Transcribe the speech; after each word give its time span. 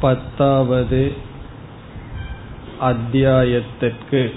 பத்தாவது 0.00 1.12
அத்தியாயத்திற்கு 2.80 4.34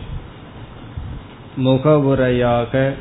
முகவுரையாக 1.58 2.94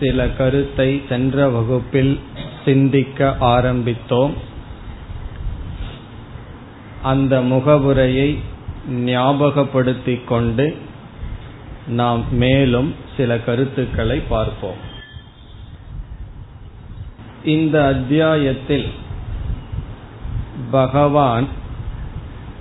சில 0.00 0.28
கருத்தை 0.28 1.02
சென்ற 1.08 1.48
வகுப்பில் 1.48 2.20
சிந்திக்க 2.64 3.36
ஆரம்பித்தோம். 3.40 4.32
அந்த 7.02 7.40
முகவுரையை 7.40 8.38
ஞாபகப்படுத்திக் 8.90 10.24
கொண்டு 10.24 10.76
நாம் 11.86 12.24
மேலும் 12.34 12.94
சில 13.16 13.38
கருத்துக்களை 13.38 14.18
பார்ப்போம். 14.28 14.80
இந்த 17.44 17.86
அத்தியாயத்தில் 17.86 18.88
பகவான் 20.70 21.46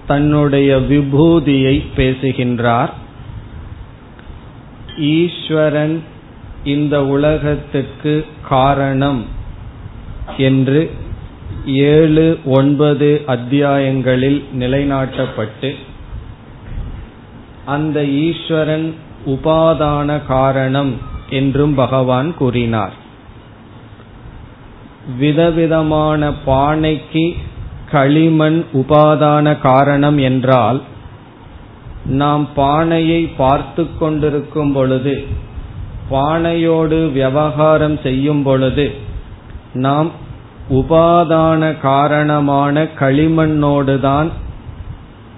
தன்னுடைய 0.09 0.69
விபூதியை 0.89 1.75
பேசுகின்றார். 1.95 2.93
ஈஸ்வரன் 4.97 5.95
இந்த 6.63 6.95
உலகத்துக்கு 7.15 8.13
காரணம் 8.49 9.21
என்று 10.37 10.81
ஏழு 11.65 12.25
ஒன்பது 12.57 13.09
அத்தியாயங்களில் 13.27 14.39
நிலைநாட்டப்பட்டு 14.59 15.69
அந்த 17.65 17.97
ஈஸ்வரன் 18.25 18.87
உபாதான 19.25 20.09
காரணம் 20.27 20.91
என்றும் 21.29 21.75
பகவான் 21.75 22.29
கூறினார். 22.37 22.95
விதவிதமான 25.19 26.31
பானைக்கு 26.45 27.25
களிமண் 27.91 28.65
உபாதான 28.73 29.59
காரணம் 29.59 30.17
என்றால் 30.17 30.81
நாம் 32.05 32.47
பானையை 32.55 33.21
பார்த்து 33.37 33.87
கொண்டிருக்கும் 33.99 34.71
பொழுது 34.71 35.23
பானையோடு 36.11 37.11
விவகாரம் 37.11 37.97
செய்யும் 38.03 38.43
பொழுது 38.43 38.95
நாம் 39.73 40.11
உபாதான 40.69 41.79
காரணமான 41.79 42.83
களிமண்ணோடு 42.99 43.99
தான் 43.99 44.29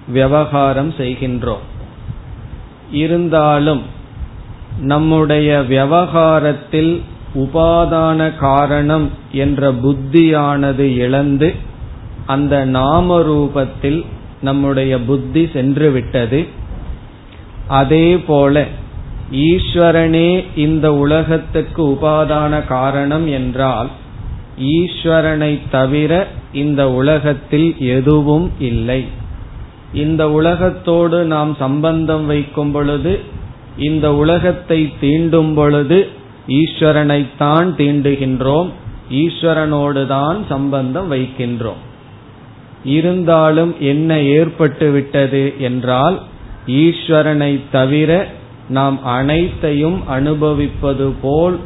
விவகாரம் 0.08 0.90
செய்கின்றோம். 0.90 1.66
இருந்தாலும் 2.90 3.82
நம்முடைய 4.80 5.62
விவகாரத்தில் 5.68 7.02
உபாதான 7.34 8.36
காரணம் 8.36 9.10
என்ற 9.32 9.72
புத்தியானது 9.72 10.96
இழந்து 10.96 11.54
அந்த 12.26 12.64
நாம 12.64 13.22
ரூபத்தில் 13.22 14.04
நம்முடைய 14.40 14.98
புத்தி 14.98 15.48
சென்று 15.52 15.90
விட்டது 15.90 16.46
அதே 17.66 18.16
போல 18.16 18.66
ஈஸ்வரனே 19.30 20.44
இந்த 20.54 20.94
உலகத்துக்கு 20.94 21.88
உபாதான 21.88 22.66
காரணம் 22.66 23.26
என்றால் 23.26 23.88
ஈஸ்வரனை 24.58 25.60
தவிர 25.70 26.26
இந்த 26.52 26.90
உலகத்தில் 26.90 27.76
எதுவும் 27.78 28.50
இல்லை. 28.58 29.04
இந்த 29.92 30.30
உலகத்தோடு 30.30 31.24
நாம் 31.24 31.56
சம்பந்தம் 31.58 32.26
வைக்கும் 32.26 32.70
பொழுது 32.70 33.20
இந்த 33.76 34.14
உலகத்தை 34.14 34.92
தீண்டும் 35.00 35.54
பொழுது 35.54 36.08
ஈஸ்வரனைத்தான் 36.48 37.68
தீண்டுகின்றோம் 37.76 38.70
ஈஸ்வரனோடு 39.10 40.06
தான் 40.06 40.46
சம்பந்தம் 40.48 41.12
வைக்கின்றோம். 41.12 41.90
இருந்தாலும் 42.84 43.74
என்ன 43.80 44.16
ஏற்பட்டுவிட்டது 44.16 45.56
என்றால் 45.56 46.22
ஈஸ்வரனை 46.66 47.60
தவிர 47.72 48.26
நாம் 48.68 49.04
அனைத்தையும் 49.04 50.08
அனுபவிப்பது 50.08 51.12
போல் 51.22 51.58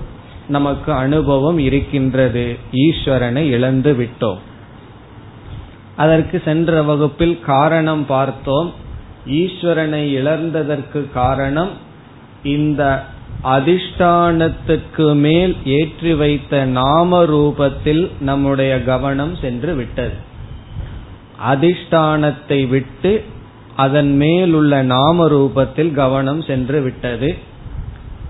நமக்கு 0.48 0.92
அனுபவம் 0.92 1.58
இருக்கின்றது. 1.58 2.56
ஈஸ்வரனை 2.72 3.50
இழந்து 3.50 3.92
விட்டோம். 3.92 4.38
அதற்கு 5.96 6.42
சென்ற 6.44 6.82
வகுப்பில் 6.82 7.40
காரணம் 7.40 8.06
பார்த்தோம். 8.06 8.72
ஈஸ்வரனை 9.26 10.02
இழந்ததற்கு 10.14 11.12
காரணம் 11.12 11.68
இந்த 12.42 13.04
அதிஷ்டானத்துக்கு 13.44 15.14
மேல் 15.14 15.56
ஏற்றி 15.64 16.14
வைத்த 16.14 16.64
நாம 16.64 17.24
ரூபத்தில் 17.24 18.10
நம்முடைய 18.20 18.82
கவனம் 18.82 19.36
சென்று 19.40 19.74
விட்டது. 19.74 20.25
அதிஷ்டானத்தை 21.44 22.68
விட்டு 22.68 23.24
அதன் 23.76 24.16
மேலுள்ள 24.16 24.82
நாம 24.82 25.28
ரூபத்தில் 25.28 25.92
கவனம் 25.92 26.42
சென்று 26.42 26.82
விட்டது. 26.82 27.34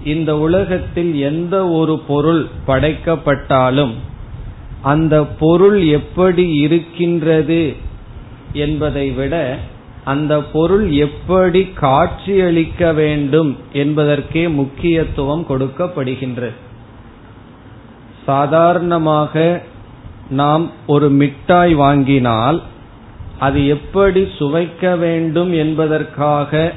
இந்த 0.04 0.38
உலகத்தில் 0.38 1.18
எந்த 1.20 1.68
ஒரு 1.68 1.98
பொருள் 1.98 2.46
படைக்கப்பட்டாலும் 2.66 3.94
அந்த 4.82 5.24
பொருள் 5.24 5.86
எப்படி 5.86 6.56
இருக்கின்றது 6.56 7.74
என்பதை 8.52 9.10
விட 9.10 9.58
அந்த 10.04 10.42
பொருள் 10.42 10.90
எப்படி 10.90 11.68
காட்சியளிக்க 11.80 12.94
வேண்டும் 12.94 13.56
என்பதற்கே 13.72 14.48
முக்கியத்துவம் 14.48 15.46
கொடுக்கப்படுகின்றது. 15.48 16.56
சாதாரணமாக 18.26 19.62
நாம் 20.30 20.70
ஒரு 20.86 21.08
மிட்டாய் 21.10 21.74
வாங்கினால் 21.74 22.62
அது 23.38 23.66
எப்படி 23.66 24.28
சுவைக்க 24.38 24.98
வேண்டும் 24.98 25.52
என்பதற்காக 25.52 26.72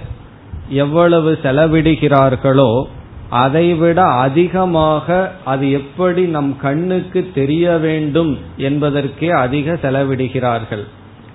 எவ்வளவு 0.70 1.40
செலவிடுகிறார்களோ 1.44 2.86
அதைவிட 3.30 4.02
அதிகமாக 4.02 5.32
அது 5.46 5.72
எப்படி 5.72 6.24
நம் 6.24 6.58
கண்ணுக்கு 6.62 7.30
தெரிய 7.34 7.72
வேண்டும் 7.72 8.38
என்பதற்கே 8.58 9.30
அதிக 9.30 9.74
செலவிடுகிறார்கள். 9.74 10.84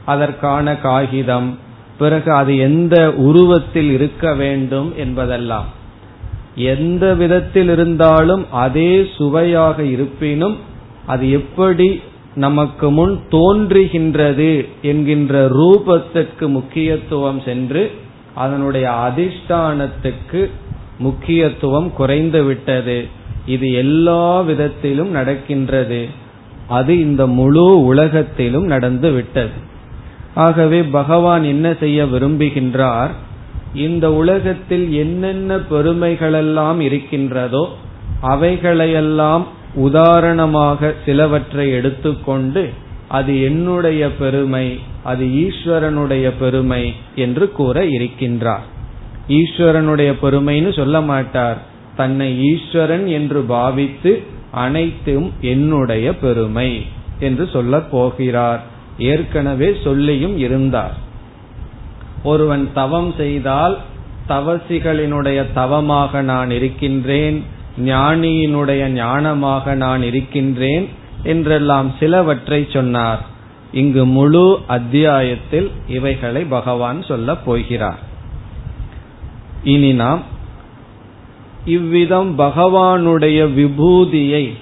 அதற்கான 0.04 0.76
காகிதம் 0.76 1.58
பிறகு 1.98 2.32
அது 2.32 2.58
எந்த 2.58 3.12
உருவத்தில் 3.12 3.90
இருக்க 3.90 4.34
வேண்டும் 4.34 4.92
என்பதெல்லாம். 4.96 5.68
எந்த 6.56 7.14
விதத்தில் 7.14 7.68
இருந்தாலும் 7.68 8.46
அதே 8.50 9.06
சுவையாக 9.16 9.82
இருப்பினும் 9.82 10.56
அது 11.06 11.30
எப்படி 11.30 12.00
நமக்கு 12.34 12.90
முன் 12.90 13.20
தோன்றுகின்றது 13.30 14.68
என்கின்ற 14.82 15.48
ரூபத்துக்கு 15.48 16.46
முக்கியத்துவம் 16.46 17.40
சென்று 17.40 17.90
அதனுடைய 18.34 18.90
அதிஷ்டானத்துக்கு 18.90 20.50
முக்கியத்துவம் 20.98 21.92
குறைந்து 21.92 22.44
விட்டது. 22.44 23.06
இது 23.46 23.72
எல்லா 23.72 24.40
விதத்திலும் 24.40 25.10
நடக்கின்றது. 25.10 26.08
அது 26.68 27.00
இந்த 27.00 27.26
முழு 27.26 27.84
உலகத்திலும் 27.84 28.64
நடந்து 28.64 29.10
விட்டது. 29.10 29.50
ஆகவே 30.34 30.82
பகவான் 30.82 31.44
என்ன 31.44 31.74
செய்ய 31.80 32.04
விரும்புகின்றார்? 32.04 33.10
இந்த 33.74 34.12
உலகத்தில் 34.12 34.92
என்னென்ன 34.92 35.56
பெருமைகளெல்லாம் 35.56 36.80
இருக்கின்றதோ 36.80 37.68
அவைகளையெல்லாம் 38.20 39.46
உதாரணமாக 39.74 40.94
சிலவற்றை 41.04 41.70
எடுத்துக்கொண்டு 41.70 42.70
அது 43.08 43.42
என்னுடைய 43.42 44.10
பெருமை 44.10 44.80
அது 45.02 45.24
ஈஸ்வரனுடைய 45.24 46.32
பெருமை 46.38 46.94
என்று 47.14 47.52
கூற 47.52 47.84
இருக்கின்றார். 47.84 48.66
ஈஸ்வரனுடைய 49.28 50.14
பெருமைன்னு 50.22 50.76
சொல்ல 50.76 51.00
மாட்டார். 51.00 51.56
தன்னை 51.96 52.44
ஈஸ்வரன் 52.44 53.06
என்று 53.06 53.40
பாவித்து 53.40 54.22
அனைத்தும் 54.50 55.32
என்னுடைய 55.40 56.16
பெருமை 56.16 56.86
என்று 57.20 57.48
சொல்ல 57.52 57.80
போகிறார். 57.80 58.62
ஏற்கனவே 58.98 59.76
சொல்லியும் 59.84 60.38
இருந்தார். 60.38 60.94
ஒருவன் 62.22 62.70
தவம் 62.74 63.14
செய்தால் 63.16 63.78
தவசிகளினுடைய 64.28 65.46
தவமாக 65.54 66.22
நான் 66.22 66.50
இருக்கின்றேன். 66.50 67.44
ஞானியினுடைய 67.78 68.82
ஞானமாக 68.92 69.74
நான் 69.74 70.02
இருக்கின்றேன் 70.02 70.88
என்றெல்லாம் 71.22 71.94
சிலவற்றை 71.98 72.66
சொன்னார். 72.70 73.22
இங்கு 73.72 74.06
முழு 74.06 74.58
அத்தியாயத்தில் 74.66 75.70
இவைகளை 75.88 76.42
பகவான் 76.44 77.02
சொல்ல 77.02 77.36
போகிறார். 77.36 77.98
இனி 79.64 79.92
நாம் 79.92 80.22
இவ்விதம் 81.64 82.38
பகவானுடைய 82.38 83.40
விபூதியை 83.54 84.52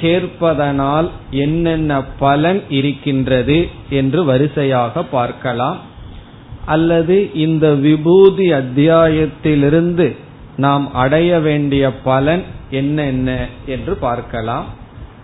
கேட்பதனால் 0.00 1.08
என்னென்ன 1.30 2.02
பலன் 2.18 2.62
இருக்கின்றது 2.68 3.68
என்று 3.90 4.24
வரிசையாக 4.24 5.02
பார்க்கலாம். 5.02 5.78
அல்லது 6.66 7.30
இந்த 7.34 7.70
விபூதி 7.70 8.52
அத்தியாயத்திலிருந்து 8.52 10.16
நாம் 10.56 10.92
அடைய 10.92 11.38
வேண்டிய 11.38 11.92
பலன் 11.92 12.42
என்னென்ன 12.70 13.48
என்று 13.66 13.94
பார்க்கலாம். 13.96 14.66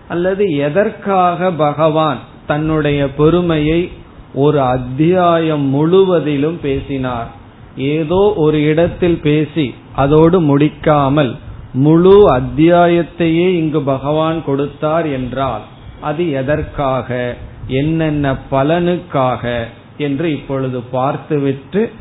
அல்லது 0.09 0.55
எதற்காக 0.57 1.51
பகவான் 1.51 2.17
தன்னுடைய 2.47 3.09
பெருமையை 3.09 3.91
ஒரு 4.33 4.61
அத்தியாயம் 4.61 5.61
முழுவதிலும் 5.61 6.59
பேசினார்? 6.61 7.27
ஏதோ 7.75 8.33
ஒரு 8.35 8.63
இடத்தில் 8.63 9.19
பேசி 9.19 9.73
அதோடு 9.95 10.41
முடிக்காமல் 10.41 11.35
முழு 11.73 12.15
அத்தியாயத்தையே 12.31 13.47
இங்கு 13.51 13.81
பகவான் 13.81 14.43
கொடுத்தார் 14.43 15.07
என்றால் 15.09 15.61
அது 16.01 16.31
எதற்காக 16.31 17.37
என்னென்ன 17.67 18.35
பலனுக்காக 18.51 19.63
என்று 19.97 20.31
இப்பொழுது 20.31 20.79
பார்த்துவிட்டு 20.91 21.91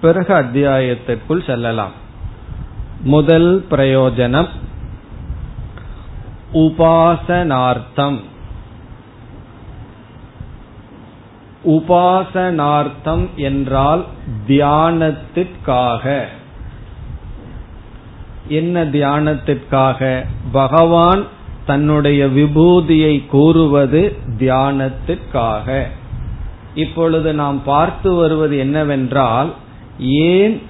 பிறகு 0.00 0.34
அத்தியாயத்திற்குள் 0.34 1.46
செல்லலாம். 1.46 1.94
முதல் 3.02 3.66
பிரயோஜனம் 3.70 4.48
உபாசனார்த்தம். 6.52 8.20
உபாசனார்த்தம் 11.66 13.26
என்றால் 13.36 14.04
தியானத்திற்காக. 14.46 16.24
என்ன 18.48 18.84
தியானத்திற்காக? 18.84 20.24
பகவான் 20.52 21.24
தன்னுடைய 21.66 22.26
விபூதியை 22.26 23.26
கூறுவது 23.26 24.16
தியானத்திற்காக. 24.38 25.82
இப்பொழுது 26.74 27.34
நாம் 27.34 27.62
பார்த்து 27.62 28.14
வருவது 28.14 28.58
என்னவென்றால் 28.58 29.54
ஏன் 29.98 30.62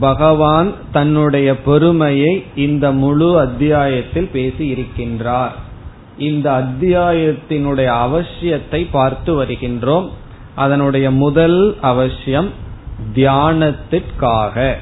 பகவான் 0.00 0.72
தன்னுடைய 0.92 1.58
பெருமையை 1.58 2.44
இந்த 2.54 2.92
முழு 2.92 3.40
அத்தியாயத்தில் 3.40 4.28
பேசி 4.32 4.72
இருக்கின்றார். 4.72 5.50
இந்த 6.18 6.50
அத்தியாயத்தினுடைய 6.52 7.86
அவசியத்தை 7.86 8.86
பார்த்து 8.90 9.42
வருகின்றோம். 9.42 10.08
அதனுடைய 10.54 11.10
முதல் 11.10 11.76
அவசியம் 11.80 12.50
தியானத்திற்காக. 13.14 14.74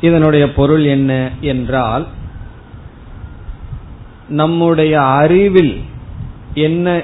இதனுடைய 0.00 0.52
பொருள் 0.52 0.84
என்ன 0.84 1.30
என்றால் 1.40 2.06
நம்முடைய 4.28 5.02
அறிவில் 5.02 5.80
என்ன 6.54 7.02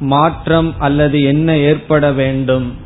மாற்றம் 0.00 0.74
அல்லது 0.78 1.22
என்ன 1.22 1.56
ஏற்பட 1.56 2.12
வேண்டும் 2.12 2.82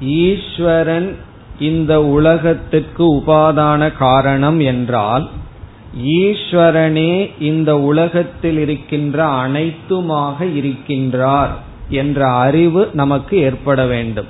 ஈஸ்வரன் 0.00 1.16
இந்த 1.58 2.02
உலகத்துக்கு 2.02 3.14
உபாதான 3.14 3.96
காரணம் 3.96 4.60
என்றால் 4.60 5.28
ஈஸ்வரனே 6.02 7.30
இந்த 7.38 7.78
உலகத்தில் 7.78 8.58
இருக்கின்ற 8.58 9.24
அனைத்துமாக 9.24 10.44
இருக்கின்றார் 10.44 11.48
என்ற 11.88 12.26
அறிவு 12.26 12.88
நமக்கு 12.92 13.36
ஏற்பட 13.36 13.86
வேண்டும். 13.86 14.26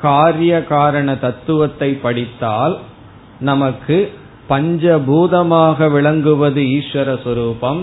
காரிய 0.00 0.64
காரண 0.64 1.16
தத்துவத்தை 1.16 1.92
படித்தால் 1.92 2.78
நமக்கு 3.40 4.12
பஞ்சபூதமாக 4.48 5.90
விளங்குவது 5.90 6.62
ஈஸ்வர 6.62 7.18
சுரூபம் 7.24 7.82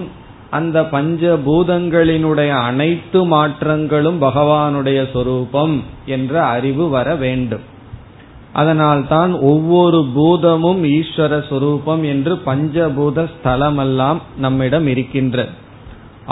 அந்த 0.53 0.77
பஞ்சபூதங்களினுடைய 0.95 2.51
அனைத்து 2.61 3.19
மாற்றங்களும் 3.25 4.19
பகவானுடைய 4.21 4.99
சொரூபம் 5.13 5.75
என்ற 6.05 6.33
அறிவு 6.55 6.85
வர 6.89 7.09
வேண்டும். 7.15 7.63
அதனால்தான் 8.53 9.31
ஒவ்வொரு 9.51 9.99
பூதமும் 10.17 10.81
ஈஸ்வர 10.97 11.33
சொரூபம் 11.49 12.03
என்று 12.03 12.33
பஞ்சபூத 12.45 13.25
ஸ்தலமெல்லாம் 13.33 14.19
நம்மிடம் 14.37 14.87
இருக்கின்ற. 14.87 15.45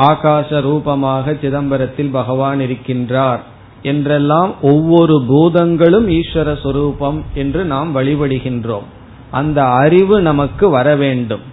ஆகாச 0.09 0.61
ரூபமாக 0.61 1.33
சிதம்பரத்தில் 1.41 2.11
பகவான் 2.11 2.59
இருக்கின்றார் 2.59 3.41
என்றெல்லாம் 3.83 4.51
ஒவ்வொரு 4.61 5.15
பூதங்களும் 5.27 6.07
ஈஸ்வர 6.09 6.49
சொரூபம் 6.63 7.19
என்று 7.33 7.61
நாம் 7.73 7.89
வழிபடுகின்றோம். 7.95 8.87
அந்த 9.31 9.59
அறிவு 9.83 10.15
நமக்கு 10.21 10.65
வர 10.69 10.87
வேண்டும். 10.95 11.43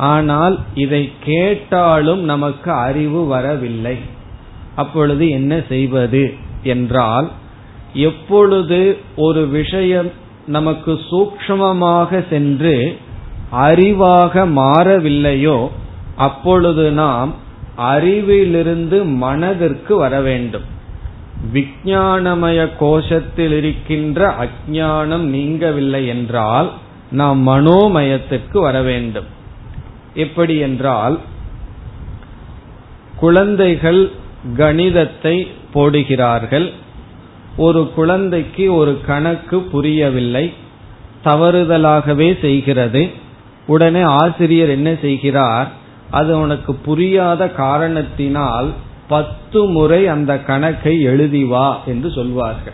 ஆனால் 0.00 0.58
இதை 0.74 1.12
கேட்டாலும் 1.24 2.22
நமக்கு 2.22 2.72
அறிவு 2.72 3.26
வரவில்லை. 3.26 3.96
அப்பொழுது 4.74 5.24
என்ன 5.28 5.52
செய்வது 5.68 6.34
என்றால் 6.62 7.28
எப்பொழுது 7.92 8.80
ஒரு 9.16 9.48
விஷயம் 9.48 10.10
நமக்கு 10.46 10.92
சூக்ஷ்மமாக 11.10 12.20
சென்று 12.28 12.74
அறிவாக 13.52 14.44
மாறவில்லையோ 14.54 15.58
அப்பொழுது 16.16 16.84
நாம் 16.90 17.30
அறிவிலிருந்து 17.92 18.98
மனதிற்கு 19.04 19.96
வர 19.96 20.14
வேண்டும். 20.20 20.66
விஞ்ஞானமய 21.52 22.68
கோஷத்தில் 22.80 23.54
இருக்கின்ற 23.56 24.20
அஜானம் 24.44 25.26
நீங்கவில்லை 25.36 26.02
என்றால் 26.06 26.70
நாம் 27.10 27.40
மனோமயத்திற்கு 27.48 28.58
வர 28.60 28.82
வேண்டும். 28.82 29.28
எப்படி 30.14 30.58
என்றால் 30.58 31.18
குழந்தைகள் 33.16 34.10
கணிதத்தை 34.56 35.46
போடுகிறார்கள். 35.74 36.72
ஒரு 37.56 37.92
குழந்தைக்கு 37.94 38.74
ஒரு 38.74 39.00
கணக்கு 39.06 39.60
புரியவில்லை. 39.60 40.52
தவறுதலாகவே 41.24 42.40
செய்கிறது. 42.40 43.10
உடனே 43.66 44.00
ஆசிரியர் 44.00 44.68
என்ன 44.68 44.94
செய்கிறார்? 45.02 45.70
அது 46.10 46.40
உனக்கு 46.40 46.74
புரியாத 46.74 47.48
காரணத்தினால் 47.48 48.72
பத்து 49.08 49.64
முறை 49.64 50.06
அந்த 50.06 50.38
கணக்கை 50.38 51.00
எழுதி 51.00 51.44
வா 51.44 51.82
என்று 51.86 52.10
சொல்வார்கள். 52.10 52.72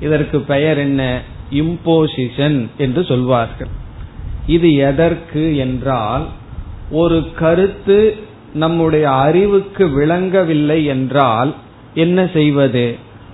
இதற்கு 0.00 0.40
பெயர் 0.40 0.78
என்ன? 0.78 1.22
இம்போசிஷன் 1.50 2.66
என்று 2.78 3.04
சொல்வார்கள். 3.04 3.86
இது 4.48 4.68
எதற்கு 4.74 5.56
என்றால் 5.56 6.24
ஒரு 6.90 7.18
கருத்து 7.32 7.98
நம்முடைய 8.54 9.10
அறிவுக்கு 9.10 9.84
விளங்கவில்லை 9.88 10.84
என்றால் 10.84 11.54
என்ன 11.94 12.28
செய்வது? 12.32 12.86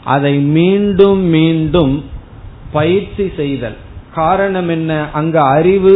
அதை 0.05 0.35
மீண்டும் 0.57 1.23
மீண்டும் 1.37 2.05
பயிற்சி 2.73 3.27
செய்தல். 3.37 3.77
காரணம் 4.15 4.69
என்ன? 4.69 5.11
அங்கு 5.13 5.41
அறிவு 5.41 5.95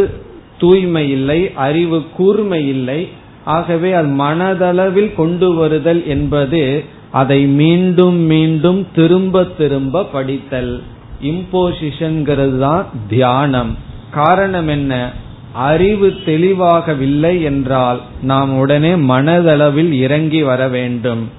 தூய்மை 0.58 1.10
இல்லை 1.10 1.40
அறிவு 1.54 1.98
கூர்மை 2.16 2.68
இல்லை. 2.68 3.08
ஆகவே 3.44 3.92
அது 3.92 4.08
மனதளவில் 4.08 5.12
கொண்டு 5.14 5.54
வருதல் 5.54 6.02
என்பது 6.06 6.84
அதை 7.12 7.40
மீண்டும் 7.60 8.20
மீண்டும் 8.32 8.86
திரும்ப 8.94 9.44
திரும்ப 9.44 10.04
படித்தல். 10.04 10.82
இம்போசிஷன்கிறது 11.22 12.58
தான் 12.58 12.86
தியானம். 13.08 13.72
காரணம் 14.10 14.68
என்ன 14.68 15.12
அறிவு 15.52 16.14
தெளிவாகவில்லை 16.24 17.42
என்றால் 17.42 18.00
நாம் 18.22 18.58
உடனே 18.58 18.94
மனதளவில் 18.94 19.92
இறங்கி 19.92 20.42
வர 20.42 20.68
வேண்டும். 20.68 21.30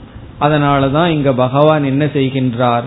அதனாலதான் 0.42 1.08
இங்க 1.08 1.34
பகவான் 1.34 1.84
என்ன 1.84 2.06
செய்கின்றார்? 2.06 2.84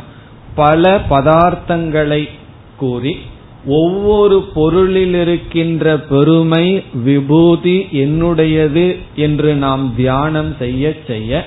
பல 0.54 1.00
பதார்த்தங்களை 1.10 2.28
கூறி 2.76 3.18
ஒவ்வொரு 3.66 4.48
பொருளில் 4.54 5.14
இருக்கின்ற 5.14 5.98
பெருமை 5.98 6.84
விபூதி 7.04 7.88
என்னுடையது 7.92 8.96
என்று 9.14 9.54
நாம் 9.54 9.92
தியானம் 9.96 10.56
செய்ய 10.58 10.94
செய்ய 11.06 11.46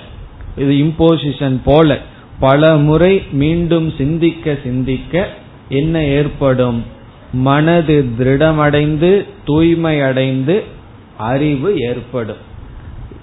இது 0.57 0.73
இம்போசிஷன் 0.73 1.59
போல 1.63 1.97
பல 2.39 2.75
முறை 2.75 3.23
மீண்டும் 3.31 3.93
சிந்திக்க 3.97 4.57
சிந்திக்க 4.63 5.29
என்ன 5.69 6.03
ஏற்படும்? 6.03 6.93
மனது 7.35 8.05
திருடமடைந்து 8.19 9.25
தூய்மை 9.45 10.01
அடைந்து 10.01 10.63
அறிவு 11.17 11.77
ஏற்படும். 11.77 12.43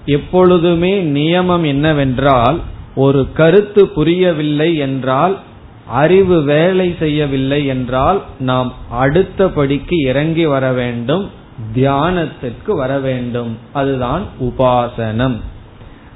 எப்பொழுதுமே 0.05 1.03
நியமம் 1.03 1.65
என்னவென்றால் 1.65 2.61
ஒரு 2.95 3.31
கருத்து 3.33 3.87
புரியவில்லை 3.87 4.75
என்றால் 4.75 5.39
அறிவு 5.87 6.41
வேலை 6.41 6.95
செய்யவில்லை 6.99 7.65
என்றால் 7.65 8.21
நாம் 8.39 8.73
அடுத்த 8.89 9.49
படிக்கு 9.49 9.97
இறங்கி 9.97 10.45
வர 10.45 10.71
வேண்டும் 10.71 11.29
தியானத்திற்கு 11.75 12.71
வர 12.71 12.99
வேண்டும். 12.99 13.57
அதுதான் 13.73 14.21
உபாசனம். 14.41 15.39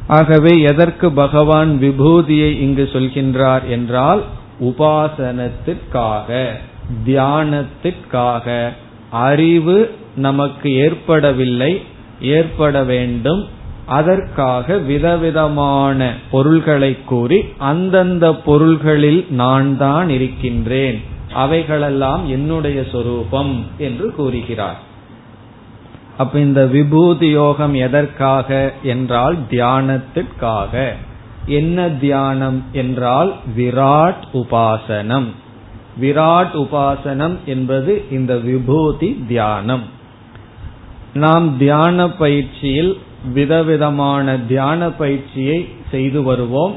ஆகவே 0.07 0.61
எதற்கு 0.61 1.11
பகவான் 1.11 1.79
விபூதியை 1.81 2.59
இங்கு 2.59 2.89
சொல்கின்றார் 2.93 3.67
என்றால் 3.67 4.23
உபாசனத்திற்காக. 4.61 6.47
தியானத்திற்காக 7.05 8.69
அறிவு 9.09 9.95
நமக்கு 10.15 10.73
ஏற்படவில்லை 10.73 11.81
ஏற்பட 12.21 12.83
வேண்டும். 12.83 13.47
அதற்காக 13.85 14.77
விதவிதமான 14.77 16.13
பொருள்களை 16.31 17.03
கூறி 17.03 17.43
அந்தந்த 17.57 18.35
பொருள்களில் 18.35 19.25
நான் 19.29 19.77
தான் 19.77 20.09
இருக்கின்றேன். 20.09 21.01
அவைகளெல்லாம் 21.33 22.29
என்னுடைய 22.29 22.83
சொரூபம் 22.91 23.65
என்று 23.77 24.11
கூறுகிறார். 24.11 24.79
அப்ப 26.17 26.39
இந்த 26.39 26.65
விபூதி 26.65 27.29
யோகம் 27.29 27.73
எதற்காக 27.73 28.73
என்றால் 28.83 29.37
தியானத்திற்காக. 29.51 30.93
என்ன 31.45 31.89
தியானம் 31.89 32.63
என்றால் 32.71 33.35
விராட் 33.57 34.23
உபாசனம். 34.33 35.27
விராட் 36.01 36.53
உபாசனம் 36.53 37.37
என்பது 37.45 38.05
இந்த 38.11 38.37
விபூதி 38.37 39.23
தியானம். 39.27 39.81
நாம் 41.13 41.57
தியான 41.57 42.09
பயிற்சியில் 42.09 42.97
விதவிதமான 43.33 44.39
தியான 44.47 44.89
பயிற்சியை 44.89 45.67
செய்து 45.91 46.23
வருவோம். 46.23 46.75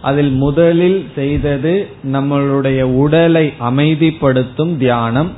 அதில் 0.00 0.30
முதலில் 0.30 1.08
செய்தது 1.14 1.88
நம்மளுடைய 2.12 2.82
உடலை 2.82 3.52
அமைதிப்படுத்தும் 3.60 4.76
தியானம். 4.76 5.30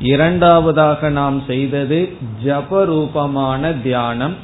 இரண்டாவதாக 0.00 1.08
நாம் 1.08 1.42
செய்தது 1.46 2.08
ஜபரூபமான 2.44 3.82
தியானம். 3.82 4.34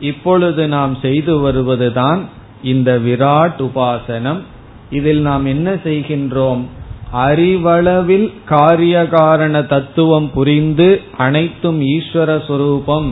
இப்பொழுது 0.00 0.68
நாம் 0.68 0.98
செய்து 1.02 1.38
வருவதுதான் 1.38 2.28
இந்த 2.62 2.98
விராட் 2.98 3.58
உபாசனம். 3.58 4.40
இதில் 4.90 5.20
நாம் 5.20 5.44
என்ன 5.44 5.74
செய்கின்றோம்? 5.74 6.82
அறிவளவில் 7.22 8.32
காரிய 8.44 9.08
காரண 9.08 9.62
தத்துவம் 9.62 10.30
புரிந்து 10.34 11.00
அனைத்தும் 11.16 11.80
ஈஸ்வர 11.80 12.30
சுரூபம் 12.48 13.10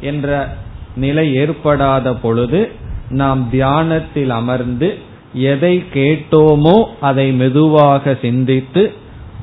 என்ற 0.00 0.48
நிலை 0.96 1.34
ஏற்படாத 1.34 2.14
பொழுது 2.14 2.60
நாம் 3.10 3.48
தியானத்தில் 3.50 4.30
அமர்ந்து 4.30 4.88
எதை 5.34 5.82
கேட்டோமோ 5.94 6.76
அதை 7.00 7.32
மெதுவாக 7.32 8.14
சிந்தித்து 8.22 8.82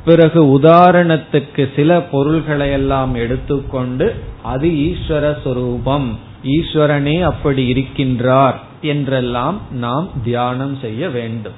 பிறகு 0.06 0.60
உதாரணத்துக்கு 0.60 1.64
சில 1.76 2.00
பொருள்களை 2.02 2.72
எல்லாம் 2.72 3.14
எடுத்துக்கொண்டு 3.16 4.08
அது 4.44 4.68
ஈஸ்வர 4.90 5.26
சுரூபம் 5.46 6.08
ஈஸ்வரனே 6.44 7.22
அப்படி 7.22 7.64
இருக்கின்றார் 7.74 8.58
என்றெல்லாம் 8.82 9.58
நாம் 9.72 10.10
தியானம் 10.24 10.76
செய்ய 10.82 11.10
வேண்டும். 11.10 11.58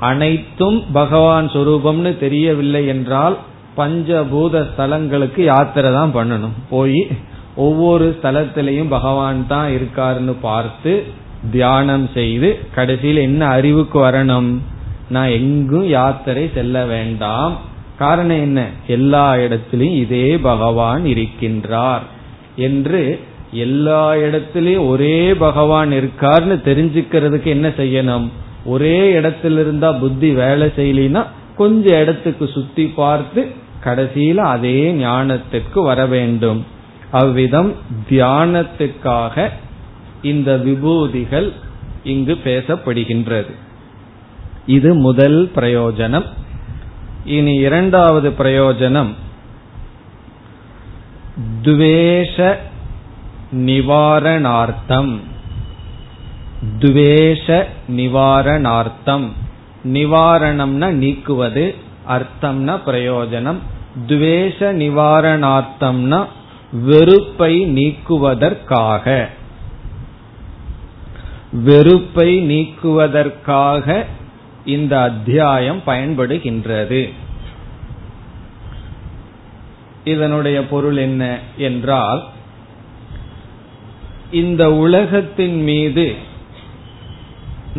அனைத்தும் 0.00 0.84
பகவான் 0.92 1.46
சொரூபம்னு 1.48 2.18
தெரியவில்லை 2.18 2.86
என்றால் 2.86 3.36
பஞ்சபூத 3.76 4.62
ஸ்தலங்களுக்கு 4.68 5.40
யாத்திரை 5.42 5.92
தான் 5.92 6.14
பண்ணணும். 6.14 6.56
போய் 6.70 7.08
ஒவ்வொரு 7.54 8.16
ஸ்தலத்திலையும் 8.16 8.88
பகவான் 8.88 9.46
தான் 9.46 9.68
இருக்காருன்னு 9.70 10.34
பார்த்து 10.40 10.92
தியானம் 11.50 12.08
செய்து 12.14 12.58
கடைசியில் 12.74 13.16
என்ன 13.16 13.46
அறிவுக்கு 13.46 13.98
வரணும்? 13.98 14.50
நான் 15.10 15.28
எங்கும் 15.28 15.88
யாத்திரை 15.88 16.50
செல்ல 16.54 16.84
வேண்டாம். 16.84 17.56
காரணம் 17.98 18.40
என்ன? 18.40 18.66
எல்லா 18.86 19.36
இடத்திலையும் 19.36 19.98
இதே 20.04 20.36
பகவான் 20.36 21.04
இருக்கின்றார் 21.04 22.04
என்று 22.56 23.20
எல்லா 23.52 24.12
இடத்திலையும் 24.14 24.88
ஒரே 24.88 25.34
பகவான் 25.34 25.90
இருக்கார்னு 25.90 26.56
தெரிஞ்சுக்கிறதுக்கு 26.68 27.44
என்ன 27.44 27.68
செய்யணும்? 27.68 28.28
ஒரே 28.68 28.96
இடத்துல 29.20 29.58
இருந்தா 29.60 29.92
புத்தி 29.92 30.30
வேலை 30.30 30.66
செய்யலினா 30.76 31.26
கொஞ்ச 31.56 31.98
இடத்துக்கு 32.00 32.48
சுத்தி 32.48 32.84
பார்த்து 32.86 33.40
கடைசியில 33.84 34.36
அதே 34.36 34.92
ஞானத்திற்கு 34.92 35.82
வர 35.82 36.06
வேண்டும். 36.06 36.60
அவ்விதம் 37.10 37.72
தியானத்துக்காக 38.10 39.48
இந்த 40.22 40.56
விபூதிகள் 40.56 41.52
இங்கு 42.04 42.34
பேசப்படுகின்றது. 42.44 43.52
இது 44.66 44.94
முதல் 44.94 45.50
பிரயோஜனம். 45.54 46.26
இனி 47.24 47.54
இரண்டாவது 47.54 48.30
பிரயோஜனம். 48.30 49.12
துவேஷ 51.62 52.56
நிவாரணார்த்தம். 53.52 55.20
துவேஷ 56.78 57.64
நிவாரணார்த்தம். 57.88 59.32
நிவாரணம்னா 59.84 60.90
நீக்குவது 60.90 61.74
அர்த்தம்னா 62.08 62.80
பிரயோஜனம். 62.86 63.58
துவேஷ 64.06 64.72
நிவாரணார்த்தம்னா 64.74 66.26
வெறுப்பை 66.72 67.66
நீக்குவதற்காக. 67.66 69.28
வெறுப்பை 71.52 72.38
நீக்குவதற்காக 72.38 74.04
இந்த 74.64 75.00
அத்தியாயம் 75.00 75.82
பயன்படுகின்றது. 75.86 77.12
இதனுடைய 80.04 80.66
பொருள் 80.66 80.96
என்ன 80.96 81.38
என்றால் 81.56 82.24
இந்த 84.30 84.74
உலகத்தின் 84.74 85.62
மீது 85.62 86.26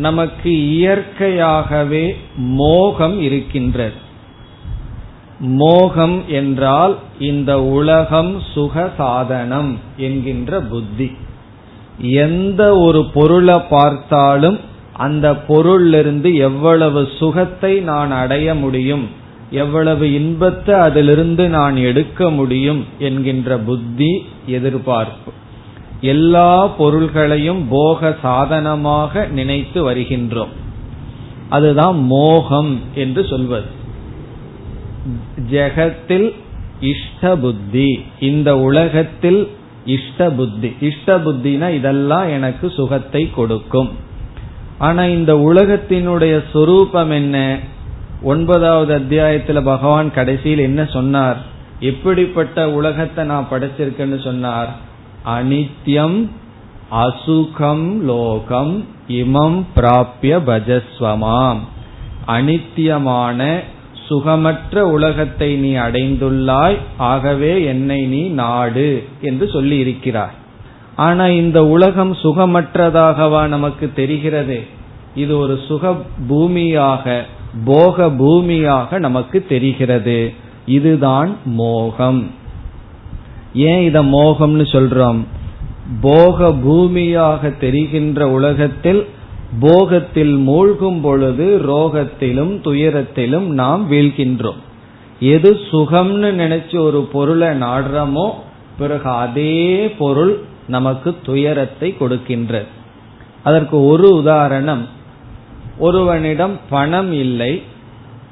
நமக்கு 0.06 0.50
இயற்கையாகவே 0.76 2.04
மோகம் 2.58 3.16
இருக்கின்றது. 3.20 3.98
மோகம் 5.60 6.16
என்றால் 6.28 6.94
இந்த 7.18 7.52
உலகம் 7.76 8.32
சுக 8.54 8.74
சாதனம் 8.96 9.70
என்கின்ற 9.96 10.60
புத்தி. 10.72 11.08
எந்த 12.24 12.62
ஒரு 12.78 13.00
பொருளை 13.14 13.56
பார்த்தாலும் 13.70 14.58
அந்த 15.06 15.26
பொருளிலிருந்து 15.48 16.30
எவ்வளவு 16.48 17.02
சுகத்தை 17.18 17.72
நான் 17.90 18.12
அடைய 18.22 18.54
முடியும் 18.54 19.06
எவ்வளவு 19.62 20.04
இன்பத்தை 20.14 20.74
அதிலிருந்து 20.86 21.44
நான் 21.48 21.76
எடுக்க 21.88 22.30
முடியும் 22.30 22.82
என்கின்ற 22.98 23.58
புத்தி 23.68 24.10
எதிர்பார்ப்பு. 24.56 25.30
எல்லா 26.00 26.66
பொருள்களையும் 26.66 27.66
போக 27.68 28.16
சாதனமாக 28.22 29.26
நினைத்து 29.26 29.90
வருகின்றோம். 29.90 30.52
அதுதான் 31.48 32.04
மோகம் 32.04 32.80
என்று 32.94 33.26
சொல்வது. 33.26 33.64
ஜெகத்தில் 35.50 36.34
இஷ்ட 36.80 37.36
புத்தி 37.36 38.04
இந்த 38.20 38.58
உலகத்தில் 38.58 39.50
இஷ்ட 39.84 40.30
புத்தி. 40.30 40.76
இஷ்ட 40.80 41.18
புத்தினா 41.18 41.74
இதெல்லாம் 41.74 42.28
எனக்கு 42.28 42.70
சுகத்தை 42.70 43.30
கொடுக்கும். 43.30 43.90
ஆனா 44.78 45.04
இந்த 45.04 45.34
உலகத்தினுடைய 45.34 46.42
சொரூபம் 46.52 47.10
என்ன? 47.10 47.58
ஒன்பதாவது 48.22 48.98
அத்தியாயத்துல 48.98 49.64
பகவான் 49.64 50.12
கடைசியில் 50.12 50.58
என்ன 50.58 50.84
சொன்னார்? 50.84 51.36
எப்படிப்பட்ட 51.80 52.70
உலகத்தை 52.70 53.24
நான் 53.24 53.48
படைச்சிருக்கேன்னு 53.50 54.22
சொன்னார்? 54.22 54.88
அனித்யம் 55.26 56.28
அசுகம் 56.92 57.98
லோகம் 58.00 58.84
இமம் 59.08 59.62
பிராபிய 59.76 60.38
பஜஸ்வமாம். 60.46 61.58
அனித்தியமான 62.26 63.60
சுகமற்ற 64.08 64.78
உலகத்தை 64.78 65.54
நீ 65.54 65.74
அடைந்துள்ளாய் 65.74 66.76
ஆகவே 66.96 67.64
என்னை 67.64 68.00
நீ 68.04 68.28
நாடு 68.28 69.04
என்று 69.20 69.48
சொல்லி 69.48 69.78
இருக்கிறார் 69.78 70.34
ஆனா 70.96 71.26
இந்த 71.26 71.66
உலகம் 71.66 72.12
சுகமற்றதாகவா 72.12 73.46
நமக்கு 73.46 73.92
தெரிகிறது? 73.94 74.66
இது 75.14 75.38
ஒரு 75.38 75.60
சுக 75.68 75.94
பூமியாக 76.28 77.22
போக 77.64 78.06
பூமியாக 78.06 78.98
நமக்கு 78.98 79.46
தெரிகிறது. 79.48 80.32
இதுதான் 80.66 81.36
மோகம். 81.44 82.30
ஏன் 83.54 83.82
இத 83.82 84.02
மோகம்னு 84.02 84.64
சொல்றோம்? 84.72 85.24
போக 86.00 86.48
பூமியாக 86.48 87.58
தெரிகின்ற 87.58 88.30
உலகத்தில் 88.30 89.06
போகத்தில் 89.60 90.36
மூழ்கும் 90.36 91.00
பொழுது 91.00 91.60
ரோகத்திலும் 91.66 92.52
துயரத்திலும் 92.60 93.46
நாம் 93.46 93.90
வீழ்கின்றோம். 93.90 94.60
எது 95.20 95.60
சுகம்னு 95.70 96.28
நினைச்சு 96.42 96.78
ஒரு 96.78 97.00
பொருளை 97.12 97.48
நாடுறோமோ 97.48 98.30
பிறகு 98.78 99.10
அதே 99.10 99.90
பொருள் 99.90 100.38
நமக்கு 100.68 101.16
துயரத்தை 101.22 101.96
கொடுக்கின்றது 102.00 102.66
அதற்கு 103.42 103.86
ஒரு 103.86 104.14
உதாரணம். 104.14 104.86
ஒருவனிடம் 105.78 106.58
பணம் 106.70 107.12
இல்லை. 107.12 107.62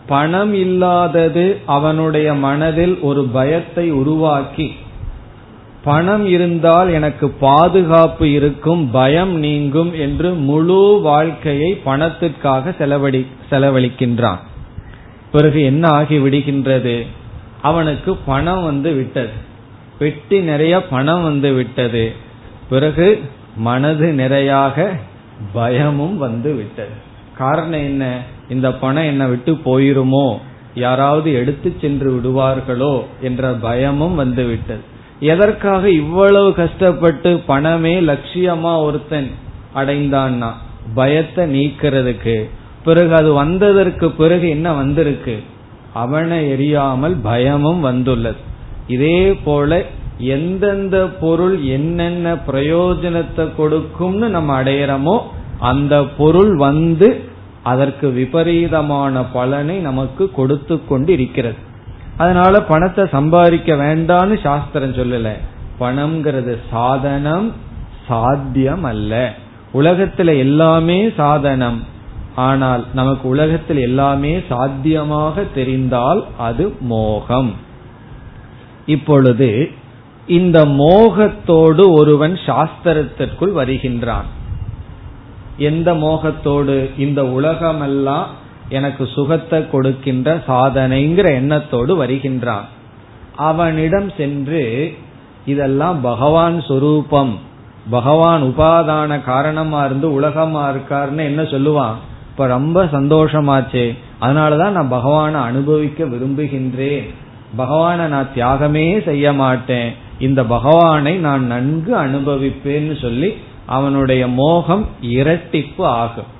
பணம் 0.07 0.55
இல்லாதது 0.55 1.61
அவனுடைய 1.67 2.35
மனதில் 2.35 3.01
ஒரு 3.01 3.25
பயத்தை 3.25 3.91
உருவாக்கி 3.91 4.75
பணம் 5.85 6.27
இருந்தால் 6.27 6.89
எனக்கு 6.89 7.29
பாதுகாப்பு 7.29 8.33
இருக்கும் 8.33 8.91
பயம் 8.91 9.35
நீங்கும் 9.35 9.95
என்று 9.95 10.33
முழு 10.33 11.01
வாழ்க்கையை 11.03 11.75
பணத்திற்காக 11.75 12.75
செலவழி 12.79 13.27
செலவழிக்கின்றான். 13.51 14.39
பிறகு 15.33 15.63
என்ன 15.63 15.89
ஆகி 15.89 16.19
விடுகின்றது? 16.19 17.07
அவனுக்கு 17.63 18.17
பணம் 18.17 18.65
வந்து 18.65 18.93
விட்டது. 18.93 19.31
பெட்டி 19.99 20.41
நிறைய 20.41 20.87
பணம் 20.87 21.23
வந்து 21.23 21.53
விட்டது. 21.53 22.13
பிறகு 22.71 23.23
மனது 23.57 24.13
நிறையாக 24.13 24.99
பயமும் 25.53 26.19
வந்து 26.19 26.55
விட்டது. 26.55 27.07
காரணம் 27.37 27.73
என்ன? 27.73 28.19
இந்த 28.49 28.73
பணம் 28.73 29.03
என்னை 29.03 29.27
விட்டு 29.27 29.53
போயிருமோ? 29.53 30.39
யாராவது 30.75 31.33
எடுத்து 31.33 31.75
சென்று 31.81 32.13
விடுவார்களோ? 32.13 33.05
என்ற 33.21 33.53
பயமும் 33.53 34.15
வந்து 34.15 34.45
விட்டது. 34.45 34.97
எதற்காக 35.21 35.91
இவ்வளவு 35.91 36.55
கஷ்டப்பட்டு 36.55 37.39
பணமே 37.47 38.01
லட்சியமா 38.01 38.81
ஒருத்தன் 38.83 39.31
அடைந்தான்னா? 39.75 40.51
பயத்தை 40.95 41.45
நீக்கிறதுக்கு. 41.47 42.51
பிறகு 42.85 43.15
அது 43.15 43.33
வந்ததற்கு 43.33 44.11
பிறகு 44.11 44.49
என்ன 44.49 44.73
வந்திருக்கு? 44.73 45.43
அவனை 45.93 46.53
எரியாமல் 46.53 47.17
பயமும் 47.23 47.81
வந்துள்ளது. 47.81 48.37
இதே 48.87 49.35
போல 49.35 49.85
எந்தெந்த 50.19 51.07
பொருள் 51.07 51.63
என்னென்ன 51.63 52.35
பிரயோஜனத்தை 52.35 53.55
கொடுக்கும்னு 53.57 54.29
நம்ம 54.29 54.63
அடையிறோமோ 54.63 55.21
அந்த 55.59 56.05
பொருள் 56.05 56.57
வந்து 56.57 57.21
அதற்கு 57.63 58.11
விபரீதமான 58.11 59.25
பலனை 59.25 59.79
நமக்கு 59.79 60.31
கொடுத்து 60.31 60.85
கொண்டு 60.85 61.13
இருக்கிறது 61.13 61.67
அதனால 62.19 62.63
பணத்தை 62.63 63.07
சம்பாதிக்க 63.11 63.75
வேண்டான்னு 63.75 64.41
சாஸ்திரம் 64.41 64.93
சொல்லல. 64.93 65.33
பணம்ங்கிறது 65.81 66.59
சாதனம் 66.71 67.53
சாத்தியம் 68.09 68.85
அல்ல. 68.85 69.35
உலகத்துல 69.75 70.39
எல்லாமே 70.39 71.11
சாதனம். 71.17 71.85
ஆனால் 72.35 72.85
நமக்கு 72.95 73.29
உலகத்தில் 73.29 73.77
எல்லாமே 73.77 74.41
சாத்தியமாக 74.49 75.45
தெரிந்தால் 75.55 76.25
அது 76.39 76.77
மோகம். 76.81 77.55
இப்பொழுது 78.87 79.71
இந்த 80.27 80.65
மோகத்தோடு 80.65 81.91
ஒருவன் 81.91 82.35
சாஸ்திரத்திற்குள் 82.35 83.53
வருகின்றான். 83.53 84.25
எந்த 85.57 85.95
மோகத்தோடு? 85.95 86.91
இந்த 86.99 87.27
உலகமெல்லாம் 87.27 88.47
எனக்கு 88.69 89.07
சுகத்தை 89.07 89.71
கொடுக்கின்ற 89.71 90.43
சாதனைங்கிற 90.49 91.29
எண்ணத்தோடு 91.31 91.97
வருகின்றான். 91.97 92.65
அவனிடம் 93.37 94.11
சென்று 94.17 94.95
இதெல்லாம் 95.47 96.01
பகவான் 96.01 96.61
சொரூபம் 96.61 97.39
பகவான் 97.91 98.43
உபாதான 98.43 99.25
காரணமா 99.25 99.85
இருந்து 99.85 100.13
உலகமா 100.13 100.71
இருக்காருன்னு 100.71 101.17
என்ன 101.17 101.43
சொல்லுவான்? 101.43 101.95
இப்ப 102.31 102.47
ரொம்ப 102.47 102.85
சந்தோஷமாச்சே 102.85 103.97
அதனாலதான் 104.21 104.71
நான் 104.71 104.89
பகவானை 104.89 105.41
அனுபவிக்க 105.41 106.05
விரும்புகின்றேன். 106.05 107.15
பகவானை 107.57 108.07
நான் 108.07 108.29
தியாகமே 108.35 109.05
செய்ய 109.05 109.33
மாட்டேன். 109.33 109.93
இந்த 110.19 110.45
பகவானை 110.45 111.17
நான் 111.17 111.45
நன்கு 111.47 111.97
அனுபவிப்பேன்னு 111.97 113.01
சொல்லி 113.01 113.35
அவனுடைய 113.67 114.29
மோகம் 114.29 114.87
இரட்டிப்பு 115.03 115.83
ஆகும். 115.83 116.37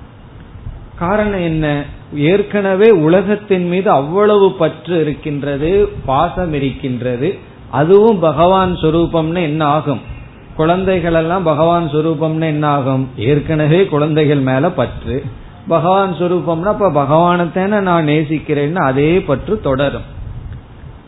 காரணம் 0.95 1.41
என்ன? 1.41 1.83
ஏற்கனவே 2.13 2.89
உலகத்தின் 2.89 3.67
மீது 3.67 3.89
அவ்வளவு 3.89 4.51
பற்று 4.51 5.01
இருக்கின்றது 5.01 5.89
பாசம் 6.05 6.53
இருக்கின்றது. 6.53 7.37
அதுவும் 7.71 8.19
பகவான் 8.19 8.75
சொரூபம்னு 8.75 9.41
என்ன 9.41 9.65
ஆகும்? 9.65 9.99
குழந்தைகள் 10.55 11.13
எல்லாம் 11.13 11.43
பகவான் 11.43 11.89
சொரூபம்னு 11.89 12.41
என்ன 12.41 12.67
ஆகும்? 12.67 13.07
ஏற்கனவே 13.15 13.85
குழந்தைகள் 13.85 14.39
மேல 14.39 14.71
பற்று. 14.71 15.23
பகவான் 15.67 16.13
சொரூபம்னா 16.13 16.63
அப்ப 16.63 16.89
பகவானத்தான 16.89 17.81
நான் 17.81 18.07
நேசிக்கிறேன்னு 18.07 18.75
அதே 18.75 19.21
பற்று 19.21 19.59
தொடரும். 19.59 20.17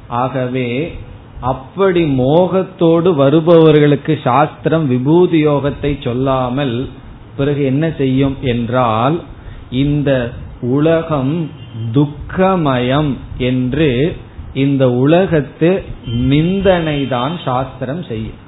ஆகவே 0.08 0.98
அப்படி 1.42 2.04
மோகத்தோடு 2.04 3.14
வருபவர்களுக்கு 3.16 4.20
சாஸ்திரம் 4.24 4.88
விபூதி 4.88 5.48
யோகத்தை 5.48 6.02
சொல்லாமல் 6.02 6.90
பிறகு 7.38 7.66
என்ன 7.66 7.92
செய்யும் 7.98 8.38
என்றால் 8.42 9.22
இந்த 9.70 10.32
உலகம் 10.62 11.50
துக்கமயம் 11.92 13.18
என்று 13.38 14.16
இந்த 14.54 14.92
உலகத்து 14.92 15.84
நிந்தனை 16.06 17.08
தான் 17.08 17.38
சாஸ்திரம் 17.46 18.04
செய்யும். 18.04 18.40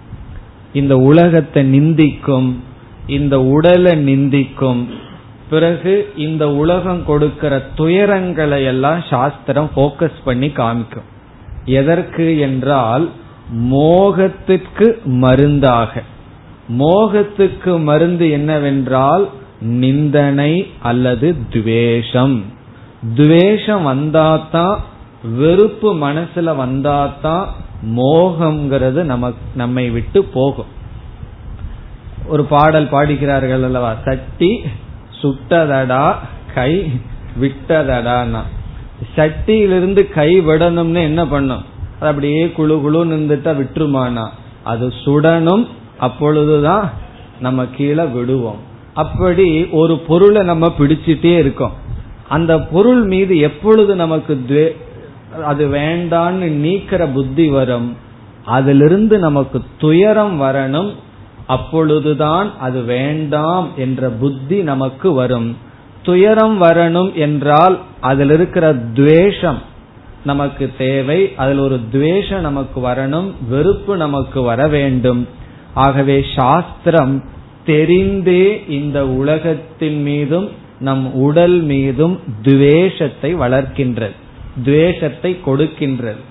இந்த 0.74 0.98
உலகத்தை 0.98 1.80
நிந்திக்கும் 1.80 2.56
இந்த 3.08 3.42
உடலை 3.42 3.92
நிந்திக்கும் 3.92 4.86
பிறகு 5.50 6.12
இந்த 6.16 6.52
உலகம் 6.52 7.06
கொடுக்கிற 7.06 7.70
துயரங்களை 7.78 8.66
எல்லாம் 8.66 9.04
சாஸ்திரம் 9.10 9.70
போக்கஸ் 9.76 10.20
பண்ணி 10.24 10.48
காமிக்கும். 10.48 11.10
எதற்கு 11.66 12.40
என்றால் 12.40 13.10
மோகத்திற்கு 13.72 15.04
மருந்தாக. 15.04 16.04
மோகத்துக்கு 16.70 17.84
மருந்து 17.84 18.30
என்னவென்றால் 18.30 19.30
நிந்தனை 19.64 20.68
அல்லது 20.82 21.36
துவேஷம். 21.50 22.44
துவேஷம் 23.16 23.88
வந்தாதான் 23.88 24.78
வெறுப்பு 25.38 25.96
மனசுல 25.96 26.56
வந்தாதான் 26.56 27.46
மோகம்ங்கிறது 27.96 29.04
நமக்கு 29.04 29.40
நம்மை 29.56 29.90
விட்டு 29.90 30.24
போகும். 30.24 30.72
ஒரு 32.28 32.44
பாடல் 32.44 32.90
பாடிக்கிறார்கள் 32.90 33.64
அல்லவா? 33.64 33.96
சட்டி 34.06 34.62
சுட்டதடா 35.22 36.16
கை 36.56 36.92
விட்டதடான்னா. 37.42 38.40
சட்டியிலிருந்து 39.16 40.10
கை 40.10 40.42
விடணும்னு 40.42 41.02
என்ன 41.02 41.28
பண்ணும்? 41.28 41.64
அது 42.00 42.10
அப்படியே 42.10 42.50
குழு 42.50 42.82
குழு 42.82 43.06
நின்றுட்டா 43.06 43.50
விட்டுருமானா 43.50 44.28
அது 44.64 44.88
சுடணும் 44.88 45.68
அப்பொழுதுதான் 45.98 46.92
நம்ம 47.40 47.66
கீழே 47.66 48.04
விடுவோம். 48.04 48.72
அப்படி 48.94 49.66
ஒரு 49.82 49.96
பொருளை 50.08 50.42
நம்ம 50.44 50.74
பிடிச்சிட்டே 50.80 51.34
இருக்கோம். 51.38 51.74
அந்த 52.30 52.54
பொருள் 52.60 53.04
மீது 53.04 53.38
எப்பொழுது 53.40 53.96
நமக்கு 53.96 54.34
அது 55.46 55.68
வேண்டான்னு 55.68 56.48
நீக்கிற 56.66 57.02
புத்தி 57.14 57.48
வரும் 57.48 57.96
அதிலிருந்து 58.46 59.18
நமக்கு 59.18 59.62
துயரம் 59.78 60.42
வரணும் 60.42 60.92
அப்பொழுதுதான் 61.48 62.50
அது 62.60 62.82
வேண்டாம் 62.82 63.68
என்ற 63.78 64.10
புத்தி 64.10 64.62
நமக்கு 64.62 65.12
வரும். 65.12 65.50
துயரம் 66.04 66.62
வரணும் 66.62 67.14
என்றால் 67.14 67.76
அதில் 68.00 68.30
இருக்கிற 68.30 68.74
துவேஷம் 68.74 69.62
நமக்கு 70.26 70.66
தேவை 70.78 71.20
அதில் 71.36 71.58
ஒரு 71.58 71.80
துவேஷம் 71.92 72.42
நமக்கு 72.42 72.80
வரணும் 72.88 73.30
வெறுப்பு 73.50 73.98
நமக்கு 73.98 74.42
வர 74.42 74.68
வேண்டும். 74.68 75.28
ஆகவே 75.74 76.18
சாஸ்திரம் 76.36 77.14
தெரிந்தே 77.66 78.70
இந்த 78.70 79.08
உலகத்தின் 79.08 80.02
மீதும் 80.02 80.50
நம் 80.80 81.14
உடல் 81.14 81.62
மீதும் 81.62 82.20
துவேஷத்தை 82.42 83.36
வளர்க்கின்றது. 83.36 84.12
துவேஷத்தை 84.64 85.40
கொடுக்கின்றது. 85.46 86.22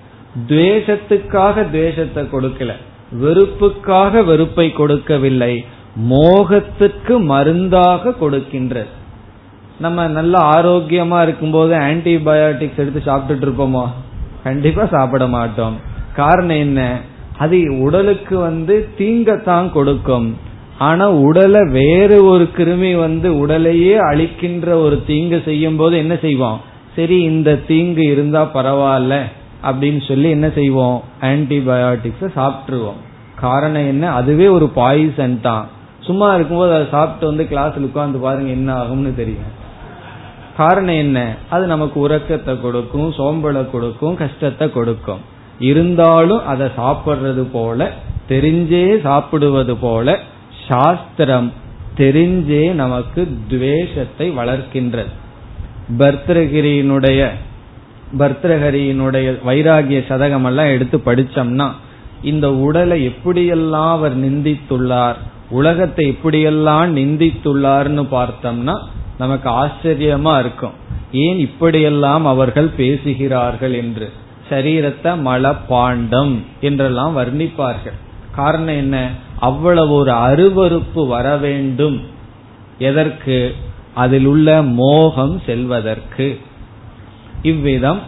துவேஷத்துக்காக 0.48 1.70
துவேஷத்தை 1.70 2.22
கொடுக்கல. 2.22 2.72
வெறுப்புக்காக 3.12 4.22
வெறுப்பை 4.22 4.72
கொடுக்கவில்லை. 4.72 5.64
மோகத்துக்கு 6.10 7.20
மருந்தாக 7.20 8.14
கொடுக்கின்றது. 8.20 8.86
நம்ம 9.80 10.08
நல்ல 10.08 10.38
ஆரோக்கியமா 10.38 11.22
இருக்கும்போது 11.22 11.74
ஆன்டிபயோட்டிக்ஸ் 11.74 12.76
எடுத்து 12.76 13.12
சாப்பிட்டுட்டு 13.12 13.44
இருப்போமோ? 13.44 13.88
கண்டிப்பா 14.42 14.84
சாப்பிட 14.84 15.26
மாட்டோம். 15.26 15.76
காரணம் 16.14 16.56
என்ன? 16.56 17.00
அது 17.38 17.80
உடலுக்கு 17.80 18.38
வந்து 18.38 18.88
தீங்கத்தான் 18.98 19.70
கொடுக்கும். 19.70 20.50
ஆனா 20.78 21.10
உடலை 21.10 21.60
வேறு 21.70 22.24
ஒரு 22.24 22.48
கிருமி 22.56 22.98
வந்து 22.98 23.38
உடலையே 23.38 23.96
அழிக்கின்ற 23.96 24.82
ஒரு 24.82 25.02
தீங்கு 25.06 25.42
செய்யும் 25.44 25.76
போது 25.76 25.96
என்ன 25.96 26.16
செய்வோம்? 26.16 26.60
சரி 26.96 27.22
இந்த 27.22 27.56
தீங்கு 27.56 28.02
இருந்தா 28.10 28.42
பரவாயில்ல 28.42 29.20
அப்படின்னு 29.62 30.06
சொல்லி 30.08 30.30
என்ன 30.30 30.50
செய்வோம்? 30.50 31.02
ஆன்டிபயோட்டிக்ஸ 31.20 32.28
சாப்பிட்டுருவோம். 32.36 33.00
காரணம் 33.34 33.86
என்ன? 33.86 34.12
அதுவே 34.12 34.46
ஒரு 34.46 34.70
பாய்சன் 34.76 35.40
தான். 35.40 35.68
சும்மா 36.00 36.34
இருக்கும்போது 36.34 36.74
அதை 36.74 36.86
சாப்பிட்டு 36.90 37.26
வந்து 37.26 37.46
கிளாஸ்ல 37.50 37.88
உட்காந்து 37.88 38.20
பாருங்க 38.20 38.50
என்ன 38.50 38.74
ஆகும்னு 38.74 39.14
தெரியும். 39.14 39.60
காரணம் 40.56 40.94
என்ன? 40.94 41.36
அது 41.50 41.66
நமக்கு 41.66 42.00
உறக்கத்தை 42.00 42.60
கொடுக்கும் 42.60 43.10
சோம்பலை 43.10 43.70
கொடுக்கும் 43.70 44.16
கஷ்டத்தை 44.16 44.72
கொடுக்கும். 44.72 45.18
இருந்தாலும் 45.58 46.46
அதை 46.46 46.68
சாப்பிடுறது 46.76 47.46
போல 47.52 47.90
தெரிஞ்சே 48.28 49.00
சாப்பிடுவது 49.00 49.76
போல 49.76 50.18
சாஸ்திரம் 50.68 51.52
தெரிஞ்சே 51.96 52.72
நமக்கு 52.72 53.28
துவேஷத்தை 53.48 54.30
வளர்க்கின்றது. 54.30 55.12
பர்தகிரியினுடைய 55.98 57.28
பர்தகிரியினுடைய 58.18 59.28
வைராகிய 59.46 59.98
சதகம் 60.08 60.44
எல்லாம் 60.44 60.66
எடுத்து 60.66 60.98
படிச்சோம்னா 60.98 61.66
இந்த 62.22 62.52
உடலை 62.52 62.98
எப்படியெல்லாம் 63.06 63.90
அவர் 63.90 64.16
நிந்தித்துள்ளார் 64.20 65.14
உலகத்தை 65.50 66.04
எப்படியெல்லாம் 66.08 66.90
நிந்தித்துள்ளார்னு 66.98 68.04
பார்த்தோம்னா 68.10 68.74
நமக்கு 69.18 69.48
ஆச்சரியமா 69.50 70.38
இருக்கும். 70.38 70.76
ஏன் 71.12 71.38
இப்படியெல்லாம் 71.38 72.26
அவர்கள் 72.26 72.68
பேசுகிறார்கள் 72.76 73.74
என்று? 73.74 74.12
சரீரத்தை 74.50 75.10
மல 75.26 75.56
பாண்டம் 75.68 76.44
என்றெல்லாம் 76.60 77.16
வர்ணிப்பார்கள். 77.18 77.98
காரணம் 78.34 78.76
என்ன? 78.76 78.96
அவ்வளவு 79.42 79.92
ஒரு 79.94 80.12
அருவறுப்பு 80.26 81.02
வர 81.06 81.36
வேண்டும். 81.36 81.98
எதற்கு? 82.78 83.38
அதில் 83.94 84.24
உள்ள 84.24 84.62
மோகம் 84.62 85.34
செல்வதற்கு. 85.46 86.26
இவ்விதம் 87.42 88.00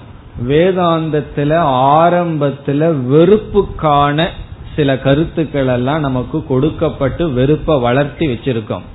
வேதாந்தத்துல 0.48 1.52
ஆரம்பத்துல 1.96 2.80
வெறுப்புக்கான 3.12 4.28
சில 4.76 4.98
கருத்துக்கள் 4.98 5.66
எல்லாம் 5.66 6.00
நமக்கு 6.00 6.38
கொடுக்கப்பட்டு 6.46 7.32
வெறுப்பை 7.32 7.76
வளர்த்தி 7.78 8.26
வச்சிருக்கோம். 8.26 8.86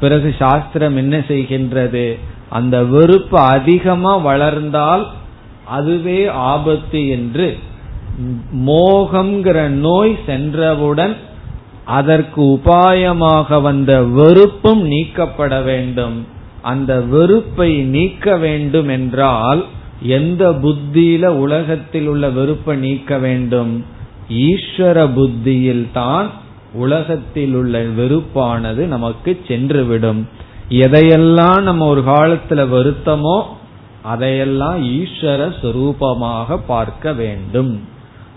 பிறகு 0.00 0.34
சாஸ்திரம் 0.38 0.96
என்ன 0.96 1.16
செய்கின்றது? 1.28 2.06
அந்த 2.50 2.76
வெறுப்பு 2.84 3.38
அதிகமா 3.38 4.16
வளர்ந்தால் 4.16 5.04
அதுவே 5.66 6.20
ஆபத்து 6.48 7.00
என்று 7.08 7.48
மோகம்ங்கிற 8.66 9.58
நோய் 9.86 10.18
சென்றவுடன் 10.26 11.14
அதற்கு 11.84 12.42
உபாயமாக 12.42 13.60
வந்த 13.60 14.02
வெறுப்பும் 14.02 14.82
நீக்கப்பட 14.82 15.60
வேண்டும். 15.60 16.26
அந்த 16.62 17.00
வெறுப்பை 17.00 17.76
நீக்க 17.76 18.36
வேண்டும் 18.36 18.88
என்றால் 18.88 19.64
எந்த 20.02 20.50
புத்தியில 20.50 21.26
உலகத்தில் 21.26 22.06
உள்ள 22.06 22.28
வெறுப்பை 22.28 22.76
நீக்க 22.76 23.18
வேண்டும்? 23.18 23.84
ஈஸ்வர 24.28 25.14
புத்தியில் 25.14 25.88
தான் 25.92 26.30
உலகத்தில் 26.72 27.54
உள்ள 27.54 27.78
வெறுப்பானது 27.78 28.86
நமக்கு 28.86 29.40
சென்றுவிடும். 29.48 30.22
எதையெல்லாம் 30.68 31.62
நம்ம 31.62 31.86
ஒரு 31.86 32.00
காலத்துல 32.00 32.60
வருத்தமோ 32.68 33.42
அதையெல்லாம் 34.02 34.82
ஈஸ்வர 34.82 35.52
சுரூபமாக 35.62 36.58
பார்க்க 36.66 37.12
வேண்டும். 37.12 37.80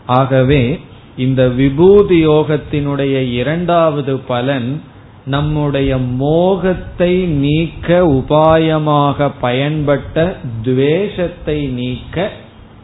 ஆகவே 0.06 0.80
இந்த 1.18 1.48
விபூதி 1.48 2.28
யோகத்தினுடைய 2.28 3.32
இரண்டாவது 3.32 4.18
பலன் 4.18 4.82
நம்முடைய 5.26 5.98
மோகத்தை 5.98 7.14
நீக்க 7.26 8.04
உபாயமாக 8.04 9.32
பயன்பட்ட 9.42 10.36
துவேஷத்தை 10.64 11.66
நீக்க 11.66 12.32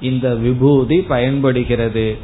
இந்த 0.02 0.30
விபூதி 0.36 1.02
பயன்படுகிறது. 1.02 2.18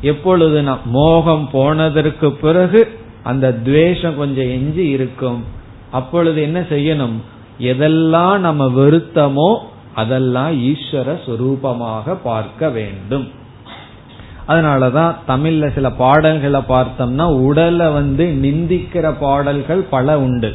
எப்பொழுது 0.00 0.62
நம் 0.62 0.78
மோகம் 0.84 1.48
போனதற்கு 1.52 2.30
பிறகு 2.32 2.88
அந்த 3.22 3.52
துவேஷம் 3.52 4.16
கொஞ்சம் 4.16 4.50
எஞ்சி 4.50 4.88
இருக்கும். 4.88 5.44
அப்பொழுது 5.90 6.42
என்ன 6.42 6.60
செய்யணும்? 6.60 7.16
எதெல்லாம் 7.58 8.38
நம்ம 8.38 8.64
வெறுத்தமோ 8.66 9.50
அதெல்லாம் 9.94 10.52
ஈஸ்வர 10.62 11.18
சுரூபமாக 11.26 12.16
பார்க்க 12.22 12.68
வேண்டும். 12.68 13.26
அதனாலதான் 14.50 15.14
தமிழ்ல 15.28 15.74
சில 15.74 15.90
பாடல்களை 15.90 16.60
பார்த்தோம்னா 16.68 17.26
உடலை 17.42 17.90
வந்து 17.90 18.24
நிந்திக்கிற 18.42 19.14
பாடல்கள் 19.20 19.80
பல 19.80 20.20
உண்டு. 20.20 20.54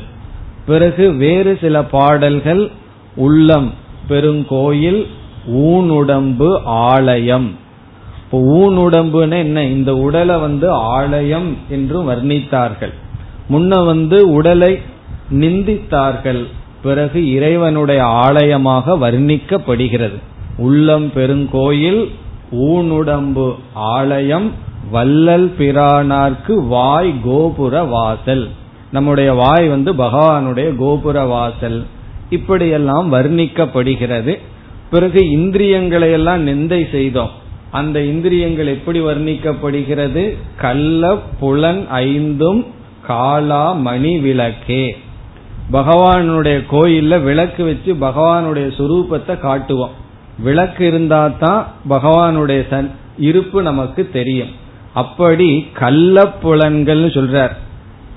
பிறகு 0.65 1.11
வேறு 1.11 1.57
சில 1.61 1.83
பாடல்கள் 1.83 2.71
உள்ளம் 3.15 3.73
பெருங்கோயில் 4.09 5.07
ஊனுடம்பு 5.51 6.59
ஆலயம். 6.63 7.55
இப்போ 8.23 8.37
ஊனுடம்புன்னு 8.39 9.37
என்ன? 9.37 9.63
இந்த 9.63 9.95
உடலை 9.95 10.35
வந்து 10.37 10.71
ஆலயம் 10.71 11.57
என்றும் 11.69 12.09
வர்ணித்தார்கள். 12.09 12.93
முன்ன 13.49 13.85
வந்து 13.85 14.31
உடலை 14.31 14.79
நிந்தித்தார்கள். 15.31 16.43
பிறகு 16.83 17.31
இறைவனுடைய 17.31 18.05
ஆலயமாக 18.05 18.97
வர்ணிக்கப்படுகிறது. 18.97 20.17
உள்ளம் 20.57 21.11
பெருங்கோயில் 21.15 22.09
ஊனுடம்பு 22.51 23.55
ஆலயம் 23.73 24.51
வல்லல் 24.91 25.53
பிரானார்க்கு 25.57 26.67
வாய் 26.67 27.13
கோபுர 27.23 27.83
வாசல். 27.83 28.49
நம்முடைய 28.91 29.33
வாய் 29.33 29.67
வந்து 29.67 29.93
பகவானுடைய 29.93 30.75
கோபுர 30.75 31.23
வாசல். 31.23 31.83
இப்படியெல்லாம் 32.29 33.13
வர்ணிக்கப்படுகிறது. 33.13 34.39
பிறகு 34.91 35.29
இந்திரியங்களை 35.29 36.11
எல்லாம் 36.11 36.47
நிந்தை 36.47 36.91
செய்தோம். 36.91 37.29
அந்த 37.71 38.01
இந்திரியங்கள் 38.01 38.67
எப்படி 38.67 39.01
வர்ணிக்கப்படுகிறது? 39.01 40.37
கல்ல 40.57 41.15
புலன் 41.39 41.87
ஐந்தும் 41.89 42.65
காலா 43.07 43.71
மணி 43.71 44.19
விளக்கே. 44.19 44.97
பகவானுடைய 45.71 46.63
கோயில்ல 46.71 47.23
விளக்கு 47.23 47.63
வச்சு 47.63 47.93
பகவானுடைய 47.93 48.71
சுரூபத்தை 48.77 49.39
காட்டுவோம். 49.39 50.03
விளக்கு 50.39 50.87
இருந்தா 50.87 51.27
தான் 51.27 51.67
பகவானுடைய 51.89 52.67
சன் 52.69 52.91
இருப்பு 53.17 53.61
நமக்கு 53.61 54.09
தெரியும். 54.13 54.49
அப்படி 54.93 55.67
கள்ள 55.73 56.23
புலன்கள்னு 56.43 57.07
சொல்றார். 57.07 57.51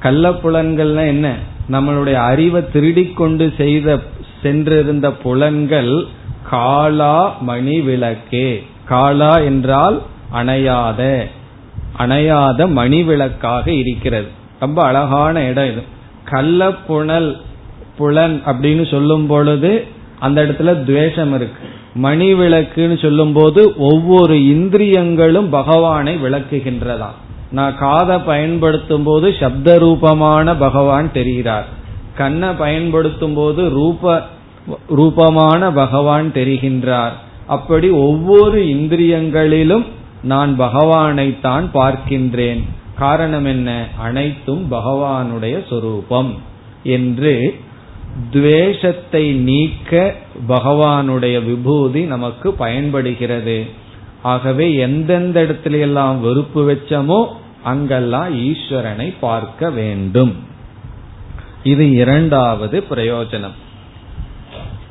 கள்ள 0.01 0.31
புலன்கள்னா 0.31 1.07
என்ன? 1.07 1.35
நம்மளுடைய 1.71 2.13
அறிவை 2.13 2.63
திருடிக்கொண்டு 2.73 3.55
செய்த 3.57 3.99
சென்றிருந்த 4.43 5.13
புலன்கள் 5.13 6.07
காலா 6.51 7.37
மணி 7.41 7.81
விளக்கே. 7.81 8.65
காலா 8.85 9.39
என்றால் 9.39 10.03
அணையாத. 10.35 11.25
அணையாத 11.99 12.71
மணி 12.71 13.03
விளக்காக 13.03 13.73
இருக்கிறது. 13.73 14.27
ரொம்ப 14.61 14.83
அழகான 14.83 15.45
இடம் 15.45 15.71
இது. 15.73 15.83
கள்ள 16.25 16.73
புனல் 16.73 17.41
புலன் 17.97 18.43
அப்படின்னு 18.47 18.91
சொல்லும் 18.91 19.27
பொழுது 19.27 19.87
அந்த 20.19 20.43
இடத்துல 20.43 20.85
துவேஷம் 20.85 21.35
இருக்கு. 21.35 21.69
மணி 22.05 22.29
விளக்குன்னு 22.35 22.97
சொல்லும் 23.03 23.33
போது 23.33 23.61
ஒவ்வொரு 23.91 24.35
இந்திரியங்களும் 24.47 25.49
பகவானை 25.51 26.15
விளக்குகின்றதா? 26.25 27.11
நான் 27.51 27.79
காதை 27.79 28.17
பயன்படுத்தும் 28.31 29.07
போது 29.09 29.27
சப்த 29.41 29.77
ரூபமான 29.79 30.57
பகவான் 30.57 31.09
தெரிகிறார். 31.15 31.69
கண்ணை 32.17 32.51
பயன்படுத்தும் 32.59 33.35
போது 33.35 33.63
ரூப 33.69 34.23
ரூபமான 34.89 35.71
பகவான் 35.73 36.29
தெரிகின்றார். 36.35 37.15
அப்படி 37.47 37.89
ஒவ்வொரு 38.09 38.61
இந்திரியங்களிலும் 38.77 39.87
நான் 40.23 40.53
பகவானை 40.57 41.29
தான் 41.41 41.67
பார்க்கின்றேன். 41.75 42.63
காரணம் 42.99 43.45
என்ன? 43.45 43.69
அனைத்தும் 43.99 44.65
பகவானுடைய 44.73 45.57
சொரூபம் 45.71 46.31
என்று 46.97 47.35
துவேஷத்தை 48.31 49.33
நீக்க 49.33 50.15
பகவானுடைய 50.49 51.45
விபூதி 51.45 52.03
நமக்கு 52.03 52.53
பயன்படுகிறது. 52.53 53.67
ஆகவே 54.23 54.75
எந்தெந்த 54.75 55.43
இடத்துல 55.43 55.81
எல்லாம் 55.81 56.21
வெறுப்பு 56.21 56.61
வச்சமோ 56.71 57.27
அங்கெல்லாம் 57.63 58.41
ஈஸ்வரனை 58.41 59.15
பார்க்க 59.21 59.71
வேண்டும். 59.71 60.37
இது 61.63 61.91
இரண்டாவது 61.91 62.85
பிரயோஜனம். 62.91 63.57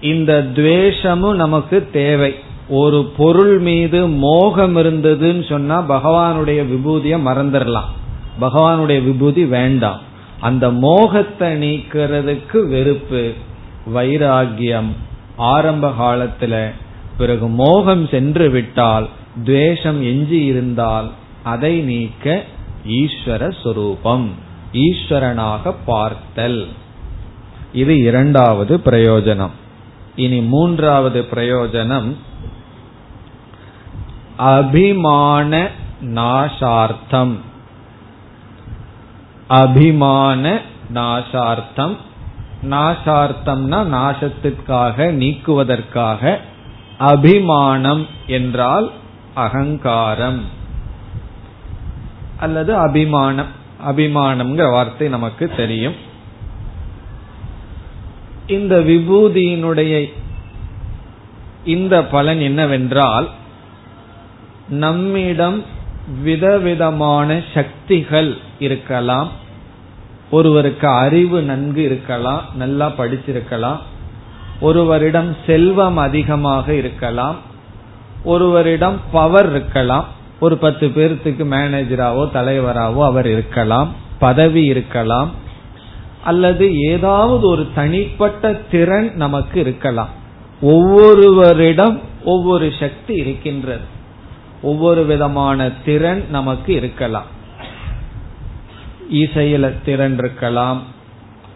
இந்த 0.02 0.46
துவேஷமும் 0.56 1.36
நமக்கு 1.36 1.88
தேவை. 1.92 2.36
ஒரு 2.70 3.12
பொருள் 3.18 3.60
மீது 3.60 4.08
மோகம் 4.08 4.78
இருந்ததுன்னு 4.78 5.50
சொன்னா 5.50 5.82
பகவானுடைய 5.90 6.64
விபூதியை 6.64 7.20
மறந்துடலாம். 7.26 7.92
பகவானுடைய 8.42 9.04
விபூதி 9.04 9.46
வேண்டாம். 9.46 10.00
அந்த 10.40 10.72
மோகத்தை 10.72 11.56
நீக்கிறதுக்கு 11.58 12.68
வெறுப்பு 12.68 13.34
வைராகியம் 13.96 14.90
ஆரம்ப 15.38 15.90
காலத்துல 15.90 16.72
பிறகு 17.18 17.48
மோகம் 17.48 18.08
சென்று 18.08 18.50
விட்டால் 18.50 19.10
துவேஷம் 19.44 20.04
எஞ்சி 20.04 20.46
இருந்தால் 20.46 21.12
அதை 21.44 21.80
நீக்க 21.82 22.44
ஈஸ்வர 22.88 23.64
சொரூபம் 23.64 24.32
ஈஸ்வரனாக 24.74 25.76
பார்த்தல். 25.86 26.68
இது 27.74 27.98
இரண்டாவது 27.98 28.78
பிரயோஜனம். 28.78 29.56
இனி 30.16 30.40
மூன்றாவது 30.42 31.26
பிரயோஜனம் 31.32 32.16
அபிமான 34.38 35.70
நாசார்த்தம். 36.02 37.47
அபிமான 39.48 40.62
நாசார்த்தம். 40.94 41.96
நாசார்த்தம்னா 42.70 43.84
நாசத்திற்காக 43.86 45.12
நீக்குவதற்காக. 45.12 46.38
அபிமானம் 46.98 48.08
என்றால் 48.28 48.92
அகங்காரம். 49.34 50.42
அல்லது 52.40 52.76
அபிமானம். 52.76 53.48
அபிமானம்ங்கிற 53.88 54.72
வார்த்தை 54.72 55.08
நமக்கு 55.08 55.52
தெரியும். 55.56 55.94
இந்த 58.48 58.80
விபூதியினுடைய 58.80 60.14
இந்த 61.66 62.04
பலன் 62.04 62.40
என்னவென்றால் 62.40 63.30
நம்மிடம் 64.70 65.64
விதவிதமான 66.22 67.42
சக்திகள் 67.54 68.38
இருக்கலாம். 68.60 69.30
ஒருவருக்கு 70.32 70.88
அறிவு 70.88 71.42
நன்கு 71.42 71.84
இருக்கலாம் 71.84 72.44
நல்லா 72.56 72.94
படிச்சிருக்கலாம். 72.98 73.78
ஒருவரிடம் 74.62 75.36
செல்வம் 75.46 75.98
அதிகமாக 75.98 76.74
இருக்கலாம். 76.74 77.36
ஒருவரிடம் 78.24 79.00
பவர் 79.12 79.50
இருக்கலாம். 79.50 80.06
ஒரு 80.40 80.58
பத்து 80.58 80.88
பேர்த்துக்கு 80.88 81.46
மேனேஜராவோ 81.46 82.30
தலைவராவோ 82.34 83.04
அவர் 83.04 83.28
இருக்கலாம் 83.28 83.94
பதவி 84.20 84.66
இருக்கலாம். 84.66 85.32
அல்லது 86.24 86.80
ஏதாவது 86.80 87.48
ஒரு 87.48 87.68
தனிப்பட்ட 87.76 88.54
திறன் 88.54 89.16
நமக்கு 89.16 89.60
இருக்கலாம். 89.60 90.10
ஒவ்வொருவரிடம் 90.62 92.00
ஒவ்வொரு 92.24 92.74
சக்தி 92.80 93.14
இருக்கின்றது. 93.14 93.96
ஒவ்வொரு 94.62 95.06
விதமான 95.06 95.70
திறன் 95.86 96.24
நமக்கு 96.32 96.74
இருக்கலாம். 96.74 97.26
இசையில 99.12 99.74
திறன் 99.86 100.18
இருக்கலாம் 100.18 100.82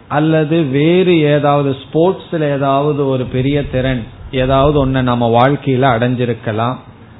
அல்லது 0.08 0.62
வேறு 0.64 1.18
ஏதாவது 1.18 1.76
ஸ்போர்ட்ஸ்ல 1.82 2.48
ஏதாவது 2.56 3.06
ஒரு 3.06 3.24
பெரிய 3.24 3.64
திறன் 3.64 4.02
ஏதாவது 4.30 4.86
ஒன்ன 4.86 5.02
நம்ம 5.02 5.28
வாழ்க்கையில 5.40 5.88
அடைஞ்சிருக்கலாம் 5.94 6.76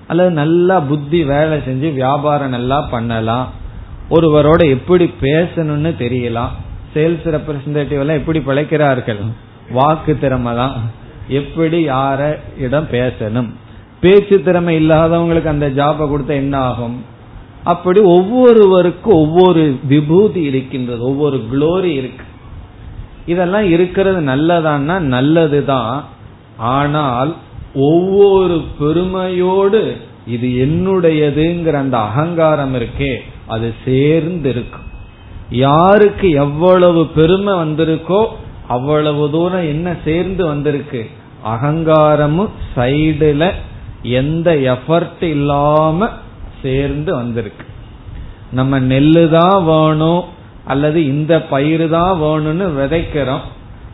அல்லது 0.09 0.31
நல்லா 0.31 0.81
புத்தி 0.81 1.25
வேலை 1.25 1.59
செஞ்சு 1.59 1.93
வியாபாரம் 1.93 2.49
நல்லா 2.49 2.81
பண்ணலாம் 2.81 3.49
ஒருவரோட 4.11 4.71
எப்படி 4.71 5.13
பேசணும்னு 5.21 5.93
தெரியலாம் 6.05 6.51
சேல்ஸ் 6.95 7.27
ரெப்ரசன்டேட்டிவ் 7.37 8.01
எல்லாம் 8.01 8.17
எப்படி 8.17 8.39
பிழைக்கிறார்கள் 8.39 9.21
வாக்கு 9.71 10.19
திறமை 10.19 10.55
தான் 10.55 10.75
எப்படி 11.29 11.89
யார 11.89 12.37
இடம் 12.59 12.89
பேசணும். 12.91 13.51
பேச்சு 14.03 14.37
திறமை 14.43 14.75
இல்லாதவங்களுக்கு 14.83 15.55
அந்த 15.55 15.69
ஜாபை 15.69 16.05
கொடுத்த 16.09 16.35
என்ன 16.35 16.55
ஆகும்? 16.59 16.97
அப்படி 17.63 18.01
ஒவ்வொருவருக்கும் 18.01 19.15
ஒவ்வொரு 19.15 19.65
விபூதி 19.89 20.43
இருக்கின்றது 20.43 21.03
ஒவ்வொரு 21.03 21.39
குளோரி 21.53 21.93
இருக்கு. 22.01 22.25
இதெல்லாம் 23.27 23.67
இருக்கிறது 23.71 24.21
நல்லதான்னா 24.21 24.97
நல்லதுதான். 25.15 25.99
ஆனால் 26.59 27.31
ஒவ்வொரு 27.75 28.57
பெருமையோடு 28.79 29.83
இது 30.27 30.49
என்னுடையதுங்கிற 30.65 31.77
அந்த 31.85 31.97
அகங்காரம் 31.99 32.75
இருக்கே 32.75 33.13
அது 33.47 33.69
சேர்ந்து 33.85 34.51
இருக்கும் 34.51 34.89
யாருக்கு 35.51 36.29
எவ்வளவு 36.45 37.01
பெருமை 37.17 37.55
வந்திருக்கோ 37.55 38.23
அவ்வளவு 38.69 39.25
தூரம் 39.31 39.69
என்ன 39.75 39.97
சேர்ந்து 40.05 40.43
வந்திருக்கு? 40.47 41.03
அகங்காரமும் 41.47 42.53
சைடுல 42.77 43.45
எந்த 44.03 44.55
எஃபர்ட் 44.55 45.23
இல்லாம 45.23 46.09
சேர்ந்து 46.63 47.15
வந்திருக்கு. 47.15 47.67
நம்ம 48.53 48.81
நெல்லு 48.81 49.29
தான் 49.29 49.65
வேணும் 49.65 50.23
அல்லது 50.65 51.07
இந்த 51.07 51.43
பயிர் 51.43 51.89
தான் 51.89 52.21
வேணும்னு 52.21 52.67
விதைக்கிறோம். 52.81 53.41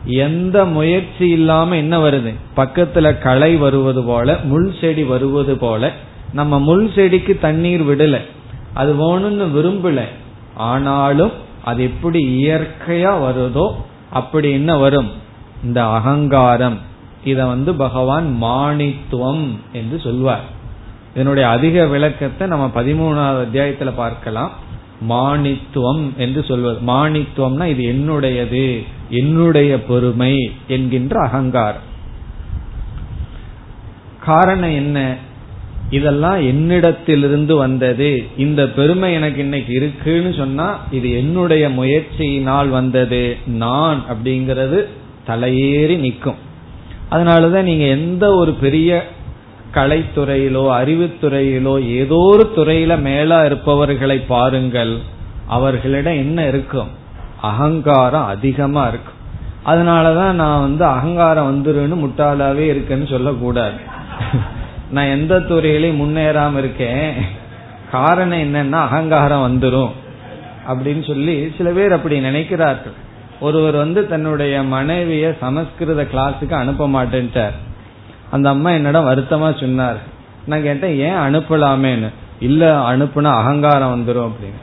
எந்த 0.05 0.65
முயற்சி 0.65 1.29
இல்லாம 1.29 1.75
என்ன 1.75 1.99
வருது? 1.99 2.33
பக்கத்துல 2.55 3.19
களை 3.19 3.55
வருவது 3.55 4.03
போல 4.03 4.37
முள் 4.43 4.73
செடி 4.81 5.03
வருவது 5.03 5.57
போல 5.57 5.91
நம்ம 6.33 6.59
முள் 6.59 6.93
செடிக்கு 6.93 7.37
தண்ணீர் 7.39 7.83
விடல. 7.83 8.17
அது 8.73 8.93
வேணும்னு 8.93 9.47
விரும்பல. 9.57 10.01
ஆனாலும் 10.55 11.31
அது 11.63 11.83
எப்படி 11.83 12.47
இயற்கையா 12.47 13.13
வருதோ 13.21 13.71
அப்படி 14.09 14.51
என்ன 14.51 14.77
வரும்? 14.77 15.09
இந்த 15.63 15.85
அகங்காரம் 15.85 16.79
இத 17.23 17.45
வந்து 17.45 17.73
பகவான் 17.73 18.37
மாணித்துவம் 18.41 19.47
என்று 19.73 19.99
சொல்வார். 19.99 20.57
இதனுடைய 21.13 21.49
அதிக 21.49 21.85
விளக்கத்தை 21.85 22.47
நம்ம 22.47 22.71
பதிமூணாவது 22.75 23.45
அத்தியாயத்துல 23.45 23.91
பார்க்கலாம். 23.95 24.51
மாணித்துவம் 25.09 26.15
என்று 26.17 26.43
சொல்வது. 26.43 26.77
மாணித்துவம்னா 26.87 27.65
இது 27.65 27.93
என்னுடையது 27.93 28.85
என்னுடைய 29.09 29.83
பொறுமை 29.83 30.51
என்கின்ற 30.67 31.21
அகங்காரம். 31.21 31.87
காரணம் 34.19 34.73
என்ன? 34.73 35.15
இதெல்லாம் 35.89 36.41
என்னிடத்திலிருந்து 36.41 37.57
வந்தது. 37.57 38.27
இந்த 38.37 38.69
பெருமை 38.69 39.13
எனக்கு 39.13 39.41
இன்னைக்கு 39.41 39.73
இருக்குன்னு 39.73 40.33
சொன்னா 40.33 40.79
இது 40.91 41.11
என்னுடைய 41.11 41.69
முயற்சியினால் 41.69 42.69
வந்தது. 42.69 43.37
நான் 43.45 44.03
அப்படிங்கிறது 44.09 44.85
தலையேறி 45.27 45.97
நிற்கும். 45.97 46.47
அதனாலதான் 47.11 47.61
நீங்க 47.61 47.83
எந்த 47.83 48.33
ஒரு 48.33 48.53
பெரிய 48.53 49.07
கலைத்துறையிலோ 49.73 50.63
அறிவுத்துறையிலோ 50.81 51.87
ஏதோ 51.87 52.15
ஒரு 52.15 52.51
துறையில 52.55 53.01
மேலா 53.01 53.45
இருப்பவர்களை 53.45 54.19
பாருங்கள் 54.19 54.97
அவர்களிடம் 55.47 56.13
என்ன 56.13 56.47
இருக்கும்? 56.47 56.87
அகங்காரம் 57.41 58.25
அதிகமா 58.25 58.87
இருக்கும். 58.87 59.17
அதனாலதான் 59.65 60.31
நான் 60.31 60.61
வந்து 60.61 60.85
அகங்காரம் 60.85 61.49
வந்துருன்னு 61.49 62.05
முட்டாளாவே 62.05 62.57
இருக்குன்னு 62.57 63.07
சொல்லக்கூடாது. 63.07 63.77
நான் 64.91 65.05
எந்த 65.05 65.39
துறையிலையும் 65.39 66.01
முன்னேறாம 66.01 66.57
இருக்கேன். 66.57 67.13
காரணம் 67.91 68.37
என்னன்னா 68.37 68.71
அகங்காரம் 68.71 69.45
வந்துடும் 69.47 69.91
அப்படின்னு 70.67 71.07
சொல்லி 71.07 71.53
சில 71.57 71.69
பேர் 71.69 71.91
அப்படி 71.91 72.19
நினைக்கிறார்கள். 72.19 72.97
ஒருவர் 73.39 73.75
வந்து 73.75 74.07
தன்னுடைய 74.07 74.61
மனைவிய 74.61 75.37
சமஸ்கிருத 75.39 76.03
கிளாஸுக்கு 76.03 76.53
அனுப்ப 76.53 76.87
மாட்டேன்ட்டார். 76.87 77.55
அந்த 78.31 78.49
அம்மா 78.49 78.69
என்னிடம் 78.69 79.09
வருத்தமா 79.09 79.59
சொன்னார். 79.59 79.99
நான் 80.45 80.63
கேட்டேன் 80.63 80.95
ஏன் 80.97 81.19
அனுப்பலாமேன்னு? 81.27 82.09
இல்ல 82.39 82.91
அனுப்புனா 82.91 83.31
அகங்காரம் 83.41 83.93
வந்துடும் 83.93 84.27
அப்படின்னு. 84.29 84.59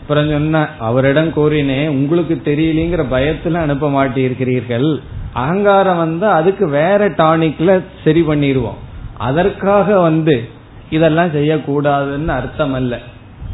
அப்புறம் 0.00 0.30
சொன்ன 0.30 0.68
அவரிடம் 0.78 1.32
கூறினேன் 1.32 1.88
உங்களுக்கு 1.88 2.34
தெரியலங்கிற 2.44 3.02
பயத்துல 3.10 3.54
அனுப்ப 3.54 3.88
மாட்டிருக்கிறீர்கள் 3.88 5.00
அகங்காரம் 5.32 5.96
வந்து 5.96 6.26
அதுக்கு 6.28 6.68
வேற 6.68 7.08
டானிக்ல 7.08 7.82
சரி 8.04 8.20
பண்ணிடுவோம் 8.20 8.78
அதற்காக 9.18 9.98
வந்து 10.00 10.48
இதெல்லாம் 10.90 11.28
செய்யக்கூடாதுன்னு 11.28 12.26
அர்த்தம் 12.26 12.74
அல்ல 12.74 12.98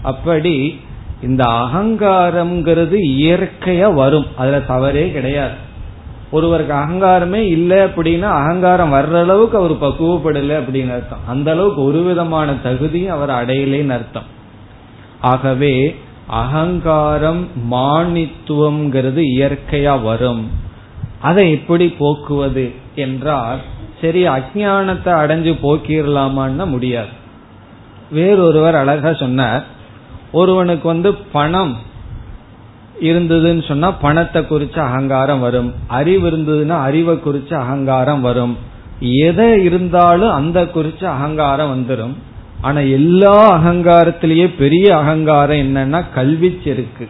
அப்படி 0.02 0.80
இந்த 1.22 1.44
அகங்காரம்ங்கிறது 1.44 2.96
இயற்கையா 3.18 3.94
வரும். 3.94 4.26
அதுல 4.36 4.60
தவறே 4.60 5.12
கிடையாது. 5.12 5.70
ஒருவருக்கு 6.30 6.74
அகங்காரமே 6.74 7.34
இல்லை 7.34 7.78
அப்படின்னா 7.78 8.30
அகங்காரம் 8.40 8.92
வர்ற 8.92 9.14
அளவுக்கு 9.18 9.58
அவர் 9.58 9.72
பக்குவப்படலை 9.72 10.54
அப்படின்னு 10.56 10.92
அர்த்தம். 10.92 11.18
அந்த 11.26 11.50
அளவுக்கு 11.50 11.84
ஒரு 11.84 12.02
விதமான 12.02 12.54
தகுதியும் 12.54 13.14
அவர் 13.14 13.30
அடையலேன்னு 13.30 13.88
அர்த்தம். 13.88 14.22
ஆகவே 15.20 15.96
அகங்காரம் 16.26 17.48
மானித்துவம்ங்கிறது 17.70 19.22
இயற்கையா 19.36 20.02
வரும். 20.02 20.50
அதை 21.20 21.50
எப்படி 21.50 21.88
போக்குவது 21.88 22.72
என்றால் 22.94 23.58
சரி 24.00 24.28
அஜானத்தை 24.28 25.12
அடைஞ்சு 25.22 25.52
போக்கிடலாமான்னு 25.62 26.66
முடியாது. 26.66 27.12
வேறொருவர் 28.10 28.74
அழகா 28.74 29.12
சொன்னார் 29.12 29.80
ஒருவனுக்கு 30.32 30.86
வந்து 30.88 31.10
பணம் 31.36 31.72
இருந்ததுன்னு 33.00 33.68
சொன்னா 33.68 33.90
பணத்தை 33.90 34.40
குறிச்ச 34.42 34.76
அகங்காரம் 34.88 35.40
வரும். 35.40 35.70
அறிவு 35.98 36.24
இருந்ததுன்னா 36.30 36.76
அறிவை 36.88 37.14
குறிச்ச 37.16 37.52
அகங்காரம் 37.54 38.20
வரும். 38.20 38.54
எதை 39.00 39.64
இருந்தாலும் 39.64 40.32
அந்த 40.32 40.58
குறிச்ச 40.74 41.02
அகங்காரம் 41.04 41.72
வந்துடும் 41.72 42.14
ஆனா 42.60 42.80
எல்லா 42.98 43.36
அகங்காரத்திலேயே 43.58 44.46
பெரிய 44.58 44.86
அகங்காரம் 44.96 45.62
என்னன்னா 45.64 46.00
கல்வி 46.14 46.50
செருக்கு 46.64 47.08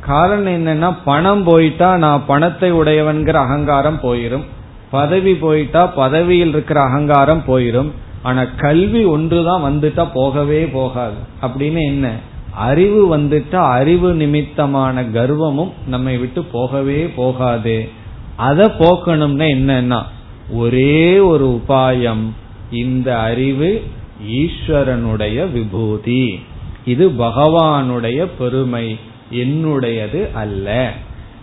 காரணம் 0.00 0.54
என்னன்னா 0.58 0.90
பணம் 1.04 1.42
போயிட்டா 1.44 1.88
நான் 1.96 2.22
பணத்தை 2.26 2.72
உடையவன்கிற 2.72 3.36
அகங்காரம் 3.46 3.98
போயிரும். 4.02 4.44
பதவி 4.90 5.34
போயிட்டா 5.34 5.82
பதவியில் 5.86 6.48
இருக்கிற 6.48 6.78
அகங்காரம் 6.80 7.42
போயிரும். 7.46 7.90
ஆனா 8.22 8.44
கல்வி 8.44 9.04
ஒன்றுதான் 9.04 9.62
வந்துட்டா 9.62 10.08
போகவே 10.14 10.66
போகாது. 10.66 11.14
அப்படின்னு 11.42 11.82
என்ன? 11.82 12.14
அறிவு 12.54 13.18
வந்துட்டா 13.18 13.54
அறிவு 13.54 14.14
நிமித்தமான 14.14 15.02
கர்வமும் 15.02 15.70
நம்மை 15.86 16.18
விட்டு 16.18 16.44
போகவே 16.44 17.06
போகாது. 17.06 17.88
அதை 18.36 18.66
போக்கணும்னா 18.66 19.46
என்னன்னா 19.48 20.02
ஒரே 20.50 21.18
ஒரு 21.18 21.62
உபாயம் 21.66 22.24
இந்த 22.70 23.18
அறிவு 23.18 23.82
ஈஸ்வரனுடைய 24.30 25.52
விபூதி. 25.52 26.40
இது 26.84 27.10
பகவானுடைய 27.10 28.28
பெருமை 28.38 28.98
என்னுடையது 29.32 30.32
அல்ல. 30.32 30.92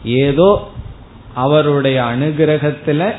ஏதோ 0.05 0.69
அவருடைய 1.33 2.03
அனுகிரகத்துல 2.03 3.11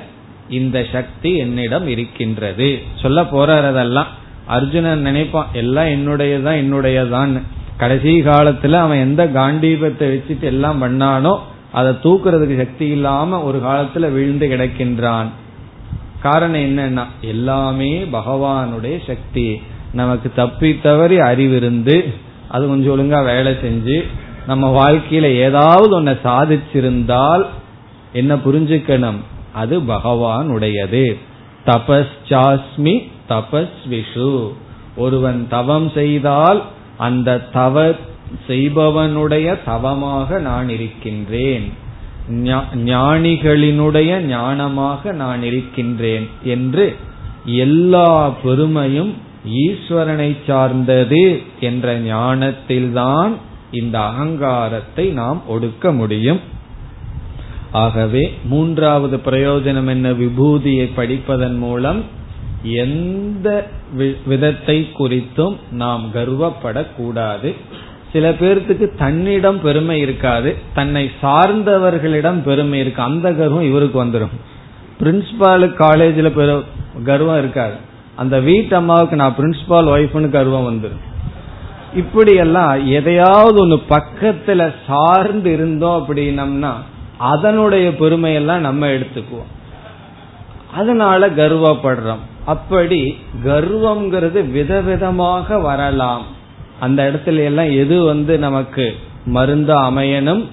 இந்த 0.49 0.87
சக்தி 0.93 1.37
என்னிடம் 1.37 1.89
இருக்கின்றது. 1.89 2.79
சொல்ல 2.95 3.23
போறதெல்லாம் 3.23 4.11
அர்ஜுனன் 4.47 5.01
நினைப்பான் 5.01 5.47
எல்லாம் 5.53 5.87
என்னுடையதான் 5.87 6.61
என்னுடையதான் 6.63 7.43
கடைசி 7.77 8.23
காலத்துல 8.23 8.73
அவன் 8.73 8.99
எந்த 8.99 9.27
காண்டீபத்தை 9.27 10.07
வச்சுட்டு 10.07 10.41
எல்லாம் 10.41 10.83
பண்ணானோ 10.83 11.39
அதை 11.73 11.93
தூக்குறதுக்கு 11.93 12.57
சக்தி 12.57 12.87
இல்லாம 12.87 13.43
ஒரு 13.43 13.59
காலத்துல 13.59 14.13
விழுந்து 14.13 14.47
கிடக்கின்றான். 14.49 15.27
காரணம் 16.23 16.61
என்னன்னா 16.61 17.05
எல்லாமே 17.21 18.03
பகவானுடைய 18.13 18.99
சக்தி. 19.07 19.63
நமக்கு 19.93 20.31
தப்பி 20.37 20.79
தவறி 20.83 21.17
அறிவிருந்து 21.17 22.13
அது 22.49 22.69
கொஞ்சம் 22.69 22.95
ஒழுங்கா 22.95 23.25
வேலை 23.25 23.53
செஞ்சு 23.53 24.05
நம்ம 24.47 24.71
வாழ்க்கையில 24.81 25.23
ஏதாவது 25.23 26.01
ஒன்ன 26.01 26.17
சாதிச்சிருந்தால் 26.25 27.47
என்ன 28.13 28.35
புரிஞ்சுக்கணும்? 28.37 29.21
அது 29.59 29.81
பகவானுடையது. 29.81 31.05
தபஸ்சாஸ்மி 31.67 32.95
தபஸ்விஷு. 33.29 34.31
ஒருவன் 34.97 35.41
தவம் 35.51 35.89
செய்தால் 35.91 36.61
அந்த 36.99 37.39
தவ 37.39 37.93
செய்பவனுடைய 38.49 39.47
தவமாக 39.65 40.39
நான் 40.39 40.69
இருக்கின்றேன். 40.69 41.67
ஞானிகளினுடைய 42.87 44.11
ஞானமாக 44.33 45.13
நான் 45.13 45.43
இருக்கின்றேன் 45.43 46.27
என்று 46.45 46.87
எல்லா 47.45 48.11
பெருமையும் 48.43 49.13
ஈஸ்வரனை 49.67 50.31
சார்ந்தது 50.47 51.43
என்ற 51.61 51.87
ஞானத்தில்தான் 52.01 53.33
இந்த 53.71 53.97
அகங்காரத்தை 53.99 55.07
நாம் 55.13 55.41
ஒடுக்க 55.49 55.93
முடியும். 55.93 56.41
ஆகவே 57.73 58.39
மூன்றாவது 58.45 59.17
பிரயோஜனம் 59.17 59.89
என்ன? 59.89 60.11
விபூதியை 60.13 60.91
படிப்பதன் 60.97 61.59
மூலம் 61.59 62.05
எந்த 62.63 63.67
விதத்தை 64.27 64.89
குறித்தும் 64.99 65.57
நாம் 65.71 66.11
கர்வப்படக்கூடாது. 66.15 67.55
சில 68.13 68.31
பேர்த்துக்கு 68.31 68.97
தன்னிடம் 68.99 69.61
பெருமை 69.61 70.01
இருக்காது. 70.01 70.57
தன்னை 70.75 71.11
சார்ந்தவர்களிடம் 71.23 72.43
பெருமை 72.43 72.79
இருக்கு. 72.79 73.03
அந்த 73.03 73.33
கர்வம் 73.33 73.69
இவருக்கு 73.69 74.05
வந்துடும் 74.05 74.35
பிரின்சிபாலு 75.01 75.75
காலேஜில் 75.75 76.33
கர்வம் 77.05 77.39
இருக்காது. 77.39 77.75
அந்த 78.15 78.41
வீட்டு 78.41 78.77
அம்மாவுக்கு 78.77 79.17
நான் 79.17 79.35
பிரின்சிபால் 79.39 79.91
ஒய்ஃப்னு 79.95 80.31
கர்வம் 80.31 80.69
வந்துடும் 80.69 81.07
இப்படியெல்லாம் 81.97 82.87
எதையாவது 82.87 83.61
ஒன்று 83.61 83.79
பக்கத்தில் 83.79 84.73
சார்ந்து 84.87 85.53
இருந்தோம் 85.53 86.07
அப்படின்னம்னா 86.07 86.73
அதனுடைய 87.19 87.91
பெருமையெல்லாம் 87.91 88.59
நம்ம 88.59 88.87
எடுத்துக்குவோம். 88.87 89.53
அதனால 90.75 91.29
கர்வப்படுறோம். 91.29 92.23
அப்படி 92.45 93.19
கர்வம்ங்கிறது 93.45 94.51
விதவிதமாக 94.51 95.63
வரலாம். 95.63 96.23
அந்த 96.81 97.11
இடத்துல 97.11 97.45
எல்லாம் 97.45 97.71
எது 97.71 98.03
வந்து 98.03 98.39
நமக்கு 98.39 98.97
மருந்து 99.25 99.75
அமையணும்? 99.75 100.45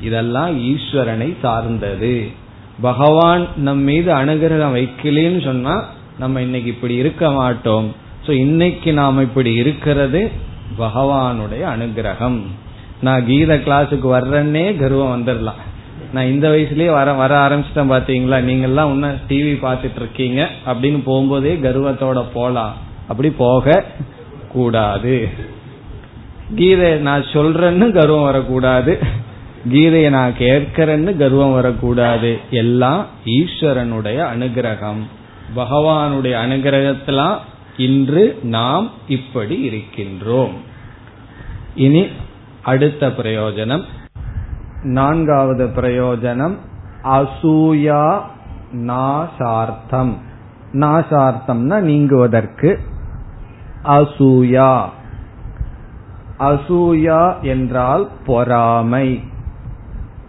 இதெல்லாம் 0.00 0.60
ஈஸ்வரனை 0.60 1.36
சார்ந்தது. 1.42 2.30
பகவான் 2.80 3.46
நம் 3.56 3.78
மீது 3.78 4.14
அனுகிரகம் 4.14 4.74
வைக்கலன்னு 4.74 5.44
சொன்னா 5.44 5.84
நம்ம 6.18 6.40
இன்னைக்கு 6.40 6.70
இப்படி 6.70 6.94
இருக்க 6.94 7.30
மாட்டோம். 7.30 7.94
சோ 8.26 8.30
இன்னைக்கு 8.30 8.92
நாம் 8.92 9.20
இப்படி 9.20 9.54
இருக்கிறது 9.54 10.30
பகவானுடைய 10.78 11.62
அனுகிரகம். 11.62 12.40
நான் 13.00 13.26
கீத 13.26 13.54
கிளாஸுக்கு 13.54 14.04
வர்றேன்னே 14.04 14.76
கர்வம் 14.76 15.26
வந்துடலாம். 15.26 15.62
நான் 16.14 16.32
இந்த 16.34 16.48
வயசுலயே 16.48 16.90
வர 16.92 17.12
வர 17.12 17.32
ஆரம்பிச்சிட்டேன் 17.44 17.92
பாத்தீங்களா? 17.92 18.38
நீங்க 18.40 18.66
எல்லாம் 18.66 18.92
இன்னும் 18.92 19.20
டிவி 19.28 19.54
பார்த்துட்டு 19.64 20.00
இருக்கீங்க 20.02 20.40
அப்படின்னு 20.66 20.98
போகும்போதே 21.06 21.52
கர்வத்தோட 21.66 22.24
போலாம். 22.34 22.74
அப்படி 23.08 23.30
போக 23.30 23.84
கூடாது. 24.48 25.28
கீதை 26.54 26.90
நான் 26.98 27.24
சொல்றேன்னு 27.32 27.90
கர்வம் 27.90 28.28
வரக்கூடாது. 28.30 28.92
கீதையை 29.72 30.10
நான் 30.10 30.34
கேட்கிறேன்னு 30.38 31.16
கர்வம் 31.16 31.52
வரக்கூடாது. 31.52 32.30
எல்லாம் 32.50 33.06
ஈஸ்வரனுடைய 33.38 34.18
அனுகிரகம். 34.34 35.02
பகவானுடைய 35.56 36.34
அனுகிரகத்திலாம் 36.44 37.36
இன்று 37.76 38.24
நாம் 38.42 38.86
இப்படி 39.08 39.56
இருக்கின்றோம். 39.68 40.54
இனி 41.74 42.06
அடுத்த 42.62 43.06
பிரயோஜனம். 43.20 43.84
நான்காவது 44.84 45.66
பிரயோஜனம் 45.66 46.54
அசூயா 47.04 48.20
நாசார்த்தம். 48.72 50.12
நாசார்த்தம்னா 50.72 51.80
நீங்குவதற்கு. 51.80 52.78
அசூயா. 53.84 54.84
அசூயா 56.38 57.40
என்றால் 57.40 58.08
பொறாமை. 58.26 59.22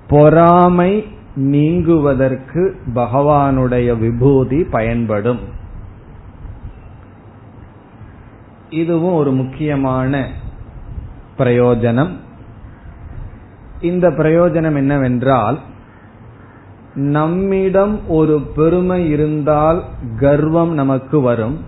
பொறாமை 0.07 1.07
நீங்குவதற்கு 1.35 2.73
பகவானுடைய 2.95 3.99
விபூதி 3.99 4.63
பயன்படும். 4.63 5.39
இதுவும் 8.69 9.13
ஒரு 9.13 9.31
முக்கியமான 9.31 10.29
பிரயோஜனம். 11.37 12.23
இந்த 13.81 14.09
பிரயோஜனம் 14.09 14.75
என்னவென்றால் 14.75 15.59
நம்மிடம் 16.95 18.07
ஒரு 18.07 18.41
பெருமை 18.55 19.09
இருந்தால் 19.09 19.83
கர்வம் 20.19 20.73
நமக்கு 20.73 21.21
வரும். 21.21 21.59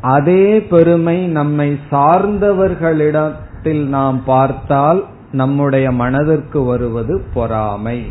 அதே 0.00 0.62
பெருமை 0.62 1.26
நம்மை 1.26 1.78
சார்ந்தவர்களிடத்தில் 1.90 3.86
நாம் 3.86 4.24
பார்த்தால் 4.24 5.04
நம்முடைய 5.32 5.90
மனதிற்கு 5.90 6.62
வருவது 6.62 7.22
பொறாமை. 7.34 8.06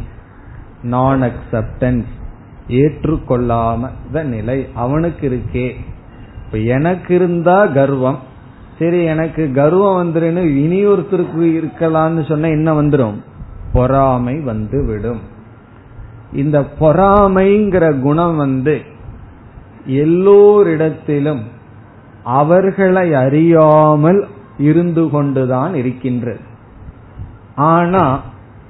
நான் 0.82 1.22
அக்செப்டன்ஸ் 1.22 2.06
ஏற்றுக்கொள்ளாமத 2.68 4.24
நிலை. 4.24 4.68
அவனுக்கு 4.74 5.30
இருக்கே. 5.30 5.72
இப்ப 6.46 6.58
எனக்கு 6.58 7.16
இருந்தா 7.16 7.66
கர்வம். 7.66 8.27
சரி 8.80 9.04
எனக்கு 9.04 9.52
கர்வம் 9.54 10.00
வந்துருன்னு 10.00 10.44
இனியொருத்தருக்கு 10.66 11.44
இருக்கலாம்னு 11.60 12.28
சொன்ன 12.28 12.50
என்ன 12.50 12.82
வந்துடும் 12.82 13.18
பொறாமை 13.74 14.40
வந்து 14.40 14.86
விடும் 14.86 15.20
இந்த 16.34 16.66
பொறாமைங்கிற 16.80 18.00
குணம் 18.00 18.38
வந்து 18.38 18.82
எல்லோரிடத்திலும் 19.88 21.42
அவர்களை 22.24 23.14
அறியாமல் 23.14 24.28
இருந்து 24.58 25.10
கொண்டுதான் 25.10 25.74
இருக்கின்றது. 25.76 26.40
ஆனா 27.56 28.22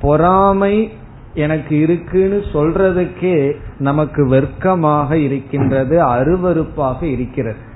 பொறாமை 0.02 0.92
எனக்கு 1.34 1.80
இருக்குன்னு 1.80 2.44
சொல்றதுக்கே 2.54 3.56
நமக்கு 3.78 4.28
வெர்க்கமாக 4.28 5.12
இருக்கின்றது 5.12 6.06
அருவறுப்பாக 6.06 7.04
இருக்கிறது. 7.04 7.67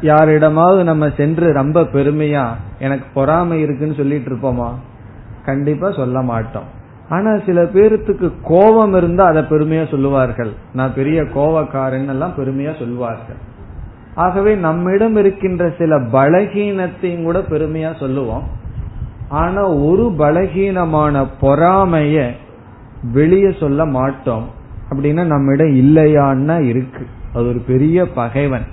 யாரிடமாவது 0.00 0.84
நம்ம 0.84 1.10
சென்று 1.16 1.52
ரொம்ப 1.52 1.80
பெருமையா 1.80 2.48
எனக்கு 2.78 3.06
பொறாமை 3.14 3.60
இருக்குன்னு 3.60 3.94
சொல்லிட்டு 3.94 4.34
இருப்போமா? 4.34 4.72
கண்டிப்பா 5.44 5.90
சொல்ல 5.90 6.22
மாட்டோம். 6.22 6.82
ஆனா 7.08 7.38
சில 7.46 7.62
பேர்த்துக்கு 7.62 8.32
கோபம் 8.42 8.94
இருந்தா 8.94 9.24
அதை 9.24 9.42
பெருமையா 9.42 9.90
சொல்லுவார்கள். 9.90 10.52
நான் 10.72 10.94
பெரிய 10.94 11.22
கோவக்காரன் 11.22 12.08
எல்லாம் 12.08 12.32
பெருமையா 12.36 12.78
சொல்லுவார்கள் 12.78 13.52
ஆகவே 14.14 14.54
நம்மிடம் 14.54 15.16
இருக்கின்ற 15.16 15.72
சில 15.78 15.98
பலகீனத்தையும் 15.98 17.22
கூட 17.22 17.38
பெருமையா 17.38 17.98
சொல்லுவோம். 17.98 18.42
ஆனா 19.28 19.68
ஒரு 19.68 20.14
பலகீனமான 20.18 21.26
பொறாமைய 21.40 22.30
வெளியே 23.12 23.56
சொல்ல 23.60 23.84
மாட்டோம். 23.84 24.44
அப்படின்னா 24.90 25.24
நம்மிடம் 25.24 25.74
இல்லையான்னா 25.74 26.60
இருக்கு. 26.60 27.06
அது 27.34 27.48
ஒரு 27.48 27.62
பெரிய 27.66 28.10
பகைவன். 28.10 28.64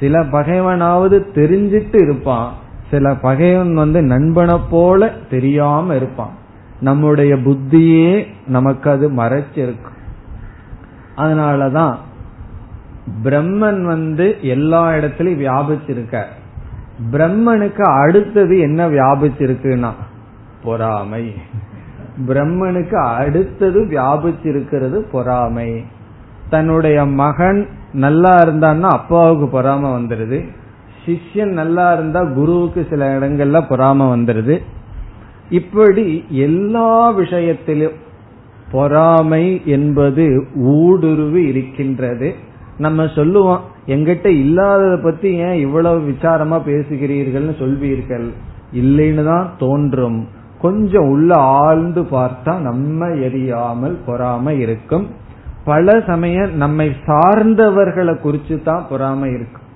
சில 0.00 0.20
பகைவனாவது 0.20 1.26
தெரிஞ்சிட்டு 1.34 2.02
இருப்பான். 2.02 2.52
சில 2.90 3.14
பகைவன் 3.14 3.74
வந்து 3.74 4.02
நண்பனை 4.02 4.58
போல 4.70 5.12
தெரியாம 5.30 5.94
இருப்பான். 5.94 6.38
நம்முடைய 6.80 7.34
புத்தியே 7.34 8.26
நமக்கு 8.46 8.90
அது 8.90 9.10
மறைச்சிருக்கும். 9.10 9.98
அதனாலதான் 11.16 11.96
பிரம்மன் 13.24 13.82
வந்து 13.82 14.36
எல்லா 14.42 14.96
இடத்திலும் 14.96 15.40
வியாபிச்சிருக்க 15.40 16.24
பிரம்மனுக்கு 17.10 17.82
அடுத்தது 17.82 18.58
என்ன 18.58 18.88
வியாபிச்சிருக்குன்னா 18.88 19.90
பொறாமை. 20.62 21.34
பிரம்மனுக்கு 22.26 23.02
அடுத்தது 23.04 23.80
வியாபிச்சிருக்கிறது 23.80 24.98
பொறாமை. 25.12 25.84
தன்னுடைய 26.50 27.06
மகன் 27.06 27.68
நல்லா 27.92 28.42
இருந்தான்னா 28.42 28.88
அப்பாவுக்கு 28.88 29.62
பொறாம 29.62 29.82
வந்துடுது 29.98 30.48
சிஷ்யன் 31.06 31.52
நல்லா 31.52 31.92
இருந்தா 31.92 32.24
குருவுக்கு 32.24 32.86
சில 32.90 33.18
இடங்கள்ல 33.18 33.60
பொறாம 33.70 34.06
வந்துடுது 34.14 34.60
இப்படி 35.50 36.24
எல்லா 36.30 37.10
விஷயத்திலும் 37.10 37.92
பொறாமை 38.70 39.62
என்பது 39.64 40.46
ஊடுருவி 40.56 41.46
இருக்கின்றது. 41.46 42.34
நம்ம 42.78 43.06
சொல்லுவோம் 43.06 43.60
எங்கிட்ட 43.86 44.26
இல்லாதத 44.26 44.96
பத்தி 44.96 45.34
ஏன் 45.34 45.54
இவ்வளவு 45.54 46.08
விசாரமா 46.08 46.58
பேசுகிறீர்கள்னு 46.66 47.54
சொல்வீர்கள்? 47.58 48.28
இல்லைன்னு 48.72 49.24
தான் 49.24 49.50
தோன்றும். 49.58 50.28
கொஞ்சம் 50.60 51.08
உள்ள 51.08 51.34
ஆழ்ந்து 51.34 52.02
பார்த்தா 52.02 52.58
நம்ம 52.58 53.06
எரியாமல் 53.06 53.96
பொறாம 54.06 54.58
இருக்கும். 54.58 55.06
பல 55.64 56.02
சமயம் 56.06 56.56
நம்மை 56.56 56.96
சார்ந்தவர்களை 57.06 58.14
குறிச்சு 58.24 58.62
தான் 58.62 58.86
பொறாம 58.90 59.34
இருக்கும் 59.34 59.68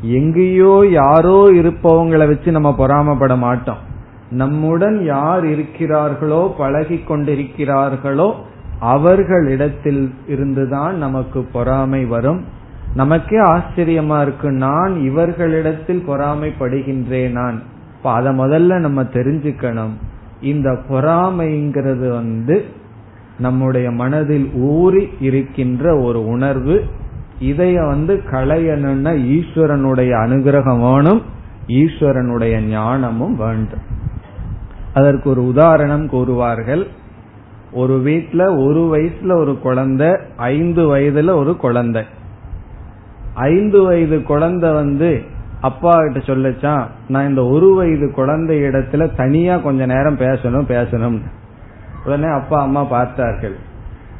எங்கேயோ 0.00 0.86
யாரோ 0.90 1.50
இருப்பவங்களை 1.50 2.26
வச்சு 2.26 2.52
நம்ம 2.52 2.74
பொறாமப்பட 2.78 3.38
மாட்டோம். 3.38 3.90
நம்முடன் 4.30 5.04
யார் 5.04 5.44
இருக்கிறார்களோ 5.44 6.52
பழகி 6.58 7.04
கொண்டிருக்கிறார்களோ 7.08 8.32
அவர்களிடத்தில் 8.80 10.14
இருந்துதான் 10.26 10.96
நமக்கு 10.96 11.42
பொறாமை 11.52 12.04
வரும். 12.04 12.44
நமக்கே 12.94 13.36
ஆச்சரியமா 13.36 14.22
இருக்கு 14.22 14.50
நான் 14.50 15.00
இவர்களிடத்தில் 15.00 16.04
பொறாமைப்படுகின்றேன் 16.08 17.30
நான் 17.30 17.62
இப்ப 17.96 18.12
அதை 18.12 18.38
முதல்ல 18.38 18.78
நம்ம 18.78 19.02
தெரிஞ்சுக்கணும். 19.02 19.94
இந்த 20.40 20.78
பொறாமைங்கிறது 20.88 22.08
வந்து 22.08 22.64
நம்முடைய 23.42 23.90
மனதில் 23.90 24.48
ஊறி 24.54 25.04
இருக்கின்ற 25.20 25.84
ஒரு 25.98 26.20
உணர்வு 26.26 26.76
இதைய 27.42 27.86
வந்து 27.86 28.14
களையணும்னா 28.30 29.12
ஈஸ்வரனுடைய 29.36 30.10
அனுகிரகம் 30.24 30.80
வேணும் 30.80 31.22
ஈஸ்வரனுடைய 31.68 32.54
ஞானமும் 32.68 33.36
வேண்டும். 33.36 33.84
அதற்கு 34.94 35.30
ஒரு 35.30 35.42
உதாரணம் 35.46 36.06
கூறுவார்கள். 36.06 36.84
ஒரு 37.72 37.98
வீட்டில் 37.98 38.54
ஒரு 38.64 38.82
வயசுல 38.92 39.36
ஒரு 39.36 39.58
குழந்தை 39.58 40.10
ஐந்து 40.36 40.82
வயதுல 40.96 41.30
ஒரு 41.34 41.56
குழந்தை. 41.56 42.02
ஐந்து 43.34 43.82
வயது 43.82 44.22
குழந்தை 44.22 44.72
வந்து 44.72 45.10
அப்பா 45.60 45.96
கிட்ட 45.96 46.18
சொல்லச்சான் 46.32 46.86
நான் 47.08 47.28
இந்த 47.28 47.42
ஒரு 47.44 47.74
வயது 47.74 48.12
குழந்தை 48.14 48.62
இடத்துல 48.62 49.16
தனியா 49.16 49.56
கொஞ்ச 49.56 49.86
நேரம் 49.86 50.18
பேசணும் 50.18 50.68
பேசணும் 50.74 51.18
உடனே 52.04 52.26
அப்பா 52.26 52.62
அம்மா 52.62 52.84
பார்த்தார்கள். 52.84 53.56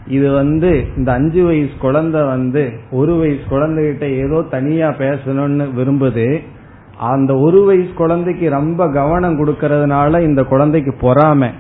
இது 0.07 0.33
வந்து 0.33 0.85
இந்த 0.97 1.13
அஞ்சு 1.13 1.45
வயசு 1.45 1.71
குழந்தை 1.81 2.23
வந்து 2.23 2.73
ஒரு 2.91 3.15
வயசு 3.15 3.41
குழந்தைகிட்ட 3.51 4.03
ஏதோ 4.03 4.43
தனியா 4.51 4.89
பேசணும்னு 4.89 5.69
விரும்புது. 5.77 6.43
அந்த 6.99 7.37
ஒரு 7.37 7.65
வயசு 7.65 7.93
குழந்தைக்கு 7.95 8.51
ரொம்ப 8.51 8.89
கவனம் 8.89 9.45
கொடுக்கறதுனால 9.45 10.21
இந்த 10.21 10.43
குழந்தைக்கு 10.43 11.13
பொறாம. 11.13 11.51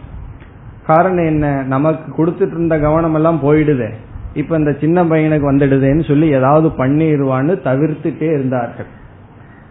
காரணம் 0.87 1.25
என்ன? 1.25 1.62
நமக்கு 1.62 2.27
கொடுத்துட்டு 2.27 2.51
இருந்த 2.51 2.79
கவனம் 2.79 3.14
எல்லாம் 3.14 3.41
போயிடுது. 3.43 3.93
இப்ப 4.35 4.59
இந்த 4.59 4.73
சின்ன 4.81 5.05
பையனுக்கு 5.05 5.53
வந்துடுதேன்னு 5.53 6.09
சொல்லி 6.09 6.29
ஏதாவது 6.29 6.68
பண்ணிடுவான்னு 6.68 7.47
தவிர்த்துட்டே 7.47 8.23
இருந்தார்கள். 8.23 8.87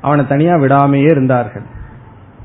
அவனை 0.02 0.28
தனியா 0.28 0.56
விடாமையே 0.56 1.10
இருந்தார்கள். 1.10 1.64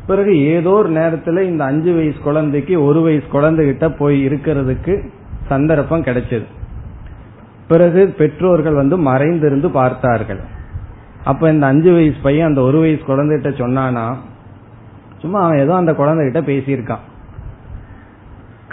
பிறகு 0.07 0.39
ஏதோ 0.39 0.71
ஒரு 0.71 0.91
நேரத்துல 0.91 1.41
இந்த 1.41 1.65
அஞ்சு 1.65 1.95
வயசு 1.95 2.19
குழந்தைக்கு 2.19 2.85
ஒரு 2.85 3.01
வயசு 3.01 3.25
குழந்தைகிட்ட 3.33 3.97
போய் 3.99 4.27
இருக்கிறதுக்கு 4.29 5.09
சந்தர்ப்பம் 5.47 6.03
கிடைச்சது. 6.03 6.45
பிறகு 7.69 8.15
பெற்றோர்கள் 8.19 8.75
வந்து 8.75 8.99
மறைந்திருந்து 8.99 9.71
பார்த்தார்கள். 9.71 10.41
அப்ப 11.25 11.53
இந்த 11.53 11.67
அஞ்சு 11.67 11.93
வயசு 11.93 12.17
பையன் 12.23 12.47
அந்த 12.47 12.61
ஒரு 12.61 12.81
வயசு 12.81 13.03
குழந்தைகிட்ட 13.07 13.51
சொன்னானா 13.63 14.15
சும்மா 15.19 15.43
அவன் 15.43 15.59
ஏதோ 15.59 15.75
அந்த 15.75 15.93
குழந்தைகிட்ட 15.93 16.41
பேசியிருக்கான். 16.51 17.05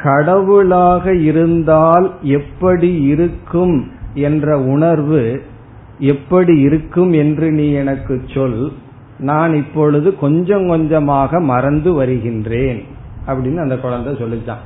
கடவுளாக 0.04 1.16
இருந்தால் 1.16 2.12
எப்படி 2.22 3.02
இருக்கும் 3.02 3.92
என்ற 4.14 4.60
உணர்வு 4.60 5.42
எப்படி 5.98 6.60
இருக்கும் 6.60 7.12
என்று 7.12 7.52
நீ 7.52 7.72
எனக்கு 7.72 8.22
சொல். 8.34 8.72
நான் 9.24 9.56
இப்பொழுது 9.56 10.16
கொஞ்சம் 10.16 10.68
கொஞ்சமாக 10.68 11.40
மறந்து 11.40 11.94
வருகின்றேன். 11.94 12.86
அப்படின்னு 13.28 13.58
அந்த 13.58 13.78
குழந்தை 13.78 14.14
சொல்லிச்சான். 14.14 14.64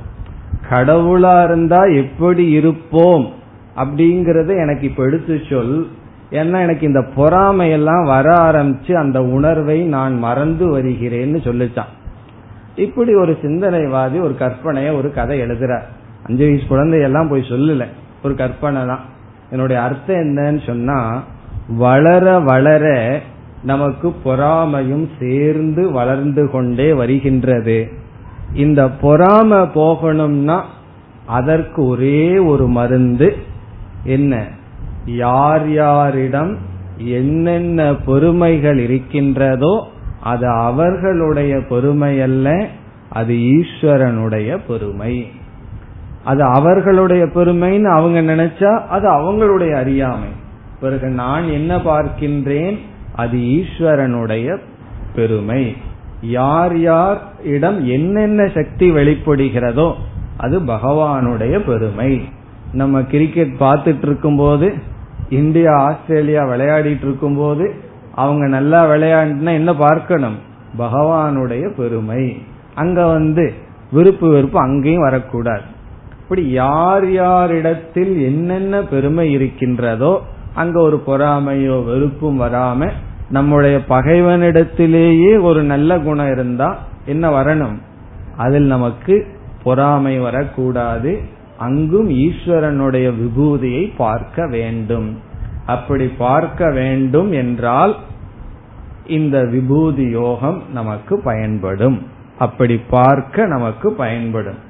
கடவுளா 0.70 1.44
இருந்தா 1.44 1.84
எப்படி 1.84 2.50
இருப்போம்? 2.50 3.32
அப்படிங்கறத 3.76 4.48
எனக்கு 4.48 4.86
இப்ப 4.86 5.02
எடுத்து 5.02 5.40
சொல். 5.50 5.88
ஏன்னா 6.30 6.60
எனக்கு 6.60 6.86
இந்த 6.86 7.06
பொறாமையெல்லாம் 7.16 8.04
வர 8.04 8.34
ஆரம்பிச்சு 8.34 8.92
அந்த 8.92 9.22
உணர்வை 9.22 9.82
நான் 9.82 10.18
மறந்து 10.18 10.78
வருகிறேன்னு 10.78 11.40
சொல்லிச்சான். 11.42 11.92
இப்படி 12.76 13.14
ஒரு 13.14 13.38
சிந்தனைவாதி 13.42 14.20
ஒரு 14.20 14.36
கற்பனைய 14.38 14.96
ஒரு 14.96 15.12
கதை 15.12 15.40
எழுதுறார். 15.40 15.82
அஞ்சு 16.22 16.46
வயசு 16.46 16.66
குழந்தையெல்லாம் 16.66 17.28
போய் 17.28 17.40
சொல்லல. 17.40 17.86
ஒரு 18.24 18.34
கற்பனை 18.34 18.86
தான். 18.86 19.00
என்னுடைய 19.50 19.82
அர்த்தம் 19.82 20.16
என்னன்னு 20.16 20.66
சொன்னா 20.66 21.22
வளர 21.68 22.38
வளர 22.38 23.18
நமக்கு 23.62 24.14
பொறாமையும் 24.24 25.08
சேர்ந்து 25.20 25.90
வளர்ந்து 25.90 26.50
கொண்டே 26.50 26.92
வருகின்றது. 26.92 27.88
இந்த 28.54 28.84
பொறாம 28.86 29.68
போகணும்னா 29.74 30.60
அதற்கு 31.26 31.86
ஒரே 31.86 32.38
ஒரு 32.38 32.66
மருந்து 32.68 33.36
என்ன? 34.04 34.46
யார் 35.06 35.72
யாரிடம் 35.72 36.56
என்னென்ன 36.96 37.94
பெருமைகள் 37.94 38.78
இருக்கின்றதோ 38.78 39.88
அது 40.22 40.48
அவர்களுடைய 40.48 41.60
பெருமை 41.68 42.20
அல்ல 42.20 42.66
அது 43.10 43.34
ஈஸ்வரனுடைய 43.34 44.58
பெருமை. 44.68 45.30
அது 46.24 46.42
அவர்களுடைய 46.42 47.24
பெருமைன்னு 47.24 47.84
அவங்க 47.84 48.34
நினைச்சா 48.34 48.86
அது 48.86 49.08
அவங்களுடைய 49.08 49.72
அறியாமை. 49.72 50.28
பிறகு 50.80 51.08
நான் 51.08 51.42
என்ன 51.42 51.76
பார்க்கின்றேன்? 51.76 52.78
அது 53.22 53.36
ஈஸ்வரனுடைய 53.56 54.46
பெருமை. 55.14 55.62
யார் 56.20 56.74
யார் 56.80 57.20
இடம் 57.54 57.78
என்னென்ன 57.86 58.46
சக்தி 58.54 58.86
வெளிப்படுகிறதோ 58.92 59.88
அது 60.36 60.56
பகவானுடைய 60.72 61.54
பெருமை. 61.66 62.10
நம்ம 62.72 63.02
கிரிக்கெட் 63.12 63.54
பார்த்துட்டு 63.60 64.06
இருக்கும் 64.08 64.36
போது 64.36 64.68
இந்தியா 65.28 65.72
ஆஸ்திரேலியா 65.86 66.42
விளையாடிட்டு 66.44 67.06
இருக்கும் 67.08 67.36
போது 67.36 67.66
அவங்க 68.14 68.44
நல்லா 68.46 68.80
விளையாண்டுனா 68.90 69.52
என்ன 69.60 69.72
பார்க்கணும்? 69.74 70.38
பகவானுடைய 70.78 71.64
பெருமை. 71.76 72.22
அங்க 72.74 73.06
வந்து 73.06 73.44
விருப்பு 73.92 74.26
வெறுப்பு 74.30 74.58
அங்கேயும் 74.60 75.06
வரக்கூடாது. 75.08 75.66
இப்படி 76.22 76.42
யார் 76.62 77.06
யாரிடத்தில் 77.12 78.14
என்னென்ன 78.22 78.80
பெருமை 78.92 79.26
இருக்கின்றதோ 79.32 80.12
அங்க 80.54 80.76
ஒரு 80.80 80.98
பொறாமையோ 81.06 81.76
வெறுப்பும் 81.84 82.40
வராம 82.40 82.90
நம்முடைய 83.30 83.80
பகைவனிடத்திலேயே 83.88 85.42
ஒரு 85.42 85.62
நல்ல 85.62 85.98
குணம் 85.98 86.30
இருந்தா 86.30 86.78
என்ன 87.06 87.42
வரணும்? 87.42 87.78
அதில் 88.36 88.62
நமக்கு 88.62 89.26
பொறாமை 89.62 90.18
வரக்கூடாது. 90.18 91.20
அங்கும் 91.58 92.10
ஈஸ்வரனுடைய 92.10 93.12
விபூதியை 93.14 93.92
பார்க்க 93.96 94.46
வேண்டும். 94.46 95.18
அப்படி 95.66 96.06
பார்க்க 96.08 96.70
வேண்டும் 96.70 97.32
என்றால் 97.32 97.96
இந்த 99.06 99.44
விபூதி 99.44 100.10
யோகம் 100.10 100.62
நமக்கு 100.72 101.20
பயன்படும். 101.20 102.06
அப்படி 102.38 102.78
பார்க்க 102.78 103.46
நமக்கு 103.46 103.92
பயன்படும். 103.92 104.66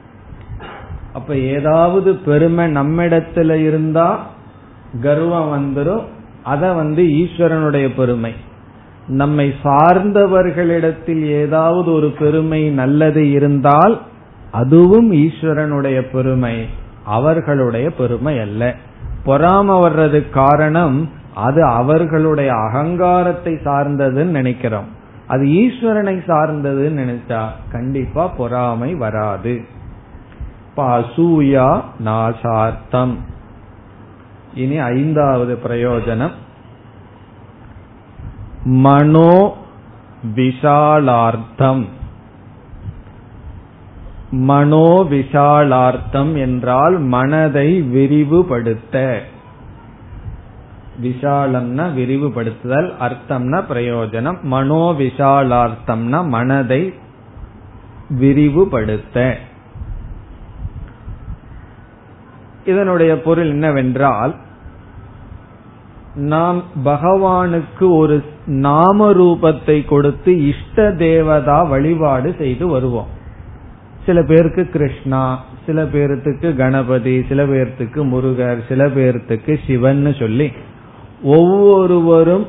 அப்ப 1.13 1.37
ஏதாவது 1.37 2.15
பெருமை 2.15 2.73
நம்மிடத்துல 2.73 3.67
இருந்தா 3.67 4.27
கர்வம் 5.01 5.77
வந்துடும் 5.77 6.05
அத 6.43 6.73
வந்து 6.73 7.03
ஈஸ்வரனுடைய 7.03 7.95
பெருமை. 7.97 8.35
நம்மை 9.09 9.55
சார்ந்தவர்களிடத்தில் 9.63 11.23
ஏதாவது 11.23 11.93
ஒரு 11.93 12.15
பெருமை 12.19 12.71
நல்லது 12.71 13.31
இருந்தால் 13.31 14.01
அதுவும் 14.51 15.13
ஈஸ்வரனுடைய 15.13 16.01
பெருமை 16.13 16.67
அவர்களுடைய 17.05 17.91
பெருமை 17.91 18.39
அல்ல. 18.39 18.75
பொறாம 19.27 19.81
வர்றதுக்கு 19.81 20.31
காரணம் 20.31 21.11
அது 21.35 21.65
அவர்களுடைய 21.65 22.55
அகங்காரத்தை 22.55 23.55
சார்ந்ததுன்னு 23.55 24.25
நினைக்கிறோம். 24.25 24.87
அது 25.27 25.45
ஈஸ்வரனை 25.45 26.21
சார்ந்ததுன்னு 26.27 27.05
நினைச்சா 27.05 27.45
கண்டிப்பா 27.73 28.27
பொறாமை 28.27 28.95
வராது. 28.95 29.61
அசூயா 30.77 31.81
நாசார்த்தம். 32.05 33.15
இனி 34.55 34.79
ஐந்தாவது 34.79 35.59
பிரயோஜனம். 35.67 36.33
மனோ 38.69 39.57
விஷாலார்த்தம். 40.37 41.87
மனோ 44.31 45.07
விஷாலார்த்தம் 45.11 46.39
என்றால் 46.39 46.99
மனதை 46.99 47.83
விரிவுபடுத்த. 47.83 49.21
விஷாலம்னா 51.03 51.85
விரிவுபடுத்துதல் 51.97 52.93
அர்த்தம்னா 53.01 53.65
பிரயோஜனம். 53.73 54.41
மனோ 54.43 54.95
விஷாலார்த்தம்னா 54.99 56.27
மனதை 56.27 56.95
விரிவுபடுத்த. 58.21 59.35
இதனுடைய 62.65 63.21
பொருள் 63.21 63.49
என்னவென்றால் 63.49 64.35
நாம் 66.15 66.63
பகவானுக்கு 66.85 67.97
ஒரு 67.97 68.25
நாம 68.49 69.13
ரூபத்தை 69.13 69.87
கொடுத்து 69.87 70.47
இஷ்ட 70.47 70.93
தேவதா 70.93 71.63
வழிபாடு 71.63 72.35
செய்து 72.39 72.67
வருவோம். 72.67 73.07
சில 74.07 74.23
பேருக்கு 74.23 74.67
கிருஷ்ணா 74.67 75.45
சில 75.67 75.83
பேர்த்துக்கு 75.83 76.57
கணபதி 76.57 77.25
சில 77.29 77.45
பேர்த்துக்கு 77.45 78.09
முருகர் 78.09 78.59
சில 78.69 78.87
பேர்த்துக்கு 78.87 79.59
சிவன் 79.67 80.15
சொல்லி 80.19 80.53
ஒவ்வொருவரும் 81.23 82.47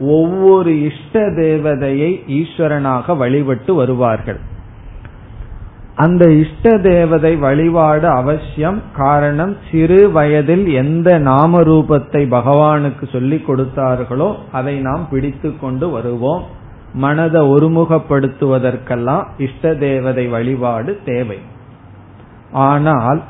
ஒவ்வொரு 0.00 0.82
இஷ்ட 0.82 1.20
தேவதையை 1.20 2.22
ஈஸ்வரனாக 2.28 3.16
வழிபட்டு 3.16 3.74
வருவார்கள். 3.74 4.40
அந்த 5.96 6.30
இஷ்ட 6.30 6.78
தேவதை 6.78 7.36
வழிபாடு 7.36 8.08
அவசியம். 8.08 8.82
காரணம் 8.96 9.56
சிறு 9.70 10.12
வயதில் 10.12 10.68
எந்த 10.68 11.18
நாம 11.18 11.60
ரூபத்தை 11.60 12.22
பகவானுக்கு 12.30 13.12
சொல்லிக் 13.12 13.50
கொடுத்தார்களோ 13.50 14.34
அதை 14.52 14.76
நாம் 14.78 15.08
பிடித்து 15.10 15.58
கொண்டு 15.58 15.90
வருவோம். 15.90 16.42
மனதை 16.94 17.40
ஒருமுகப்படுத்துவதற்கெல்லாம் 17.46 19.24
இஷ்ட 19.38 19.74
தேவதை 19.74 20.26
வழிபாடு 20.26 20.98
தேவை. 21.04 21.38
ஆனால் 22.52 23.22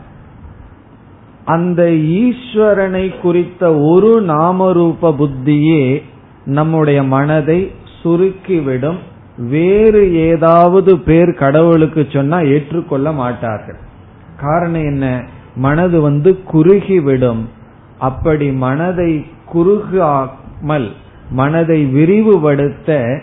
அந்த 1.45 1.83
ஈஸ்வரனை 2.23 3.21
குறித்த 3.21 3.75
ஒரு 3.75 4.23
நாமரூப 4.23 5.03
புத்தியே 5.03 6.03
நம்முடைய 6.45 7.03
மனதை 7.03 7.73
சுருக்கிவிடும். 8.03 8.99
வேறு 9.39 10.14
ஏதாவது 10.14 10.99
பேர் 10.99 11.34
கடவுளுக்கு 11.34 12.07
சொன்னா 12.12 12.39
ஏற்றுக்கொள்ள 12.39 13.12
மாட்டார்கள். 13.12 13.76
காரணம் 14.41 14.84
என்ன? 14.84 15.22
மனது 15.57 16.01
வந்து 16.01 16.39
குறுகிவிடும். 16.53 17.45
அப்படி 17.99 18.53
மனதை 18.53 19.26
குறுகாமல் 19.53 20.93
மனதை 21.30 21.84
விரிவுபடுத்த 21.84 23.20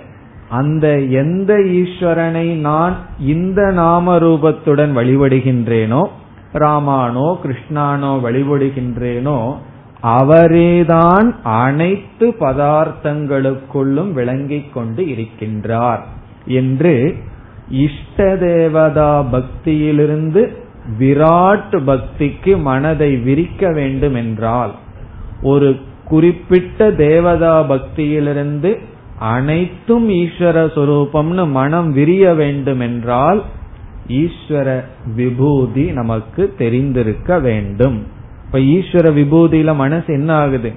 அந்த 0.50 1.00
எந்த 1.00 1.54
ஈஸ்வரனை 1.54 2.56
நான் 2.56 2.96
இந்த 3.20 3.72
நாம 3.72 4.18
ரூபத்துடன் 4.18 4.92
வழிபடுகின்றேனோ 4.98 6.04
ராமானோ 6.54 7.38
கிருஷ்ணானோ 7.44 8.12
வழிபடுகின்றேனோ 8.26 9.58
அவரேதான் 10.04 11.36
அனைத்து 11.44 12.36
பதார்த்தங்களுக்குள்ளும் 12.40 14.12
விளங்கிக் 14.12 14.74
கொண்டு 14.74 15.04
இருக்கின்றார் 15.04 16.00
என்று 16.46 17.16
இஷ்ட 17.70 18.38
தேவதா 18.38 19.22
பக்தியிலிருந்து 19.22 20.48
விராட் 21.00 21.76
பக்திக்கு 21.88 22.62
மனதை 22.62 23.16
விரிக்க 23.16 23.72
வேண்டும் 23.72 24.16
என்றால் 24.16 24.72
ஒரு 25.42 25.80
குறிப்பிட்ட 26.06 26.92
தேவதா 26.92 27.70
பக்தியிலிருந்து 27.70 28.78
அனைத்தும் 29.20 30.10
ஈஸ்வர 30.10 30.58
சுரூபம்னு 30.76 31.52
மனம் 31.52 31.92
விரிய 31.94 32.34
வேண்டும் 32.34 32.80
என்றால் 32.80 33.44
ஈஸ்வர 34.08 34.84
விபூதி 35.16 35.92
நமக்கு 35.92 36.54
தெரிந்திருக்க 36.58 37.40
வேண்டும். 37.40 38.13
இப்ப 38.54 38.66
ஈஸ்வர 38.66 39.08
விபூதியில 39.14 39.76
மனசு 39.76 40.14
என்ன 40.14 40.34
ஆகுது? 40.34 40.72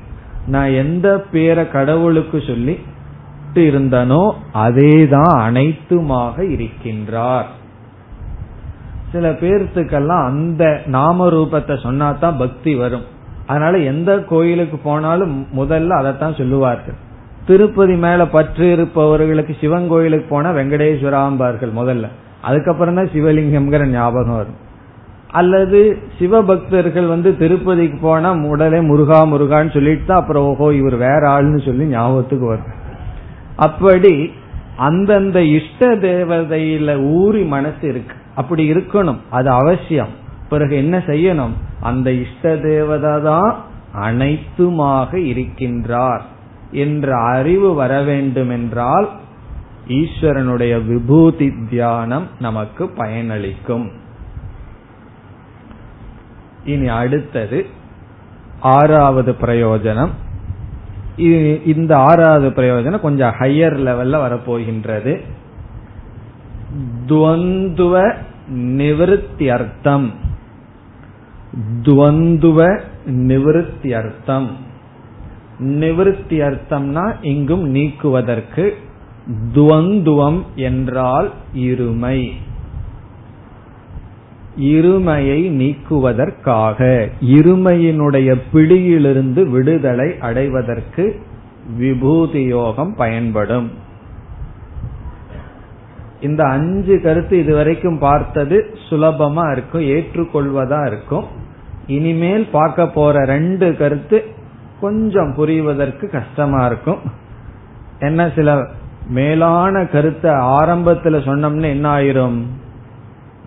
நான் 0.46 0.70
எந்த 0.70 1.20
பேரை 1.20 1.70
கடவுளுக்கு 1.70 2.42
சொல்லி 2.46 2.78
இருந்தனோ 3.54 4.30
அதேதான் 4.54 5.34
அனைத்துமாக 5.38 6.42
இருக்கின்றார். 6.42 7.44
சில 9.12 9.30
பேர்த்துக்கெல்லாம் 9.30 10.24
அந்த 10.24 10.82
நாம 10.86 11.28
ரூபத்தை 11.30 11.82
சொன்னா 11.82 12.12
தான் 12.12 12.36
பக்தி 12.36 12.74
வரும். 12.74 13.04
அதனால 13.46 13.78
எந்த 13.78 14.18
கோயிலுக்கு 14.18 14.76
போனாலும் 14.76 15.46
முதல்ல 15.56 15.88
அதைத்தான் 15.88 16.34
சொல்லுவார்கள். 16.34 16.94
திருப்பதி 17.46 17.94
மேல 17.94 18.26
பற்று 18.26 18.72
இருப்பவர்களுக்கு 18.72 19.56
சிவன் 19.60 19.88
கோயிலுக்கு 19.88 20.26
போனா 20.28 20.50
வெங்கடேஸ்வராம்பார்கள் 20.50 21.70
முதல்ல. 21.76 22.08
அதுக்கப்புறம் 22.42 22.94
தான் 22.94 23.12
சிவலிங்கம்ங்கிற 23.14 23.86
ஞாபகம் 23.86 24.34
வரும். 24.34 24.64
அல்லது 25.38 25.80
சிவபக்தர்கள் 26.18 27.06
வந்து 27.06 27.30
திருப்பதிக்கு 27.36 27.98
போனா 28.00 28.30
உடனே 28.44 28.80
முருகா 28.80 29.20
முருகான்னு 29.32 29.72
சொல்லிட்டு 29.72 30.06
தான் 30.06 30.20
அப்புறம் 30.20 30.46
ஓஹோ 30.50 30.68
இவர் 30.74 30.96
வேற 30.96 31.22
ஆள்னு 31.36 31.60
சொல்லி 31.64 31.84
ஞாபகத்துக்கு 31.84 32.46
வரும் 32.46 32.72
அப்படி 33.56 34.14
அந்தந்த 34.78 35.38
இஷ்ட 35.58 35.86
தேவதையில 35.96 36.90
ஊறி 37.12 37.42
மனசு 37.44 37.84
இருக்கு. 37.88 38.14
அப்படி 38.34 38.62
இருக்கணும். 38.72 39.20
அது 39.30 39.48
அவசியம். 39.50 40.12
பிறகு 40.48 40.74
என்ன 40.76 40.96
செய்யணும்? 41.06 41.54
அந்த 41.80 42.08
இஷ்ட 42.24 42.56
தேவதா 42.56 43.14
தான் 43.18 43.50
அனைத்துமாக 44.06 45.10
இருக்கின்றார் 45.32 46.24
என்ற 46.70 47.08
அறிவு 47.34 47.74
வர 47.74 47.92
வேண்டும் 48.02 48.50
என்றால் 48.50 49.08
ஈஸ்வரனுடைய 49.88 50.74
விபூதி 50.86 51.48
தியானம் 51.70 52.26
நமக்கு 52.38 52.84
பயனளிக்கும். 52.96 53.86
இனி 56.66 56.88
அடுத்தது 56.88 57.66
ஆறாவது 58.60 59.32
பிரயோஜனம். 59.40 60.12
இந்த 61.64 61.92
ஆறாவது 61.96 62.48
பிரயோஜனம் 62.50 63.00
கொஞ்சம் 63.00 63.34
ஹையர் 63.40 63.78
லெவல்ல 63.88 64.16
வரப்போகின்றது. 64.24 65.12
துவந்துவ 67.06 68.14
நிவத்தியர்த்தம் 68.54 70.08
துவந்துவ 71.82 72.80
நிவத்தியர்த்தம் 73.06 74.48
நிவத்தி 75.60 76.38
அர்த்தம்னா 76.46 77.04
இங்கும் 77.20 77.64
நீக்குவதற்கு 77.74 78.64
துவந்துவம் 79.54 80.40
என்றால் 80.54 81.30
இருமை. 81.54 82.32
இருமையை 84.58 85.50
நீக்குவதற்காக 85.50 87.08
இருமையினுடைய 87.20 88.40
பிடியிலிருந்து 88.52 89.50
விடுதலை 89.50 90.14
அடைவதற்கு 90.20 91.20
விபூதி 91.78 92.42
யோகம் 92.42 92.94
பயன்படும். 92.94 93.70
இந்த 96.20 96.44
அஞ்சு 96.44 97.00
கருத்து 97.00 97.38
இதுவரைக்கும் 97.38 97.98
பார்த்தது 97.98 98.76
சுலபமா 98.90 99.52
இருக்கும் 99.52 99.80
ஏற்றுக்கொள்வதா 99.80 100.86
இருக்கும். 100.86 101.24
இனிமேல் 101.86 102.48
பார்க்க 102.52 102.88
போற 102.88 103.24
ரெண்டு 103.24 103.76
கருத்து 103.76 104.24
கொஞ்சம் 104.80 105.34
புரிவதற்கு 105.34 106.10
கஷ்டமா 106.10 106.66
இருக்கும். 106.66 106.98
என்ன 107.98 108.30
சில 108.34 108.66
மேலான 109.08 109.86
கருத்தை 109.86 110.30
ஆரம்பத்துல 110.30 111.18
சொன்னோம்னு 111.28 111.62
என்ன 111.62 111.96
ஆயிரும்? 111.96 112.42